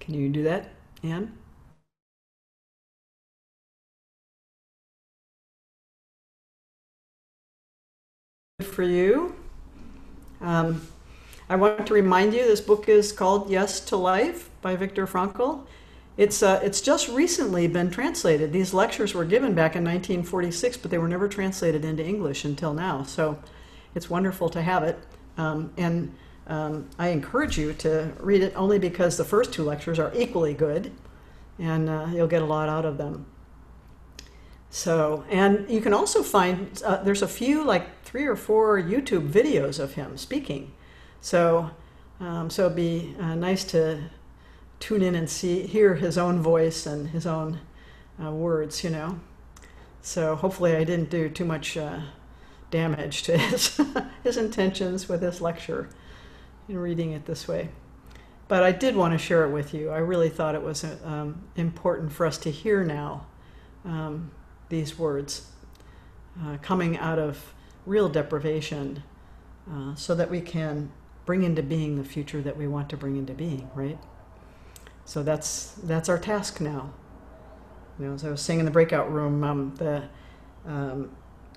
Can 0.00 0.14
you 0.14 0.28
do 0.28 0.42
that, 0.42 0.70
Anne? 1.02 1.32
For 8.62 8.84
you. 8.84 9.34
Um, 10.40 10.86
I 11.48 11.56
want 11.56 11.88
to 11.88 11.92
remind 11.92 12.34
you 12.34 12.42
this 12.42 12.60
book 12.60 12.88
is 12.88 13.10
called 13.10 13.50
Yes 13.50 13.80
to 13.80 13.96
Life 13.96 14.48
by 14.62 14.76
Viktor 14.76 15.08
Frankl. 15.08 15.66
It's, 16.16 16.40
uh, 16.40 16.60
it's 16.62 16.80
just 16.80 17.08
recently 17.08 17.66
been 17.66 17.90
translated. 17.90 18.52
These 18.52 18.72
lectures 18.72 19.12
were 19.12 19.24
given 19.24 19.54
back 19.54 19.74
in 19.74 19.82
1946, 19.82 20.76
but 20.76 20.92
they 20.92 20.98
were 20.98 21.08
never 21.08 21.26
translated 21.26 21.84
into 21.84 22.06
English 22.06 22.44
until 22.44 22.72
now. 22.72 23.02
So 23.02 23.42
it's 23.96 24.08
wonderful 24.08 24.48
to 24.50 24.62
have 24.62 24.84
it. 24.84 25.00
Um, 25.36 25.72
and 25.76 26.14
um, 26.46 26.88
I 26.96 27.08
encourage 27.08 27.58
you 27.58 27.72
to 27.72 28.12
read 28.20 28.40
it 28.40 28.52
only 28.54 28.78
because 28.78 29.16
the 29.16 29.24
first 29.24 29.52
two 29.52 29.64
lectures 29.64 29.98
are 29.98 30.12
equally 30.14 30.54
good 30.54 30.92
and 31.58 31.88
uh, 31.88 32.06
you'll 32.12 32.28
get 32.28 32.42
a 32.42 32.46
lot 32.46 32.68
out 32.68 32.84
of 32.84 32.98
them. 32.98 33.26
So, 34.74 35.24
and 35.30 35.70
you 35.70 35.80
can 35.80 35.94
also 35.94 36.24
find, 36.24 36.82
uh, 36.84 37.00
there's 37.04 37.22
a 37.22 37.28
few, 37.28 37.62
like 37.64 38.02
three 38.02 38.26
or 38.26 38.34
four 38.34 38.76
YouTube 38.82 39.30
videos 39.30 39.78
of 39.78 39.94
him 39.94 40.16
speaking. 40.16 40.72
So, 41.20 41.70
um, 42.18 42.50
so 42.50 42.64
it'd 42.64 42.74
be 42.74 43.14
uh, 43.20 43.36
nice 43.36 43.62
to 43.66 44.10
tune 44.80 45.00
in 45.00 45.14
and 45.14 45.30
see, 45.30 45.64
hear 45.68 45.94
his 45.94 46.18
own 46.18 46.42
voice 46.42 46.86
and 46.86 47.10
his 47.10 47.24
own 47.24 47.60
uh, 48.20 48.32
words, 48.32 48.82
you 48.82 48.90
know. 48.90 49.20
So 50.02 50.34
hopefully 50.34 50.74
I 50.74 50.82
didn't 50.82 51.08
do 51.08 51.28
too 51.28 51.44
much 51.44 51.76
uh, 51.76 52.00
damage 52.72 53.22
to 53.22 53.38
his, 53.38 53.80
his 54.24 54.36
intentions 54.36 55.08
with 55.08 55.20
this 55.20 55.40
lecture 55.40 55.88
in 56.68 56.78
reading 56.78 57.12
it 57.12 57.26
this 57.26 57.46
way. 57.46 57.68
But 58.48 58.64
I 58.64 58.72
did 58.72 58.96
want 58.96 59.12
to 59.12 59.18
share 59.18 59.44
it 59.44 59.52
with 59.52 59.72
you. 59.72 59.90
I 59.90 59.98
really 59.98 60.30
thought 60.30 60.56
it 60.56 60.64
was 60.64 60.82
um, 61.04 61.44
important 61.54 62.10
for 62.12 62.26
us 62.26 62.38
to 62.38 62.50
hear 62.50 62.82
now 62.82 63.28
um, 63.84 64.32
these 64.68 64.98
words 64.98 65.50
uh, 66.42 66.56
coming 66.62 66.96
out 66.98 67.18
of 67.18 67.54
real 67.86 68.08
deprivation 68.08 69.02
uh, 69.70 69.94
so 69.94 70.14
that 70.14 70.30
we 70.30 70.40
can 70.40 70.90
bring 71.26 71.42
into 71.42 71.62
being 71.62 71.96
the 71.96 72.04
future 72.04 72.42
that 72.42 72.56
we 72.56 72.66
want 72.66 72.88
to 72.90 72.96
bring 72.96 73.16
into 73.16 73.32
being, 73.32 73.70
right? 73.74 73.98
So 75.04 75.22
that's, 75.22 75.72
that's 75.82 76.08
our 76.08 76.18
task 76.18 76.60
now. 76.60 76.92
You 77.98 78.06
know, 78.06 78.14
as 78.14 78.24
I 78.24 78.30
was 78.30 78.40
saying 78.40 78.58
in 78.58 78.64
the 78.64 78.70
breakout 78.70 79.12
room, 79.12 79.44
um, 79.44 79.74
the 79.76 80.04
um, 80.66 81.10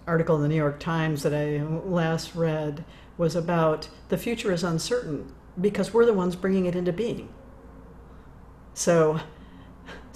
article 0.06 0.36
in 0.36 0.42
the 0.42 0.48
New 0.48 0.56
York 0.56 0.80
Times 0.80 1.24
that 1.24 1.34
I 1.34 1.64
last 1.64 2.36
read 2.36 2.86
was 3.18 3.36
about 3.36 3.90
the 4.10 4.18
future 4.18 4.52
is 4.52 4.64
uncertain 4.64 5.34
because 5.60 5.94
we're 5.94 6.06
the 6.06 6.14
ones 6.14 6.36
bringing 6.36 6.66
it 6.66 6.76
into 6.76 6.94
being. 6.94 7.30
So, 8.74 9.20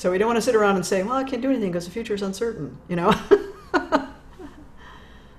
so 0.02 0.10
we 0.10 0.18
don't 0.18 0.26
want 0.26 0.38
to 0.38 0.41
sit 0.41 0.56
around 0.56 0.78
and 0.78 0.84
say, 0.84 1.04
well, 1.04 1.16
I 1.16 1.24
can't 1.24 1.43
do 1.43 1.52
anything 1.52 1.70
because 1.70 1.86
the 1.86 1.91
future 1.91 2.16
is 2.16 2.24
uncertain, 2.24 2.76
you 2.89 2.95
know? 2.95 3.14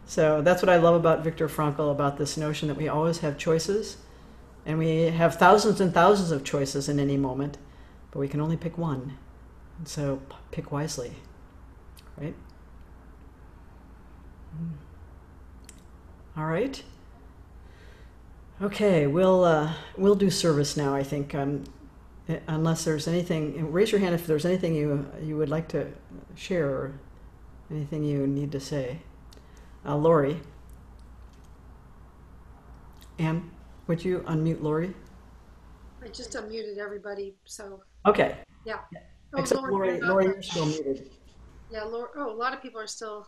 so 0.07 0.41
that's 0.41 0.63
what 0.63 0.69
I 0.69 0.77
love 0.77 0.95
about 0.95 1.25
Viktor 1.25 1.49
Frankl, 1.49 1.91
about 1.91 2.17
this 2.17 2.37
notion 2.37 2.69
that 2.69 2.77
we 2.77 2.87
always 2.87 3.19
have 3.19 3.37
choices 3.37 3.97
and 4.65 4.79
we 4.79 5.07
have 5.07 5.35
thousands 5.35 5.81
and 5.81 5.93
thousands 5.93 6.31
of 6.31 6.45
choices 6.45 6.89
in 6.89 7.01
any 7.01 7.17
moment, 7.17 7.59
but 8.13 8.21
we 8.21 8.29
can 8.29 8.41
only 8.41 8.57
pick 8.57 8.79
one. 8.79 9.19
And 9.79 9.89
so 9.89 10.23
pick 10.53 10.71
wisely, 10.71 11.17
right? 12.17 12.37
All 16.37 16.47
right. 16.47 16.81
Okay, 18.63 19.09
we'll 19.09 19.43
uh, 19.43 19.73
we'll 19.97 20.15
do 20.15 20.31
service 20.31 20.77
now. 20.77 20.95
I 20.95 21.03
think, 21.03 21.35
um, 21.35 21.65
unless 22.47 22.85
there's 22.85 23.09
anything, 23.09 23.73
raise 23.73 23.91
your 23.93 24.01
hand 24.01 24.15
if 24.15 24.27
there's 24.27 24.45
anything 24.45 24.75
you 24.75 25.07
you 25.21 25.37
would 25.37 25.49
like 25.49 25.69
to 25.69 25.89
share 26.35 26.69
or 26.69 27.01
anything 27.71 28.05
you 28.05 28.27
need 28.27 28.53
to 28.53 28.61
say. 28.61 28.99
Uh, 29.85 29.97
Lori, 29.97 30.41
Anne, 33.19 33.51
would 33.87 34.05
you 34.05 34.21
unmute 34.21 34.63
Lori? 34.63 34.95
I 36.05 36.09
just 36.09 36.33
unmuted 36.33 36.79
everybody, 36.79 37.35
so 37.45 37.83
Okay. 38.07 38.37
yeah. 38.65 38.79
Oh, 39.35 39.41
Except 39.41 39.63
Lori, 39.63 40.01
Lori, 40.01 40.27
you're 40.27 40.43
still 40.43 40.67
muted. 40.67 41.11
Yeah, 41.71 41.85
Lori. 41.85 42.09
Oh, 42.17 42.31
a 42.31 42.37
lot 42.37 42.53
of 42.53 42.61
people 42.61 42.81
are 42.81 42.87
still. 42.87 43.27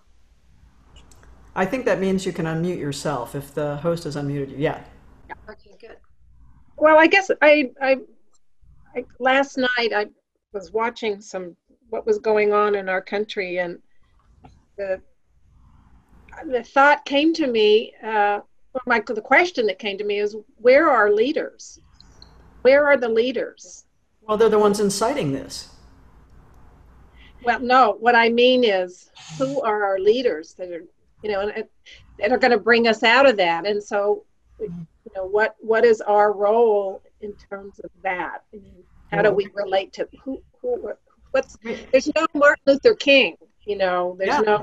I 1.54 1.64
think 1.64 1.84
that 1.84 2.00
means 2.00 2.26
you 2.26 2.32
can 2.32 2.46
unmute 2.46 2.78
yourself 2.78 3.34
if 3.34 3.54
the 3.54 3.76
host 3.76 4.04
has 4.04 4.16
unmuted 4.16 4.50
you. 4.50 4.56
Yeah. 4.58 4.82
Okay, 5.48 5.76
good. 5.80 5.96
Well, 6.76 6.98
I 6.98 7.06
guess 7.06 7.30
I, 7.40 7.70
I, 7.80 7.98
I 8.94 9.04
last 9.18 9.58
night 9.58 9.92
I 9.94 10.06
was 10.52 10.72
watching 10.72 11.20
some 11.20 11.56
what 11.90 12.06
was 12.06 12.18
going 12.18 12.52
on 12.52 12.74
in 12.74 12.88
our 12.88 13.00
country, 13.00 13.58
and 13.58 13.78
the 14.76 15.00
the 16.46 16.62
thought 16.62 17.04
came 17.04 17.32
to 17.34 17.46
me. 17.46 17.92
Uh, 18.02 18.40
my 18.86 19.00
the 19.00 19.20
question 19.20 19.66
that 19.66 19.78
came 19.78 19.98
to 19.98 20.04
me 20.04 20.18
is, 20.18 20.36
where 20.56 20.90
are 20.90 21.12
leaders? 21.12 21.78
Where 22.62 22.86
are 22.86 22.96
the 22.96 23.08
leaders? 23.08 23.84
Well, 24.22 24.36
they're 24.36 24.48
the 24.48 24.58
ones 24.58 24.80
inciting 24.80 25.32
this. 25.32 25.68
Well, 27.44 27.60
no. 27.60 27.96
What 28.00 28.14
I 28.14 28.30
mean 28.30 28.64
is, 28.64 29.10
who 29.38 29.60
are 29.62 29.84
our 29.84 29.98
leaders 29.98 30.54
that 30.54 30.70
are, 30.70 30.84
you 31.22 31.30
know, 31.30 31.40
and, 31.40 31.64
that 32.18 32.32
are 32.32 32.38
going 32.38 32.52
to 32.52 32.58
bring 32.58 32.88
us 32.88 33.02
out 33.02 33.28
of 33.28 33.36
that? 33.36 33.66
And 33.66 33.82
so, 33.82 34.24
you 34.58 34.86
know 35.14 35.26
what 35.26 35.56
what 35.60 35.84
is 35.84 36.00
our 36.00 36.32
role 36.32 37.02
in 37.24 37.34
terms 37.50 37.80
of 37.80 37.90
that 38.02 38.42
how 39.10 39.22
do 39.22 39.32
we 39.32 39.48
relate 39.54 39.92
to 39.92 40.08
who 40.22 40.42
who 40.60 40.92
what's 41.32 41.56
there's 41.90 42.08
no 42.14 42.26
martin 42.34 42.62
luther 42.66 42.94
king 42.94 43.36
you 43.64 43.76
know 43.76 44.16
there's 44.18 44.28
yeah. 44.28 44.40
no 44.40 44.56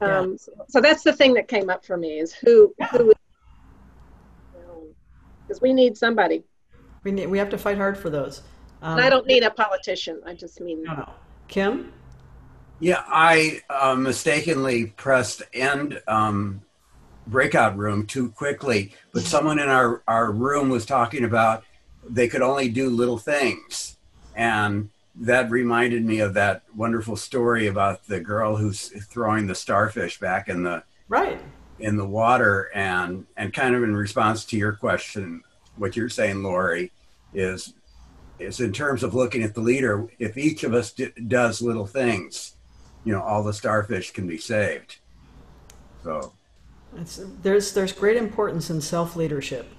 um 0.00 0.30
yeah. 0.30 0.36
so, 0.36 0.52
so, 0.68 0.80
that's 0.80 1.02
the 1.02 1.12
thing 1.12 1.34
that 1.34 1.46
came 1.46 1.70
up 1.70 1.84
for 1.84 1.96
me 1.96 2.18
is 2.18 2.32
who 2.32 2.74
yeah. 2.78 2.86
who 2.88 3.12
because 5.46 5.60
we 5.60 5.72
need 5.72 5.96
somebody 5.96 6.42
we 7.04 7.12
need 7.12 7.26
we 7.26 7.38
have 7.38 7.50
to 7.50 7.58
fight 7.58 7.76
hard 7.76 7.96
for 7.96 8.10
those 8.10 8.42
um, 8.82 8.98
i 8.98 9.08
don't 9.08 9.26
mean 9.26 9.42
a 9.44 9.50
politician 9.50 10.20
i 10.26 10.34
just 10.34 10.60
mean 10.60 10.82
no, 10.82 10.94
no. 10.94 11.12
kim 11.48 11.92
Yeah, 12.80 13.02
I 13.06 13.62
uh, 13.70 13.94
mistakenly 13.94 14.86
pressed 14.86 15.42
end 15.52 16.02
um, 16.08 16.62
breakout 17.26 17.76
room 17.76 18.06
too 18.06 18.30
quickly, 18.30 18.92
but 19.12 19.22
someone 19.22 19.58
in 19.58 19.68
our, 19.68 20.02
our 20.06 20.30
room 20.30 20.68
was 20.68 20.84
talking 20.86 21.24
about 21.24 21.64
they 22.08 22.28
could 22.28 22.42
only 22.42 22.68
do 22.68 22.90
little 22.90 23.18
things. 23.18 23.96
And 24.36 24.90
that 25.16 25.50
reminded 25.50 26.04
me 26.04 26.18
of 26.20 26.34
that 26.34 26.62
wonderful 26.76 27.16
story 27.16 27.66
about 27.66 28.06
the 28.06 28.20
girl 28.20 28.56
who's 28.56 28.88
throwing 29.06 29.46
the 29.46 29.54
starfish 29.54 30.18
back 30.18 30.48
in 30.48 30.62
the 30.64 30.82
Right. 31.08 31.40
in 31.78 31.96
the 31.96 32.04
water 32.06 32.70
and 32.74 33.26
and 33.36 33.52
kind 33.52 33.74
of 33.76 33.82
in 33.84 33.94
response 33.94 34.44
to 34.46 34.56
your 34.56 34.72
question 34.72 35.42
what 35.76 35.94
you're 35.96 36.08
saying 36.08 36.42
lori 36.42 36.90
is 37.34 37.74
is 38.38 38.58
in 38.58 38.72
terms 38.72 39.02
of 39.02 39.14
looking 39.14 39.42
at 39.42 39.54
the 39.54 39.60
leader 39.60 40.06
if 40.18 40.36
each 40.38 40.64
of 40.64 40.72
us 40.72 40.92
d- 40.92 41.10
does 41.28 41.60
little 41.60 41.86
things 41.86 42.56
you 43.04 43.12
know 43.12 43.20
all 43.22 43.42
the 43.44 43.52
starfish 43.52 44.12
can 44.12 44.26
be 44.26 44.38
saved 44.38 44.96
so 46.02 46.32
It's, 46.96 47.20
there's 47.42 47.72
there's 47.72 47.92
great 47.92 48.16
importance 48.16 48.70
in 48.70 48.80
self 48.80 49.16
leadership, 49.16 49.72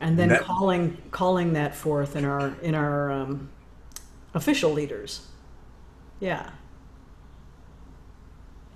and 0.00 0.18
then 0.18 0.28
That- 0.30 0.42
calling 0.42 0.98
calling 1.10 1.52
that 1.52 1.74
forth 1.74 2.16
in 2.16 2.24
our 2.24 2.54
in 2.62 2.74
our 2.74 3.10
um, 3.12 3.48
official 4.34 4.72
leaders. 4.72 5.28
Yeah. 6.20 6.50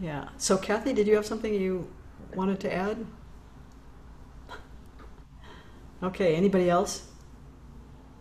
Yeah. 0.01 0.29
So 0.37 0.57
Kathy, 0.57 0.93
did 0.93 1.07
you 1.09 1.17
have 1.17 1.27
something 1.27 1.53
you 1.53 1.89
wanted 2.35 2.61
to 2.61 2.73
add? 2.73 3.05
Okay. 6.03 6.37
Anybody 6.37 6.71
else? 6.71 7.09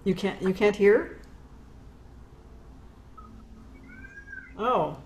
You 0.03 0.15
can't 0.15 0.41
you 0.41 0.53
can't 0.53 0.75
hear? 0.75 1.19
Oh. 4.57 4.97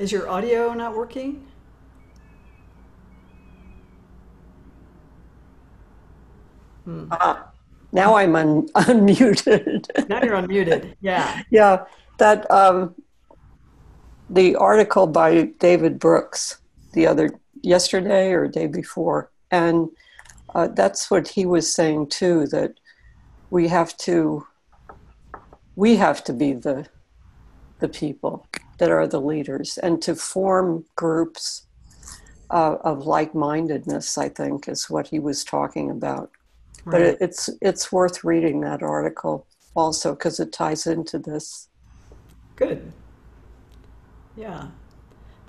Is 0.00 0.10
your 0.10 0.30
audio 0.30 0.72
not 0.72 0.96
working? 0.96 1.46
Ah, 7.10 7.50
now 7.92 8.14
I'm 8.14 8.34
un- 8.34 8.68
unmuted. 8.76 10.08
Now 10.08 10.22
you're 10.22 10.36
unmuted. 10.36 10.94
Yeah. 11.02 11.42
yeah, 11.50 11.84
that 12.16 12.50
um, 12.50 12.94
the 14.30 14.56
article 14.56 15.06
by 15.06 15.50
David 15.60 15.98
Brooks 15.98 16.56
the 16.94 17.06
other 17.06 17.38
yesterday 17.60 18.32
or 18.32 18.48
day 18.48 18.68
before, 18.68 19.30
and 19.50 19.90
uh, 20.54 20.68
that's 20.68 21.10
what 21.10 21.28
he 21.28 21.44
was 21.44 21.70
saying 21.70 22.06
too. 22.08 22.46
That 22.46 22.72
we 23.50 23.68
have 23.68 23.94
to 23.98 24.46
we 25.76 25.96
have 25.96 26.24
to 26.24 26.32
be 26.32 26.54
the 26.54 26.86
the 27.80 27.88
people 27.88 28.46
that 28.80 28.90
are 28.90 29.06
the 29.06 29.20
leaders 29.20 29.78
and 29.78 30.02
to 30.02 30.14
form 30.14 30.84
groups 30.96 31.66
uh, 32.50 32.76
of 32.82 33.06
like-mindedness 33.06 34.18
i 34.18 34.28
think 34.28 34.68
is 34.68 34.90
what 34.90 35.06
he 35.06 35.18
was 35.18 35.44
talking 35.44 35.90
about 35.90 36.30
but 36.84 37.00
it, 37.00 37.18
it's 37.20 37.48
it's 37.62 37.92
worth 37.92 38.24
reading 38.24 38.60
that 38.60 38.82
article 38.82 39.46
also 39.76 40.12
because 40.14 40.40
it 40.40 40.52
ties 40.52 40.86
into 40.86 41.18
this 41.18 41.68
Good. 42.60 42.92
Yeah. 44.36 44.66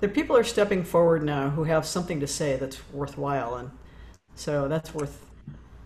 The 0.00 0.08
people 0.08 0.34
are 0.34 0.44
stepping 0.44 0.82
forward 0.82 1.22
now 1.22 1.50
who 1.50 1.64
have 1.64 1.84
something 1.84 2.20
to 2.20 2.26
say 2.26 2.56
that's 2.56 2.80
worthwhile. 2.90 3.56
And 3.56 3.70
so 4.34 4.66
that's 4.66 4.94
worth 4.94 5.26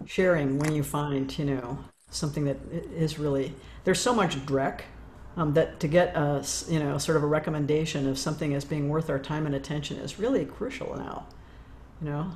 sharing 0.04 0.60
when 0.60 0.72
you 0.72 0.84
find, 0.84 1.36
you 1.36 1.44
know, 1.44 1.80
something 2.10 2.44
that 2.44 2.58
is 2.70 3.18
really, 3.18 3.54
there's 3.82 3.98
so 3.98 4.14
much 4.14 4.36
dreck 4.46 4.82
um, 5.36 5.54
that 5.54 5.80
to 5.80 5.88
get 5.88 6.16
a 6.16 6.44
you 6.68 6.78
know, 6.78 6.98
sort 6.98 7.16
of 7.16 7.22
a 7.22 7.26
recommendation 7.26 8.08
of 8.08 8.18
something 8.18 8.54
as 8.54 8.64
being 8.64 8.88
worth 8.88 9.10
our 9.10 9.18
time 9.18 9.46
and 9.46 9.54
attention 9.54 9.98
is 9.98 10.18
really 10.18 10.44
crucial 10.44 10.96
now, 10.96 11.26
you 12.02 12.08
know? 12.10 12.32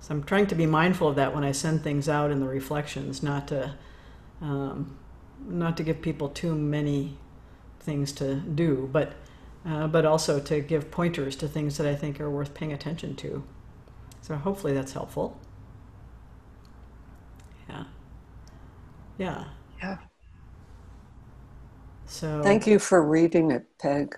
So 0.00 0.14
I'm 0.14 0.24
trying 0.24 0.46
to 0.48 0.54
be 0.54 0.66
mindful 0.66 1.08
of 1.08 1.16
that 1.16 1.34
when 1.34 1.44
I 1.44 1.52
send 1.52 1.82
things 1.82 2.08
out 2.08 2.30
in 2.30 2.40
the 2.40 2.46
reflections, 2.48 3.22
not 3.22 3.48
to, 3.48 3.74
um, 4.40 4.96
not 5.46 5.76
to 5.78 5.82
give 5.82 6.00
people 6.02 6.28
too 6.28 6.54
many 6.54 7.18
things 7.80 8.12
to 8.12 8.36
do, 8.36 8.88
but 8.92 9.14
uh, 9.66 9.86
but 9.88 10.06
also 10.06 10.40
to 10.40 10.60
give 10.60 10.90
pointers 10.90 11.36
to 11.36 11.48
things 11.48 11.76
that 11.78 11.86
I 11.86 11.94
think 11.94 12.20
are 12.20 12.30
worth 12.30 12.54
paying 12.54 12.72
attention 12.72 13.16
to. 13.16 13.44
So 14.22 14.36
hopefully 14.36 14.74
that's 14.74 14.92
helpful. 14.94 15.38
Yeah. 17.68 17.84
Yeah. 19.18 19.44
Yeah. 19.82 19.96
So 22.10 22.42
thank 22.42 22.66
you 22.66 22.78
for 22.78 23.02
reading 23.02 23.50
it 23.50 23.66
peg 23.78 24.16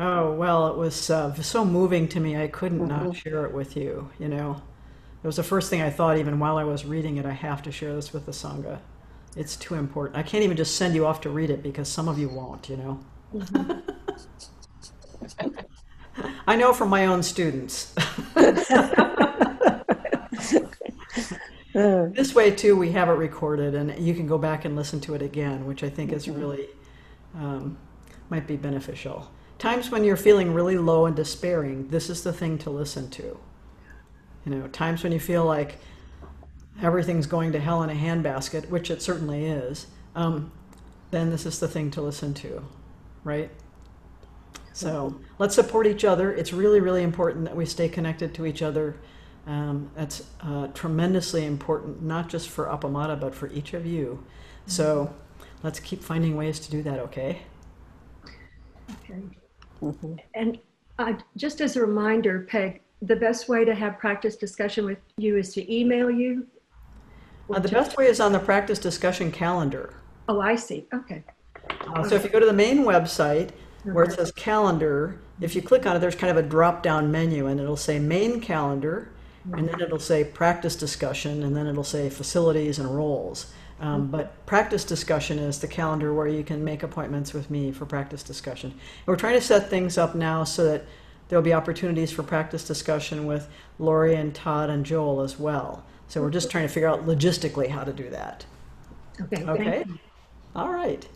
Oh, 0.00 0.32
well, 0.32 0.68
it 0.68 0.76
was 0.76 1.10
uh, 1.10 1.34
so 1.34 1.64
moving 1.64 2.08
to 2.08 2.20
me, 2.20 2.36
I 2.36 2.48
couldn't 2.48 2.86
not 2.86 3.14
share 3.14 3.44
it 3.44 3.52
with 3.52 3.76
you, 3.76 4.10
you 4.18 4.28
know. 4.28 4.62
It 5.22 5.26
was 5.26 5.36
the 5.36 5.42
first 5.42 5.70
thing 5.70 5.82
I 5.82 5.90
thought, 5.90 6.18
even 6.18 6.38
while 6.38 6.56
I 6.56 6.64
was 6.64 6.84
reading 6.84 7.16
it, 7.18 7.26
I 7.26 7.32
have 7.32 7.62
to 7.62 7.72
share 7.72 7.94
this 7.94 8.12
with 8.12 8.26
the 8.26 8.32
Sangha. 8.32 8.78
It's 9.36 9.56
too 9.56 9.74
important. 9.74 10.16
I 10.16 10.22
can't 10.22 10.44
even 10.44 10.56
just 10.56 10.76
send 10.76 10.94
you 10.94 11.06
off 11.06 11.20
to 11.22 11.30
read 11.30 11.50
it 11.50 11.62
because 11.62 11.88
some 11.88 12.08
of 12.08 12.18
you 12.18 12.28
won't, 12.28 12.68
you 12.68 12.76
know. 12.76 13.00
I 16.46 16.56
know 16.56 16.72
from 16.72 16.88
my 16.90 17.06
own 17.06 17.22
students. 17.22 17.94
Uh, 21.74 22.06
This 22.06 22.34
way, 22.34 22.50
too, 22.50 22.76
we 22.76 22.92
have 22.92 23.08
it 23.08 23.12
recorded 23.12 23.74
and 23.74 23.98
you 23.98 24.14
can 24.14 24.26
go 24.26 24.38
back 24.38 24.64
and 24.64 24.76
listen 24.76 25.00
to 25.00 25.14
it 25.14 25.22
again, 25.22 25.66
which 25.66 25.82
I 25.82 25.90
think 25.90 26.12
is 26.12 26.28
really 26.28 26.68
um, 27.34 27.76
might 28.30 28.46
be 28.46 28.56
beneficial. 28.56 29.30
Times 29.58 29.90
when 29.90 30.04
you're 30.04 30.16
feeling 30.16 30.52
really 30.54 30.78
low 30.78 31.06
and 31.06 31.16
despairing, 31.16 31.88
this 31.88 32.10
is 32.10 32.22
the 32.22 32.32
thing 32.32 32.58
to 32.58 32.70
listen 32.70 33.10
to. 33.10 33.38
You 34.44 34.54
know, 34.54 34.68
times 34.68 35.02
when 35.02 35.12
you 35.12 35.20
feel 35.20 35.44
like 35.44 35.78
everything's 36.82 37.26
going 37.26 37.52
to 37.52 37.60
hell 37.60 37.82
in 37.82 37.90
a 37.90 37.94
handbasket, 37.94 38.68
which 38.68 38.90
it 38.90 39.00
certainly 39.00 39.46
is, 39.46 39.86
um, 40.14 40.52
then 41.10 41.30
this 41.30 41.46
is 41.46 41.58
the 41.60 41.68
thing 41.68 41.90
to 41.92 42.02
listen 42.02 42.34
to, 42.34 42.64
right? 43.22 43.50
So 44.72 45.20
let's 45.38 45.54
support 45.54 45.86
each 45.86 46.04
other. 46.04 46.32
It's 46.32 46.52
really, 46.52 46.80
really 46.80 47.02
important 47.02 47.44
that 47.44 47.56
we 47.56 47.64
stay 47.64 47.88
connected 47.88 48.34
to 48.34 48.46
each 48.46 48.60
other. 48.60 48.96
Um, 49.46 49.90
that's 49.94 50.22
uh, 50.40 50.68
tremendously 50.68 51.44
important, 51.44 52.02
not 52.02 52.28
just 52.28 52.48
for 52.48 52.66
Appamada, 52.66 53.18
but 53.20 53.34
for 53.34 53.48
each 53.48 53.74
of 53.74 53.84
you. 53.84 54.24
So 54.66 55.14
let's 55.62 55.78
keep 55.80 56.02
finding 56.02 56.36
ways 56.36 56.58
to 56.60 56.70
do 56.70 56.82
that, 56.82 56.98
okay? 57.00 57.42
Okay. 59.02 59.20
mhm. 59.82 60.18
And 60.34 60.58
uh, 60.98 61.14
just 61.36 61.60
as 61.60 61.76
a 61.76 61.80
reminder, 61.80 62.46
Peg, 62.48 62.80
the 63.02 63.16
best 63.16 63.48
way 63.48 63.64
to 63.64 63.74
have 63.74 63.98
practice 63.98 64.36
discussion 64.36 64.86
with 64.86 64.98
you 65.18 65.36
is 65.36 65.52
to 65.54 65.74
email 65.74 66.10
you. 66.10 66.46
Uh, 67.52 67.58
the 67.58 67.68
best 67.68 67.96
way 67.98 68.06
is 68.06 68.20
on 68.20 68.32
the 68.32 68.38
practice 68.38 68.78
discussion 68.78 69.30
calendar. 69.30 69.94
Oh, 70.28 70.40
I 70.40 70.56
see. 70.56 70.86
Okay. 70.94 71.22
Uh, 71.86 72.08
so 72.08 72.14
if 72.14 72.24
you 72.24 72.30
go 72.30 72.40
to 72.40 72.46
the 72.46 72.52
main 72.52 72.84
website 72.84 73.50
where 73.84 74.04
it 74.04 74.12
says 74.12 74.32
calendar, 74.32 75.20
if 75.40 75.54
you 75.54 75.60
click 75.60 75.84
on 75.84 75.96
it, 75.96 75.98
there's 75.98 76.14
kind 76.14 76.30
of 76.30 76.42
a 76.42 76.48
drop 76.48 76.82
down 76.82 77.12
menu 77.12 77.46
and 77.46 77.60
it'll 77.60 77.76
say 77.76 77.98
main 77.98 78.40
calendar, 78.40 79.10
and 79.52 79.68
then 79.68 79.80
it'll 79.80 79.98
say 79.98 80.24
practice 80.24 80.76
discussion, 80.76 81.42
and 81.42 81.56
then 81.56 81.66
it'll 81.66 81.84
say 81.84 82.08
facilities 82.08 82.78
and 82.78 82.94
roles. 82.94 83.52
Um, 83.80 84.06
but 84.06 84.46
practice 84.46 84.84
discussion 84.84 85.38
is 85.38 85.58
the 85.58 85.68
calendar 85.68 86.14
where 86.14 86.28
you 86.28 86.44
can 86.44 86.64
make 86.64 86.82
appointments 86.82 87.34
with 87.34 87.50
me 87.50 87.72
for 87.72 87.84
practice 87.86 88.22
discussion. 88.22 88.70
And 88.70 89.06
we're 89.06 89.16
trying 89.16 89.34
to 89.34 89.40
set 89.40 89.68
things 89.68 89.98
up 89.98 90.14
now 90.14 90.44
so 90.44 90.64
that 90.64 90.84
there'll 91.28 91.42
be 91.42 91.52
opportunities 91.52 92.10
for 92.12 92.22
practice 92.22 92.64
discussion 92.64 93.26
with 93.26 93.48
Lori 93.78 94.14
and 94.14 94.34
Todd 94.34 94.70
and 94.70 94.86
Joel 94.86 95.20
as 95.20 95.38
well. 95.38 95.84
So 96.08 96.22
we're 96.22 96.30
just 96.30 96.50
trying 96.50 96.66
to 96.66 96.72
figure 96.72 96.88
out 96.88 97.06
logistically 97.06 97.68
how 97.68 97.84
to 97.84 97.92
do 97.92 98.08
that. 98.10 98.46
Okay. 99.20 99.36
thank 99.36 99.48
Okay? 99.48 99.84
you. 99.86 99.98
All 100.54 100.70
right. 100.70 101.06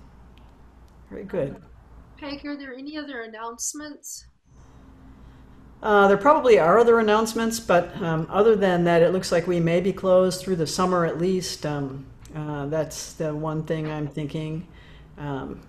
Very 1.10 1.24
good. 1.24 1.56
Peg, 2.18 2.44
are 2.44 2.56
there 2.56 2.74
any 2.74 2.98
other 2.98 3.22
announcements? 3.22 4.27
Uh, 5.82 6.08
there 6.08 6.16
probably 6.16 6.58
are 6.58 6.78
other 6.78 6.98
announcements, 6.98 7.60
but 7.60 7.94
um, 8.02 8.26
other 8.30 8.56
than 8.56 8.84
that, 8.84 9.00
it 9.00 9.12
looks 9.12 9.30
like 9.30 9.46
we 9.46 9.60
may 9.60 9.80
be 9.80 9.92
closed 9.92 10.40
through 10.40 10.56
the 10.56 10.66
summer 10.66 11.04
at 11.04 11.18
least. 11.18 11.64
Um, 11.64 12.06
uh, 12.34 12.66
that's 12.66 13.12
the 13.12 13.34
one 13.34 13.62
thing 13.62 13.90
I'm 13.90 14.08
thinking. 14.08 14.66
Um, 15.16 15.60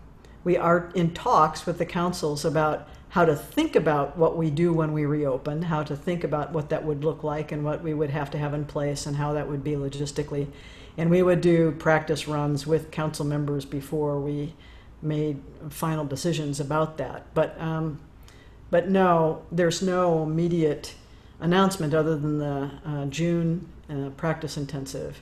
we 0.43 0.57
are 0.57 0.91
in 0.95 1.13
talks 1.13 1.65
with 1.65 1.77
the 1.77 1.85
councils 1.85 2.43
about 2.43 2.87
how 3.09 3.25
to 3.25 3.35
think 3.35 3.75
about 3.75 4.17
what 4.17 4.37
we 4.37 4.49
do 4.49 4.71
when 4.71 4.93
we 4.93 5.05
reopen, 5.05 5.63
how 5.63 5.83
to 5.83 5.95
think 5.95 6.23
about 6.23 6.51
what 6.53 6.69
that 6.69 6.83
would 6.83 7.03
look 7.03 7.23
like 7.23 7.51
and 7.51 7.63
what 7.63 7.83
we 7.83 7.93
would 7.93 8.09
have 8.09 8.29
to 8.31 8.37
have 8.37 8.53
in 8.53 8.65
place 8.65 9.05
and 9.05 9.15
how 9.15 9.33
that 9.33 9.47
would 9.47 9.63
be 9.63 9.71
logistically. 9.71 10.47
And 10.97 11.09
we 11.09 11.23
would 11.23 11.41
do 11.41 11.71
practice 11.71 12.27
runs 12.27 12.67
with 12.67 12.91
council 12.91 13.25
members 13.25 13.65
before 13.65 14.19
we 14.19 14.53
made 15.01 15.41
final 15.69 16.05
decisions 16.05 16.59
about 16.59 16.97
that. 16.97 17.33
But 17.33 17.59
um, 17.59 17.99
but 18.69 18.89
no, 18.89 19.43
there's 19.51 19.81
no 19.81 20.23
immediate 20.23 20.95
announcement 21.39 21.93
other 21.93 22.15
than 22.15 22.37
the 22.37 22.71
uh, 22.85 23.05
June 23.05 23.67
uh, 23.89 24.09
practice 24.11 24.57
intensive. 24.57 25.21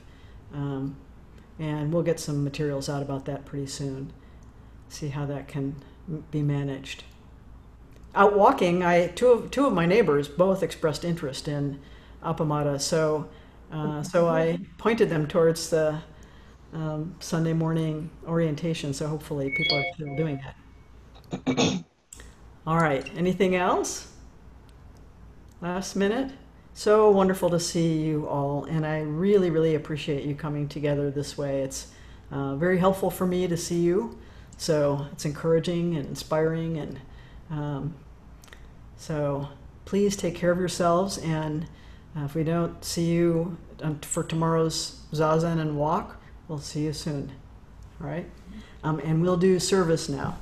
Um, 0.52 0.96
and 1.58 1.92
we'll 1.92 2.02
get 2.02 2.20
some 2.20 2.44
materials 2.44 2.88
out 2.88 3.02
about 3.02 3.24
that 3.26 3.44
pretty 3.44 3.66
soon. 3.66 4.12
See 4.88 5.08
how 5.08 5.26
that 5.26 5.48
can 5.48 5.76
be 6.30 6.42
managed. 6.42 7.04
Out 8.14 8.36
walking, 8.36 8.82
I 8.82 9.08
two 9.08 9.28
of 9.28 9.50
two 9.50 9.66
of 9.66 9.72
my 9.72 9.84
neighbors 9.86 10.28
both 10.28 10.62
expressed 10.62 11.04
interest 11.04 11.46
in 11.46 11.78
Appamada, 12.22 12.80
so 12.80 13.28
uh, 13.70 14.02
so 14.02 14.28
I 14.28 14.58
pointed 14.78 15.10
them 15.10 15.26
towards 15.26 15.68
the 15.68 16.00
um, 16.72 17.14
Sunday 17.20 17.52
morning 17.52 18.10
orientation. 18.26 18.94
So 18.94 19.08
hopefully, 19.08 19.52
people 19.56 19.76
are 19.76 19.84
still 19.94 20.16
doing 20.16 20.40
that. 21.30 21.84
All 22.68 22.76
right. 22.76 23.10
Anything 23.16 23.56
else? 23.56 24.12
Last 25.62 25.96
minute. 25.96 26.32
So 26.74 27.10
wonderful 27.10 27.48
to 27.48 27.58
see 27.58 27.96
you 28.02 28.28
all, 28.28 28.64
and 28.64 28.84
I 28.84 29.00
really, 29.00 29.48
really 29.48 29.74
appreciate 29.74 30.26
you 30.26 30.34
coming 30.34 30.68
together 30.68 31.10
this 31.10 31.38
way. 31.38 31.62
It's 31.62 31.86
uh, 32.30 32.56
very 32.56 32.76
helpful 32.76 33.10
for 33.10 33.26
me 33.26 33.46
to 33.46 33.56
see 33.56 33.80
you, 33.80 34.18
so 34.58 35.06
it's 35.12 35.24
encouraging 35.24 35.96
and 35.96 36.08
inspiring, 36.08 36.76
and 36.76 37.00
um, 37.50 37.94
so 38.98 39.48
please 39.86 40.14
take 40.14 40.34
care 40.34 40.50
of 40.50 40.58
yourselves. 40.58 41.16
And 41.16 41.66
uh, 42.14 42.24
if 42.24 42.34
we 42.34 42.44
don't 42.44 42.84
see 42.84 43.06
you 43.06 43.56
for 44.02 44.22
tomorrow's 44.22 45.00
zazen 45.14 45.58
and 45.58 45.78
walk, 45.78 46.20
we'll 46.48 46.58
see 46.58 46.82
you 46.82 46.92
soon. 46.92 47.32
All 47.98 48.08
right, 48.08 48.28
um, 48.84 48.98
and 48.98 49.22
we'll 49.22 49.38
do 49.38 49.58
service 49.58 50.10
now. 50.10 50.36